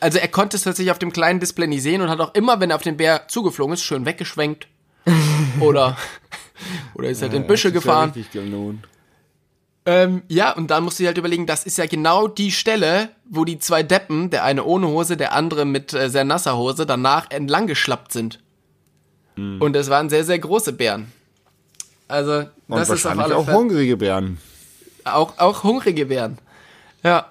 Also 0.00 0.18
er 0.18 0.28
konnte 0.28 0.56
es 0.56 0.62
tatsächlich 0.62 0.92
auf 0.92 1.00
dem 1.00 1.12
kleinen 1.12 1.40
Display 1.40 1.66
nicht 1.66 1.82
sehen 1.82 2.00
und 2.00 2.08
hat 2.08 2.20
auch 2.20 2.34
immer, 2.34 2.60
wenn 2.60 2.70
er 2.70 2.76
auf 2.76 2.82
den 2.82 2.96
Bär 2.96 3.26
zugeflogen 3.26 3.74
ist, 3.74 3.82
schön 3.82 4.06
weggeschwenkt. 4.06 4.68
oder, 5.60 5.96
oder 6.94 7.08
ist 7.08 7.22
halt 7.22 7.32
ja, 7.32 7.40
in 7.40 7.46
Büsche 7.46 7.72
gefahren. 7.72 8.12
Ja, 8.32 8.42
ähm, 9.86 10.22
ja, 10.28 10.52
und 10.52 10.70
dann 10.70 10.84
musst 10.84 10.98
du 10.98 11.02
dir 11.02 11.08
halt 11.08 11.18
überlegen, 11.18 11.46
das 11.46 11.64
ist 11.64 11.78
ja 11.78 11.86
genau 11.86 12.28
die 12.28 12.52
Stelle, 12.52 13.08
wo 13.28 13.44
die 13.44 13.58
zwei 13.58 13.82
Deppen, 13.82 14.30
der 14.30 14.44
eine 14.44 14.64
ohne 14.64 14.86
Hose, 14.88 15.16
der 15.16 15.32
andere 15.32 15.64
mit 15.64 15.94
äh, 15.94 16.10
sehr 16.10 16.24
nasser 16.24 16.56
Hose, 16.56 16.84
danach 16.84 17.30
entlang 17.30 17.66
geschlappt 17.66 18.12
sind. 18.12 18.38
Mhm. 19.36 19.62
Und 19.62 19.74
es 19.76 19.88
waren 19.88 20.10
sehr, 20.10 20.24
sehr 20.24 20.38
große 20.38 20.74
Bären. 20.74 21.10
Also, 22.08 22.44
das 22.68 22.90
ist 22.90 23.06
auf 23.06 23.18
alle 23.18 23.36
auch 23.36 23.44
Fälle. 23.44 23.56
hungrige 23.56 23.96
Bären. 23.96 24.38
Auch, 25.04 25.38
auch 25.38 25.62
hungrige 25.62 26.06
Bären. 26.06 26.38
Ja. 27.02 27.26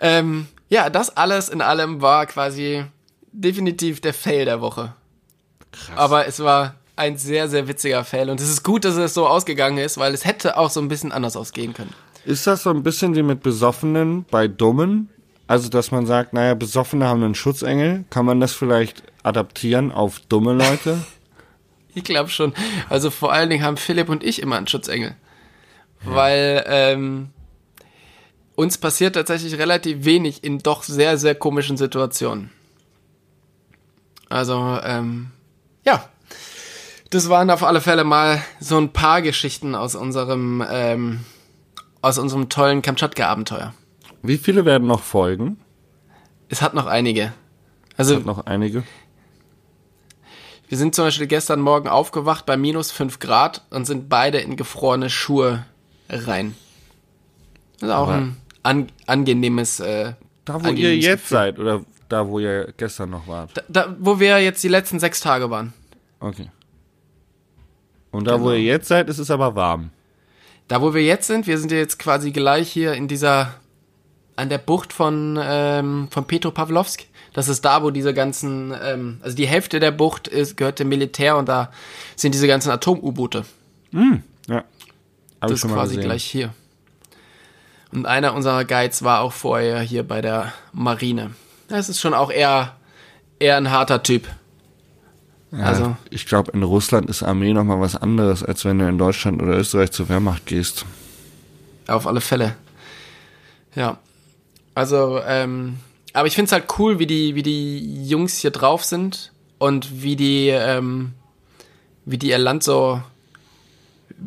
Ähm, 0.00 0.48
ja, 0.68 0.90
das 0.90 1.16
alles 1.16 1.48
in 1.48 1.60
allem 1.60 2.02
war 2.02 2.26
quasi 2.26 2.84
definitiv 3.32 4.00
der 4.00 4.12
Fail 4.14 4.44
der 4.44 4.60
Woche. 4.60 4.92
Krass. 5.72 5.96
Aber 5.96 6.26
es 6.26 6.40
war 6.40 6.74
ein 6.96 7.16
sehr, 7.16 7.48
sehr 7.48 7.66
witziger 7.68 8.04
Fail. 8.04 8.30
Und 8.30 8.40
es 8.40 8.48
ist 8.48 8.62
gut, 8.62 8.84
dass 8.84 8.96
es 8.96 9.14
so 9.14 9.26
ausgegangen 9.26 9.78
ist, 9.78 9.98
weil 9.98 10.14
es 10.14 10.24
hätte 10.24 10.56
auch 10.56 10.70
so 10.70 10.80
ein 10.80 10.88
bisschen 10.88 11.12
anders 11.12 11.36
ausgehen 11.36 11.74
können. 11.74 11.92
Ist 12.24 12.46
das 12.46 12.62
so 12.62 12.70
ein 12.70 12.82
bisschen 12.82 13.14
wie 13.14 13.22
mit 13.22 13.42
Besoffenen 13.42 14.24
bei 14.30 14.48
Dummen? 14.48 15.10
Also, 15.46 15.68
dass 15.68 15.90
man 15.90 16.06
sagt, 16.06 16.32
naja, 16.32 16.54
Besoffene 16.54 17.06
haben 17.06 17.22
einen 17.22 17.34
Schutzengel. 17.34 18.04
Kann 18.10 18.24
man 18.24 18.40
das 18.40 18.52
vielleicht 18.52 19.02
adaptieren 19.22 19.92
auf 19.92 20.20
dumme 20.20 20.54
Leute? 20.54 20.98
Ich 21.96 22.04
glaube 22.04 22.28
schon. 22.30 22.52
Also 22.88 23.10
vor 23.10 23.32
allen 23.32 23.50
Dingen 23.50 23.62
haben 23.62 23.76
Philipp 23.76 24.08
und 24.08 24.24
ich 24.24 24.42
immer 24.42 24.56
einen 24.56 24.66
Schutzengel. 24.66 25.14
Ja. 26.04 26.14
Weil 26.14 26.64
ähm, 26.66 27.30
uns 28.56 28.78
passiert 28.78 29.14
tatsächlich 29.14 29.58
relativ 29.58 30.04
wenig 30.04 30.44
in 30.44 30.58
doch 30.58 30.82
sehr, 30.82 31.18
sehr 31.18 31.34
komischen 31.34 31.76
Situationen. 31.76 32.50
Also, 34.28 34.78
ähm, 34.82 35.30
ja. 35.84 36.08
Das 37.10 37.28
waren 37.28 37.50
auf 37.50 37.62
alle 37.62 37.80
Fälle 37.80 38.02
mal 38.02 38.42
so 38.58 38.76
ein 38.76 38.92
paar 38.92 39.22
Geschichten 39.22 39.76
aus 39.76 39.94
unserem, 39.94 40.64
ähm, 40.68 41.20
aus 42.02 42.18
unserem 42.18 42.48
tollen 42.48 42.82
Kamtschatka-Abenteuer. 42.82 43.72
Wie 44.22 44.38
viele 44.38 44.64
werden 44.64 44.88
noch 44.88 45.02
folgen? 45.02 45.58
Es 46.48 46.62
hat 46.62 46.74
noch 46.74 46.86
einige. 46.86 47.32
Also, 47.96 48.14
es 48.14 48.20
hat 48.20 48.26
noch 48.26 48.46
einige. 48.46 48.82
Wir 50.74 50.78
sind 50.78 50.92
zum 50.92 51.04
Beispiel 51.04 51.28
gestern 51.28 51.60
Morgen 51.60 51.86
aufgewacht 51.86 52.46
bei 52.46 52.56
minus 52.56 52.90
5 52.90 53.20
Grad 53.20 53.62
und 53.70 53.84
sind 53.84 54.08
beide 54.08 54.38
in 54.38 54.56
gefrorene 54.56 55.08
Schuhe 55.08 55.64
rein. 56.08 56.56
Das 57.74 57.90
ist 57.90 57.94
auch 57.94 58.08
Aber 58.08 58.14
ein 58.14 58.36
an, 58.64 58.88
angenehmes. 59.06 59.78
Äh, 59.78 60.14
da, 60.44 60.64
wo 60.64 60.70
ihr 60.70 60.96
jetzt 60.96 61.22
Gefühl. 61.22 61.36
seid 61.36 61.58
oder 61.60 61.84
da, 62.08 62.26
wo 62.26 62.40
ihr 62.40 62.74
gestern 62.76 63.10
noch 63.10 63.28
wart? 63.28 63.52
Da, 63.54 63.62
da, 63.68 63.96
wo 64.00 64.18
wir 64.18 64.42
jetzt 64.42 64.64
die 64.64 64.68
letzten 64.68 64.98
sechs 64.98 65.20
Tage 65.20 65.48
waren. 65.48 65.72
Okay. 66.18 66.50
Und 68.10 68.24
da, 68.24 68.32
genau. 68.32 68.46
wo 68.46 68.50
ihr 68.50 68.62
jetzt 68.62 68.88
seid, 68.88 69.08
ist 69.08 69.18
es 69.18 69.30
aber 69.30 69.54
warm. 69.54 69.90
Da, 70.66 70.82
wo 70.82 70.92
wir 70.92 71.04
jetzt 71.04 71.28
sind, 71.28 71.46
wir 71.46 71.58
sind 71.58 71.70
ja 71.70 71.78
jetzt 71.78 72.00
quasi 72.00 72.32
gleich 72.32 72.68
hier 72.68 72.94
in 72.94 73.06
dieser, 73.06 73.54
an 74.34 74.48
der 74.48 74.58
Bucht 74.58 74.92
von, 74.92 75.38
ähm, 75.40 76.08
von 76.10 76.24
Petropavlovsk. 76.24 77.04
Das 77.34 77.48
ist 77.48 77.64
da, 77.64 77.82
wo 77.82 77.90
diese 77.90 78.14
ganzen, 78.14 78.72
ähm, 78.82 79.18
also 79.20 79.36
die 79.36 79.46
Hälfte 79.46 79.80
der 79.80 79.90
Bucht 79.90 80.28
ist, 80.28 80.56
gehört 80.56 80.78
dem 80.78 80.88
Militär 80.88 81.36
und 81.36 81.48
da 81.48 81.70
sind 82.16 82.32
diese 82.32 82.46
ganzen 82.46 82.70
Atom-U-Boote. 82.70 83.44
Mm, 83.90 84.14
ja. 84.48 84.64
Hab 85.40 85.50
das 85.50 85.64
ist 85.64 85.66
quasi 85.70 85.96
gesehen. 85.96 86.08
gleich 86.08 86.24
hier. 86.24 86.54
Und 87.92 88.06
einer 88.06 88.34
unserer 88.34 88.64
Guides 88.64 89.02
war 89.02 89.20
auch 89.20 89.32
vorher 89.32 89.80
hier 89.80 90.04
bei 90.04 90.20
der 90.20 90.52
Marine. 90.72 91.32
Das 91.68 91.88
ist 91.88 92.00
schon 92.00 92.14
auch 92.14 92.30
eher, 92.30 92.76
eher 93.40 93.56
ein 93.56 93.70
harter 93.70 94.02
Typ. 94.02 94.28
Ja, 95.50 95.64
also, 95.64 95.96
ich 96.10 96.26
glaube, 96.26 96.52
in 96.52 96.62
Russland 96.62 97.10
ist 97.10 97.22
Armee 97.22 97.52
nochmal 97.52 97.80
was 97.80 97.96
anderes, 97.96 98.44
als 98.44 98.64
wenn 98.64 98.78
du 98.78 98.88
in 98.88 98.98
Deutschland 98.98 99.42
oder 99.42 99.58
Österreich 99.58 99.90
zur 99.90 100.08
Wehrmacht 100.08 100.46
gehst. 100.46 100.84
Auf 101.88 102.06
alle 102.06 102.20
Fälle. 102.20 102.54
Ja. 103.74 103.98
Also, 104.74 105.20
ähm, 105.26 105.78
aber 106.14 106.28
ich 106.28 106.34
finde 106.34 106.46
es 106.46 106.52
halt 106.52 106.66
cool, 106.78 106.98
wie 106.98 107.06
die, 107.06 107.34
wie 107.34 107.42
die 107.42 108.06
Jungs 108.06 108.38
hier 108.38 108.52
drauf 108.52 108.84
sind 108.84 109.32
und 109.58 110.02
wie 110.02 110.16
die, 110.16 110.48
ähm, 110.48 111.12
wie 112.04 112.18
die 112.18 112.28
ihr 112.28 112.38
Land 112.38 112.62
so. 112.62 113.02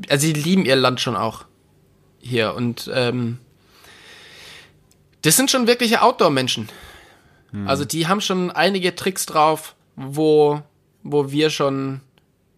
Also 0.10 0.28
sie 0.28 0.34
lieben 0.34 0.66
ihr 0.66 0.76
Land 0.76 1.00
schon 1.00 1.16
auch 1.16 1.46
hier 2.20 2.54
und 2.56 2.92
ähm, 2.94 3.40
das 5.22 5.38
sind 5.38 5.50
schon 5.50 5.66
wirkliche 5.66 6.02
Outdoor-Menschen. 6.02 6.68
Hm. 7.52 7.68
Also 7.68 7.86
die 7.86 8.08
haben 8.08 8.20
schon 8.20 8.52
einige 8.52 8.94
Tricks 8.96 9.26
drauf, 9.26 9.74
wo, 9.96 10.62
wo 11.04 11.32
wir 11.32 11.50
schon, 11.50 12.02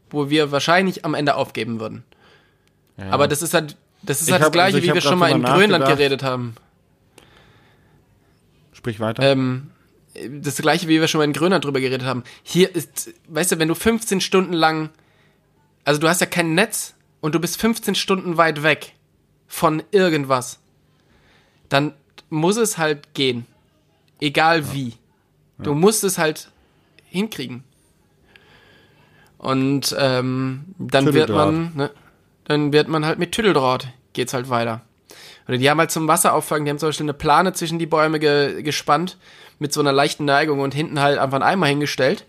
wo 0.09 0.31
wir 0.31 0.51
wahrscheinlich 0.51 1.05
am 1.05 1.13
Ende 1.13 1.35
aufgeben 1.35 1.79
würden. 1.79 2.03
Ja. 2.97 3.11
Aber 3.11 3.27
das 3.27 3.43
ist 3.43 3.53
halt, 3.53 3.77
das 4.01 4.21
ist 4.21 4.31
halt 4.31 4.41
das 4.41 4.51
gleiche, 4.51 4.77
also 4.77 4.87
wie 4.87 4.93
wir 4.93 5.01
schon 5.01 5.19
mal 5.19 5.29
in 5.29 5.43
Grönland 5.43 5.85
geredet 5.85 6.23
haben. 6.23 6.55
Sprich 8.79 9.01
weiter. 9.01 9.21
Ähm, 9.21 9.71
das 10.41 10.55
gleiche, 10.55 10.87
wie 10.87 11.01
wir 11.01 11.09
schon 11.09 11.19
mal 11.19 11.25
in 11.25 11.33
Grönland 11.33 11.65
drüber 11.65 11.81
geredet 11.81 12.07
haben. 12.07 12.23
Hier 12.43 12.73
ist, 12.73 13.13
weißt 13.27 13.51
du, 13.51 13.59
wenn 13.59 13.67
du 13.67 13.75
15 13.75 14.21
Stunden 14.21 14.53
lang, 14.53 14.89
also 15.83 15.99
du 15.99 16.07
hast 16.07 16.21
ja 16.21 16.27
kein 16.27 16.55
Netz 16.55 16.95
und 17.19 17.35
du 17.35 17.39
bist 17.39 17.59
15 17.59 17.93
Stunden 17.93 18.37
weit 18.37 18.63
weg 18.63 18.93
von 19.47 19.83
irgendwas, 19.91 20.59
dann 21.67 21.93
muss 22.29 22.55
es 22.55 22.77
halt 22.77 23.13
gehen. 23.13 23.45
Egal 24.21 24.61
ja. 24.61 24.73
wie. 24.73 24.93
Du 25.57 25.71
ja. 25.71 25.75
musst 25.75 26.05
es 26.05 26.17
halt 26.17 26.49
hinkriegen. 27.03 27.65
Und 29.37 29.93
ähm, 29.99 30.63
dann 30.77 31.13
wird 31.13 31.29
man, 31.29 31.75
ne, 31.75 31.91
dann 32.45 32.71
wird 32.71 32.87
man 32.87 33.05
halt 33.05 33.19
mit 33.19 33.33
Tüdeldraht 33.33 33.89
geht's 34.13 34.33
halt 34.33 34.49
weiter. 34.49 34.81
Oder 35.47 35.57
die 35.57 35.69
haben 35.69 35.79
halt 35.79 35.91
zum 35.91 36.07
Wasserauffangen, 36.07 36.65
die 36.65 36.71
haben 36.71 36.79
zum 36.79 36.89
Beispiel 36.89 37.05
eine 37.05 37.13
Plane 37.13 37.53
zwischen 37.53 37.79
die 37.79 37.85
Bäume 37.85 38.19
ge 38.19 38.61
gespannt 38.61 39.17
mit 39.57 39.73
so 39.73 39.79
einer 39.79 39.91
leichten 39.91 40.25
Neigung 40.25 40.59
und 40.59 40.73
hinten 40.73 40.99
halt 41.01 41.19
einfach 41.19 41.35
einen 41.35 41.43
Eimer 41.43 41.67
hingestellt. 41.67 42.25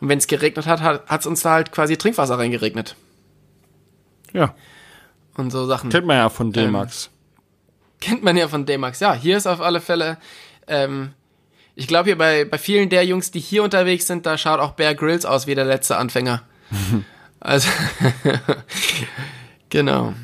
Und 0.00 0.08
wenn 0.08 0.18
es 0.18 0.26
geregnet 0.26 0.66
hat, 0.66 0.80
hat 0.80 1.20
es 1.20 1.26
uns 1.26 1.42
da 1.42 1.52
halt 1.52 1.72
quasi 1.72 1.96
Trinkwasser 1.96 2.38
reingeregnet. 2.38 2.94
Ja. 4.32 4.54
Und 5.36 5.50
so 5.50 5.66
Sachen. 5.66 5.90
Kennt 5.90 6.06
man 6.06 6.16
ja 6.16 6.28
von 6.28 6.52
D-Max. 6.52 7.06
Ähm, 7.06 7.12
kennt 8.00 8.22
man 8.22 8.36
ja 8.36 8.48
von 8.48 8.66
D-Max. 8.66 9.00
Ja, 9.00 9.14
hier 9.14 9.36
ist 9.36 9.46
auf 9.46 9.60
alle 9.60 9.80
Fälle, 9.80 10.18
ähm, 10.66 11.12
ich 11.74 11.86
glaube 11.86 12.06
hier 12.06 12.18
bei, 12.18 12.44
bei 12.44 12.58
vielen 12.58 12.88
der 12.88 13.04
Jungs, 13.04 13.30
die 13.30 13.40
hier 13.40 13.62
unterwegs 13.62 14.06
sind, 14.06 14.26
da 14.26 14.36
schaut 14.36 14.60
auch 14.60 14.72
Bear 14.72 14.94
Grylls 14.94 15.24
aus 15.24 15.46
wie 15.46 15.54
der 15.54 15.64
letzte 15.64 15.96
Anfänger. 15.96 16.42
also, 17.40 17.68
genau. 19.70 20.14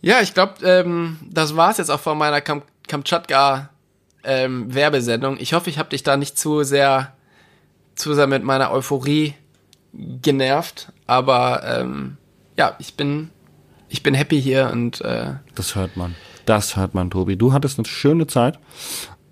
Ja, 0.00 0.20
ich 0.20 0.34
glaube, 0.34 0.54
ähm, 0.64 1.18
das 1.28 1.56
war's 1.56 1.78
jetzt 1.78 1.90
auch 1.90 2.00
von 2.00 2.18
meiner 2.18 2.40
Kam 2.40 2.62
Kamtschatka 2.86 3.70
ähm, 4.22 4.72
Werbesendung. 4.72 5.38
Ich 5.40 5.54
hoffe, 5.54 5.70
ich 5.70 5.78
habe 5.78 5.88
dich 5.88 6.02
da 6.02 6.16
nicht 6.16 6.38
zu 6.38 6.62
sehr, 6.62 7.12
zu 7.94 8.10
mit 8.26 8.44
meiner 8.44 8.70
Euphorie 8.70 9.34
genervt, 9.92 10.92
aber 11.06 11.62
ähm, 11.64 12.16
ja, 12.56 12.76
ich 12.78 12.94
bin, 12.94 13.30
ich 13.88 14.02
bin 14.02 14.14
happy 14.14 14.40
hier 14.40 14.70
und 14.72 15.00
äh, 15.00 15.34
das 15.54 15.74
hört 15.74 15.96
man. 15.96 16.14
Das 16.44 16.76
hört 16.76 16.94
man, 16.94 17.10
Tobi. 17.10 17.36
Du 17.36 17.52
hattest 17.52 17.78
eine 17.78 17.88
schöne 17.88 18.26
Zeit 18.26 18.58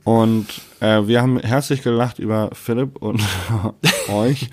und 0.04 0.46
äh, 0.80 1.06
wir 1.06 1.20
haben 1.20 1.38
herzlich 1.38 1.82
gelacht 1.82 2.18
über 2.18 2.50
Philipp 2.52 2.96
und 2.96 3.22
euch 4.08 4.48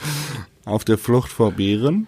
auf 0.66 0.86
der 0.86 0.98
Flucht 0.98 1.32
vor 1.32 1.52
Bären. 1.52 2.08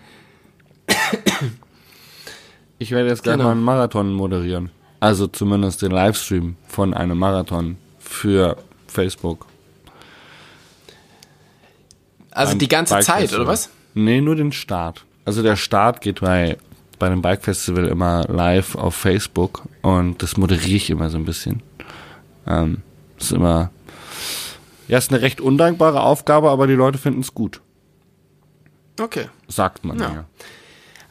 Ich 2.80 2.92
werde 2.92 3.10
jetzt 3.10 3.24
gleich 3.24 3.36
genau. 3.36 3.46
mal 3.46 3.52
einen 3.52 3.64
Marathon 3.64 4.14
moderieren. 4.14 4.72
Also 5.00 5.28
zumindest 5.28 5.82
den 5.82 5.92
Livestream 5.92 6.56
von 6.68 6.94
einem 6.94 7.18
Marathon 7.18 7.78
für 8.00 8.58
Facebook. 8.88 9.46
Also 12.32 12.54
Ein 12.54 12.60
die 12.60 12.68
ganze 12.68 13.00
Zeit, 13.00 13.34
oder 13.34 13.48
was? 13.48 13.70
Nee, 13.94 14.22
nur 14.22 14.36
den 14.36 14.52
Start. 14.52 15.06
Also 15.26 15.44
der 15.44 15.56
Start 15.56 16.02
geht 16.02 16.22
bei, 16.22 16.58
bei 17.00 17.10
dem 17.10 17.22
Bike 17.22 17.44
Festival 17.44 17.86
immer 17.86 18.26
live 18.28 18.76
auf 18.76 18.96
Facebook 18.96 19.64
und 19.82 20.22
das 20.24 20.38
moderiere 20.38 20.78
ich 20.78 20.90
immer 20.90 21.10
so 21.10 21.18
ein 21.18 21.26
bisschen. 21.26 21.62
Ähm, 22.48 22.82
ist 23.20 23.32
immer, 23.32 23.72
ja, 24.88 24.98
ist 24.98 25.12
eine 25.12 25.22
recht 25.22 25.40
undankbare 25.42 26.02
Aufgabe, 26.02 26.50
aber 26.50 26.68
die 26.68 26.74
Leute 26.74 26.98
finden 26.98 27.22
es 27.22 27.34
gut. 27.34 27.62
Okay. 29.00 29.28
Sagt 29.48 29.86
man 29.86 30.00
ja. 30.00 30.14
ja. 30.14 30.26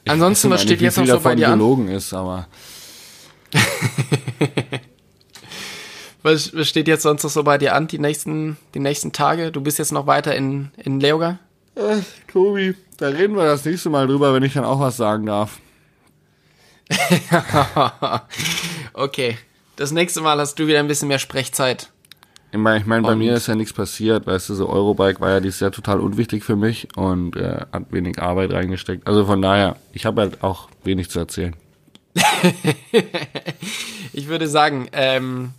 Ansonsten, 0.07 0.51
was 0.51 0.63
steht 0.63 0.81
jetzt 0.81 0.99
noch 0.99 1.07
so 1.07 1.21
bei 1.21 1.35
dir 1.35 1.49
an? 1.49 1.59
gelogen 1.59 1.89
ist, 1.89 2.13
aber. 2.13 2.49
was, 6.23 6.55
was 6.55 6.69
steht 6.69 6.89
jetzt 6.89 7.03
sonst 7.03 7.23
noch 7.23 7.31
so 7.31 7.45
bei 7.45 7.59
dir 7.59 7.75
an, 7.75 7.87
die 7.87 7.99
nächsten, 7.99 8.57
die 8.75 8.81
nächsten 8.81 9.13
Tage? 9.13 9.53
Du 9.53 9.61
bist 9.61 9.79
jetzt 9.79 9.93
noch 9.93 10.07
weiter 10.07 10.35
in, 10.35 10.73
in 10.77 10.99
Leoga? 10.99 11.39
Äh, 11.75 11.99
Tobi, 12.31 12.75
da 12.99 13.09
reden 13.09 13.37
wir 13.37 13.45
das 13.45 13.65
nächste 13.65 13.91
Mal 13.91 14.07
drüber, 14.07 14.35
wenn 14.35 14.43
ich 14.43 14.55
dann 14.55 14.65
auch 14.65 14.81
was 14.81 14.97
sagen 14.97 15.27
darf. 15.27 15.61
okay. 18.93 19.39
Das 19.77 19.91
nächste 19.91 20.21
Mal 20.21 20.39
hast 20.39 20.59
du 20.59 20.67
wieder 20.67 20.81
ein 20.81 20.89
bisschen 20.89 21.09
mehr 21.09 21.19
Sprechzeit. 21.19 21.92
Ich 22.53 22.59
meine, 22.59 22.81
ich 22.81 22.87
mein, 22.87 23.03
bei 23.03 23.17
mir 23.17 23.33
ist 23.33 23.47
ja 23.47 23.55
nichts 23.55 23.73
passiert, 23.73 24.27
weißt 24.27 24.51
du, 24.51 24.55
so 24.55 24.69
Eurobike 24.69 25.21
war 25.21 25.31
ja 25.31 25.41
dieses 25.41 25.61
Jahr 25.61 25.73
total 25.73 26.01
unwichtig 26.01 26.45
für 26.45 26.55
mich 26.55 26.87
und 26.97 27.35
äh, 27.35 27.65
hat 27.73 27.91
wenig 27.93 28.21
Arbeit 28.21 28.53
reingesteckt. 28.53 29.07
Also 29.07 29.25
von 29.25 29.41
daher, 29.41 29.77
ich 29.95 30.05
habe 30.05 30.21
halt 30.21 30.43
auch 30.43 30.69
wenig 30.85 31.09
zu 31.09 31.19
erzählen. 31.19 31.57
ich 34.13 34.29
würde 34.29 34.49
sagen, 34.49 34.87
ähm, 34.93 35.53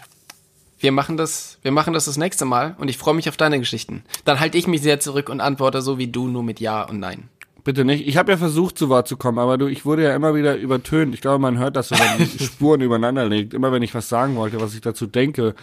wir 0.77 0.91
machen 0.91 1.17
das, 1.17 1.57
wir 1.63 1.71
machen 1.71 1.93
das 1.93 2.05
das 2.05 2.17
nächste 2.17 2.45
Mal 2.45 2.75
und 2.77 2.89
ich 2.89 2.99
freue 2.99 3.15
mich 3.15 3.27
auf 3.27 3.37
deine 3.37 3.57
Geschichten. 3.57 4.03
Dann 4.23 4.39
halte 4.39 4.59
ich 4.59 4.67
mich 4.67 4.83
sehr 4.83 4.99
zurück 4.99 5.29
und 5.29 5.41
antworte 5.41 5.81
so 5.81 5.97
wie 5.97 6.07
du, 6.07 6.27
nur 6.27 6.43
mit 6.43 6.59
Ja 6.59 6.83
und 6.83 6.99
Nein. 6.99 7.27
Bitte 7.63 7.85
nicht. 7.85 8.05
Ich 8.05 8.17
habe 8.17 8.33
ja 8.33 8.37
versucht, 8.37 8.77
zu 8.77 8.89
Wort 8.89 9.07
zu 9.07 9.15
kommen, 9.15 9.39
aber 9.39 9.57
du, 9.57 9.67
ich 9.67 9.85
wurde 9.85 10.03
ja 10.03 10.13
immer 10.13 10.35
wieder 10.35 10.57
übertönt. 10.57 11.15
Ich 11.15 11.21
glaube, 11.21 11.39
man 11.39 11.57
hört 11.57 11.77
das, 11.77 11.91
wenn 11.91 11.97
man 11.97 12.27
Spuren 12.39 12.81
übereinander 12.81 13.25
legt. 13.25 13.53
Immer 13.53 13.71
wenn 13.71 13.81
ich 13.81 13.95
was 13.95 14.09
sagen 14.09 14.35
wollte, 14.35 14.59
was 14.59 14.75
ich 14.75 14.81
dazu 14.81 15.07
denke, 15.07 15.55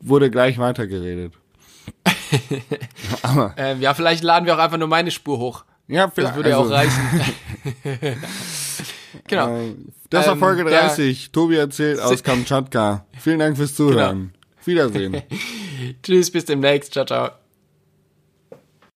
wurde 0.00 0.30
gleich 0.30 0.58
weitergeredet. 0.58 1.34
aber, 3.22 3.54
ähm, 3.56 3.80
ja, 3.80 3.94
vielleicht 3.94 4.22
laden 4.22 4.46
wir 4.46 4.54
auch 4.54 4.58
einfach 4.58 4.78
nur 4.78 4.88
meine 4.88 5.10
Spur 5.10 5.38
hoch. 5.38 5.64
Ja, 5.86 6.08
vielleicht. 6.08 6.30
Das 6.30 6.36
würde 6.36 6.56
also, 6.56 6.70
ja 6.70 6.76
auch 6.76 6.84
reichen. 6.84 8.16
genau. 9.26 9.56
Äh, 9.56 9.74
das 10.10 10.26
war 10.26 10.34
ähm, 10.34 10.38
Folge 10.38 10.64
30. 10.64 11.24
Der, 11.24 11.32
Tobi 11.32 11.56
erzählt 11.56 12.00
aus 12.00 12.22
Kamtschatka. 12.22 13.06
Vielen 13.18 13.38
Dank 13.38 13.56
fürs 13.56 13.74
Zuhören. 13.74 14.32
Genau. 14.64 14.66
Wiedersehen. 14.66 15.22
Tschüss, 16.02 16.30
bis 16.30 16.44
demnächst. 16.44 16.92
Ciao, 16.92 17.06
ciao. 17.06 17.30